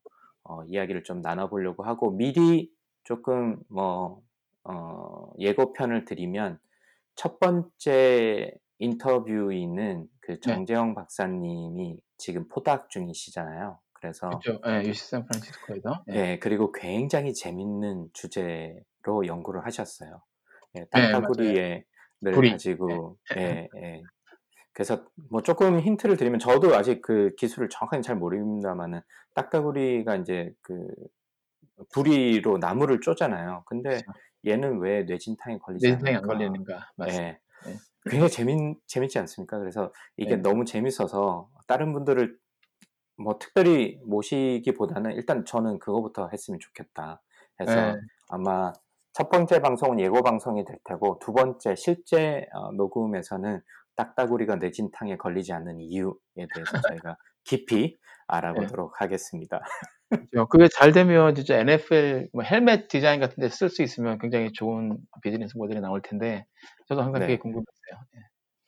어, 0.43 0.63
이야기를 0.65 1.03
좀 1.03 1.21
나눠보려고 1.21 1.83
하고 1.83 2.11
미리 2.11 2.69
조금 3.03 3.57
뭐 3.69 4.21
어, 4.65 5.31
예고편을 5.39 6.05
드리면 6.05 6.59
첫 7.15 7.39
번째 7.39 8.51
인터뷰인은 8.79 10.07
그 10.19 10.39
정재영 10.39 10.95
박사님이 10.95 11.97
지금 12.17 12.47
포닥 12.49 12.89
중이시잖아요. 12.89 13.79
그래서 14.01 14.29
그렇죠. 14.41 14.61
예, 14.67 14.83
UC 14.87 15.05
샌프란시스코에서. 15.07 16.03
예. 16.09 16.15
예, 16.15 16.39
그리고 16.39 16.71
굉장히 16.71 17.33
재밌는 17.33 18.09
주제로 18.13 19.25
연구를 19.25 19.65
하셨어요. 19.65 20.21
예, 20.75 20.79
네, 20.81 20.87
땅따구리를 20.91 21.85
구리. 22.33 22.51
가지고, 22.51 23.17
예, 23.37 23.69
예. 23.77 24.01
그래서 24.73 25.05
뭐 25.29 25.41
조금 25.41 25.79
힌트를 25.79 26.15
드리면 26.17 26.39
저도 26.39 26.75
아직 26.75 27.01
그 27.01 27.33
기술을 27.37 27.69
정확하게 27.69 28.01
잘 28.01 28.15
모릅니다만은 28.15 29.01
땅따구리가 29.33 30.15
이제 30.17 30.53
그 30.61 30.87
부리로 31.93 32.57
나무를 32.59 33.01
쪼잖아요. 33.01 33.63
근데 33.65 33.89
그렇죠. 33.89 34.11
얘는 34.45 34.79
왜 34.79 35.03
뇌진탕에 35.03 35.57
걸리지 35.59 35.85
뇌진탕이 35.87 36.15
안 36.15 36.17
않을까? 36.17 36.27
걸리는가. 36.27 36.91
맞습니다. 36.95 37.31
예. 37.31 37.39
네. 37.65 37.77
굉장히 38.09 38.31
재밌, 38.31 38.57
재밌지 38.87 39.19
않습니까? 39.19 39.59
그래서 39.59 39.91
이게 40.17 40.35
네. 40.35 40.41
너무 40.41 40.65
재밌어서 40.65 41.49
다른 41.67 41.93
분들을 41.93 42.37
뭐 43.19 43.37
특별히 43.39 43.99
모시기보다는 44.05 45.11
일단 45.13 45.45
저는 45.45 45.79
그거부터 45.79 46.29
했으면 46.31 46.59
좋겠다 46.59 47.21
해서 47.59 47.93
네. 47.93 47.95
아마 48.29 48.73
첫 49.13 49.29
번째 49.29 49.59
방송은 49.59 49.99
예고 49.99 50.21
방송이 50.23 50.63
될 50.65 50.77
테고 50.85 51.19
두 51.19 51.33
번째 51.33 51.75
실제 51.75 52.47
어, 52.53 52.71
녹음에서는 52.71 53.61
딱따구리가 53.95 54.55
뇌진탕에 54.55 55.17
걸리지 55.17 55.51
않는 55.53 55.81
이유에 55.81 56.47
대해서 56.53 56.71
저희가 57.03 57.17
깊이 57.43 57.97
알아보도록 58.27 59.01
하겠습니다. 59.01 59.61
그죠. 60.09 60.47
그게 60.47 60.67
잘 60.67 60.91
되면 60.91 61.35
진짜 61.35 61.57
NFL 61.59 62.29
뭐 62.33 62.43
헬멧 62.43 62.87
디자인 62.87 63.19
같은 63.19 63.41
데 63.41 63.47
쓸 63.49 63.69
수 63.69 63.83
있으면 63.83 64.17
굉장히 64.19 64.51
좋은 64.53 64.97
비즈니스 65.21 65.57
모델이 65.57 65.81
나올 65.81 66.01
텐데 66.01 66.45
저도 66.87 67.01
항상 67.01 67.19
네. 67.21 67.27
그게 67.27 67.37
궁금했어요. 67.37 68.05
예. 68.15 68.19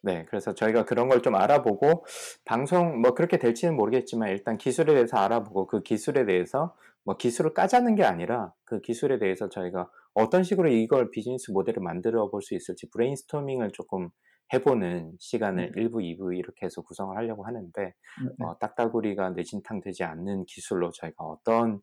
네, 0.04 0.26
그래서 0.30 0.54
저희가 0.56 0.86
그런 0.86 1.10
걸 1.10 1.22
좀 1.22 1.36
알아보고 1.36 2.06
방송 2.46 3.02
뭐 3.02 3.14
그렇게 3.14 3.38
될지는 3.38 3.76
모르겠지만 3.76 4.30
일단 4.30 4.58
기술에 4.58 4.94
대해서 4.96 5.18
알아보고 5.18 5.68
그 5.68 5.84
기술에 5.84 6.26
대해서 6.26 6.76
뭐 7.04 7.16
기술을 7.18 7.54
까자는 7.54 7.96
게 7.96 8.04
아니라 8.04 8.54
그 8.66 8.82
기술에 8.82 9.20
대해서 9.20 9.50
저희가 9.50 9.90
어떤 10.14 10.44
식으로 10.44 10.70
이걸 10.70 11.12
비즈니스 11.12 11.52
모델을 11.52 11.82
만들어 11.84 12.30
볼 12.30 12.42
수 12.42 12.56
있을지 12.56 12.90
브레인스토밍을 12.90 13.72
조금 13.74 14.10
해보는 14.54 15.14
시간을 15.20 15.74
1부, 15.78 15.96
2부 16.02 16.38
이렇게 16.38 16.66
해서 16.66 16.82
구성을 16.82 17.16
하려고 17.16 17.46
하는데 17.46 17.82
음, 18.22 18.30
네. 18.40 18.46
어, 18.46 18.58
딱따구리가 18.60 19.30
뇌진탕 19.32 19.82
되지 19.82 20.04
않는 20.04 20.46
기술로 20.46 20.92
저희가 20.92 21.24
어떤 21.24 21.82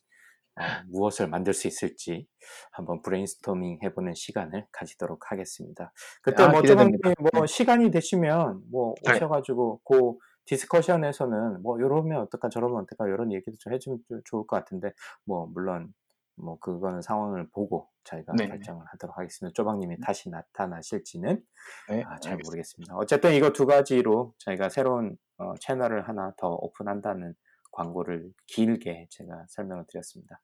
어, 0.59 0.85
무엇을 0.89 1.29
만들 1.29 1.53
수 1.53 1.69
있을지 1.69 2.27
한번 2.73 3.03
브레인스토밍 3.03 3.81
해보는 3.83 4.15
시간을 4.15 4.67
가지도록 4.73 5.31
하겠습니다. 5.31 5.93
그때 6.23 6.43
아, 6.43 6.49
뭐. 6.49 6.63
조금 6.63 6.91
뭐 7.21 7.31
네. 7.43 7.47
시간이 7.47 7.91
되시면 7.91 8.63
뭐 8.71 8.95
네. 9.05 9.13
오셔가지고 9.15 9.81
그 9.85 10.17
discussion에서는 10.47 11.63
뭐 11.63 11.79
이러면 11.79 12.23
어떨까 12.23 12.49
저러면 12.49 12.83
어떨까 12.83 13.07
이런 13.07 13.33
얘기도 13.33 13.57
좀 13.59 13.73
해주면 13.73 13.99
좀 14.09 14.21
좋을 14.25 14.47
것 14.47 14.57
같은데 14.57 14.93
뭐 15.25 15.47
물론 15.47 15.93
뭐 16.37 16.59
그거는 16.59 17.03
상황을 17.03 17.49
보고 17.51 17.89
저희가 18.05 18.33
네네. 18.37 18.51
결정을 18.51 18.85
하도록 18.87 19.19
하겠습니다. 19.19 19.53
쪼박님이 19.55 19.99
다시 20.01 20.31
나타나실지는 20.31 21.43
네, 21.91 22.03
아, 22.05 22.19
잘 22.19 22.33
알겠습니다. 22.33 22.43
모르겠습니다. 22.45 22.97
어쨌든 22.97 23.35
이거 23.35 23.51
두 23.53 23.67
가지로 23.67 24.35
저희가 24.39 24.69
새로운 24.69 25.17
어, 25.37 25.55
채널을 25.61 26.09
하나 26.09 26.33
더 26.37 26.49
오픈한다는 26.49 27.35
광고를 27.73 28.33
길게 28.47 29.09
제가 29.11 29.47
설명을 29.49 29.85
드렸습니다. 29.89 30.41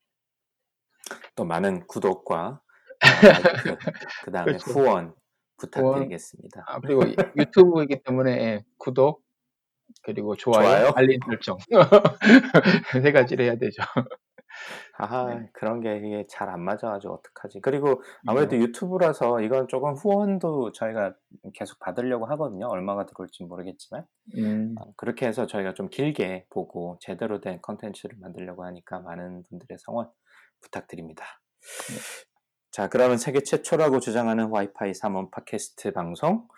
또 1.35 1.45
많은 1.45 1.87
구독과 1.87 2.61
그 4.25 4.31
다음에 4.33 4.53
그렇죠. 4.53 4.71
후원 4.73 5.15
부탁드리겠습니다. 5.59 6.65
아, 6.67 6.81
그리고 6.81 7.03
이- 7.05 7.17
유튜브이기 7.37 8.03
때문에 8.03 8.31
예, 8.33 8.65
구독 8.79 9.23
그리고 10.03 10.35
좋아요, 10.37 10.63
좋아요? 10.63 10.93
알림 10.97 11.19
설정 11.27 11.57
세 13.03 13.13
가지를 13.13 13.45
해야 13.47 13.57
되죠. 13.57 13.83
아하, 14.97 15.35
네. 15.35 15.51
그런 15.53 15.81
게 15.81 15.97
이게 15.99 16.25
잘 16.29 16.49
안 16.49 16.61
맞아가지고 16.63 17.15
어떡하지. 17.15 17.61
그리고 17.61 18.01
아무래도 18.27 18.57
유튜브라서 18.57 19.41
이건 19.41 19.67
조금 19.69 19.95
후원도 19.95 20.73
저희가 20.73 21.15
계속 21.55 21.79
받으려고 21.81 22.27
하거든요. 22.27 22.69
얼마가 22.69 23.05
들어올지 23.07 23.43
모르겠지만. 23.45 24.05
음, 24.39 24.75
어, 24.81 24.93
그렇게 24.97 25.27
해서 25.27 25.47
저희가 25.47 25.75
좀 25.75 25.89
길게 25.89 26.47
보고 26.51 26.97
제대로 27.01 27.41
된 27.41 27.61
컨텐츠를 27.63 28.17
만들려고 28.21 28.65
하니까 28.65 29.01
많은 29.01 29.43
분들의 29.49 29.79
성원 29.81 30.09
부탁드립니다. 30.65 31.25
자, 32.71 32.89
그러면 32.89 33.19
세계 33.19 33.41
최초라고 33.41 34.01
주장하는 34.01 34.49
와이파이 34.49 34.93
3원 34.93 35.31
팟캐스트 35.31 35.93
방송 35.93 36.49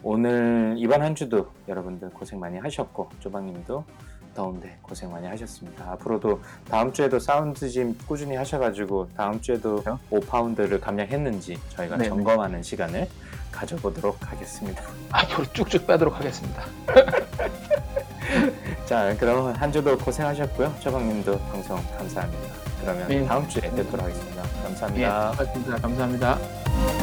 오늘 0.04 0.76
이번 0.78 1.01
한 1.01 1.16
주도 1.16 1.47
여러분들 1.68 2.10
고생 2.10 2.39
많이 2.39 2.60
하셨고 2.60 3.10
조방님도 3.20 3.84
더운데 4.36 4.78
고생 4.82 5.12
많이 5.12 5.28
하셨습니다. 5.28 5.91
앞으로도 5.91 6.41
다음 6.70 6.91
주에도 6.91 7.20
사운드 7.20 7.70
짐 7.70 7.97
꾸준히 8.08 8.36
하셔가지고 8.36 9.10
다음 9.16 9.39
주에도 9.39 9.78
그렇죠. 9.78 9.99
5파운드를 10.12 10.82
감량했는지 10.82 11.58
저희가 11.70 11.97
네네. 11.97 12.10
점검하는 12.10 12.64
시간을 12.64 13.08
가져보도록 13.51 14.18
하겠습니다. 14.32 14.84
앞으로 15.12 15.45
쭉쭉 15.54 15.88
빼도록 15.88 16.16
하겠습니다. 16.16 16.64
자, 18.86 19.16
그럼 19.18 19.54
한 19.54 19.72
주도 19.72 19.97
고생하셨고요. 19.97 20.76
조방님도 20.80 21.39
방송 21.39 21.78
감사합니다. 21.97 22.54
그러면 22.82 23.08
네. 23.08 23.26
다음 23.26 23.47
주에 23.47 23.62
뵙도록 23.62 24.01
하겠습니다. 24.01 24.43
예, 24.43 24.64
감사합니다. 24.64 25.32
고맙습니다. 25.32 25.78
감사합니다. 25.78 27.03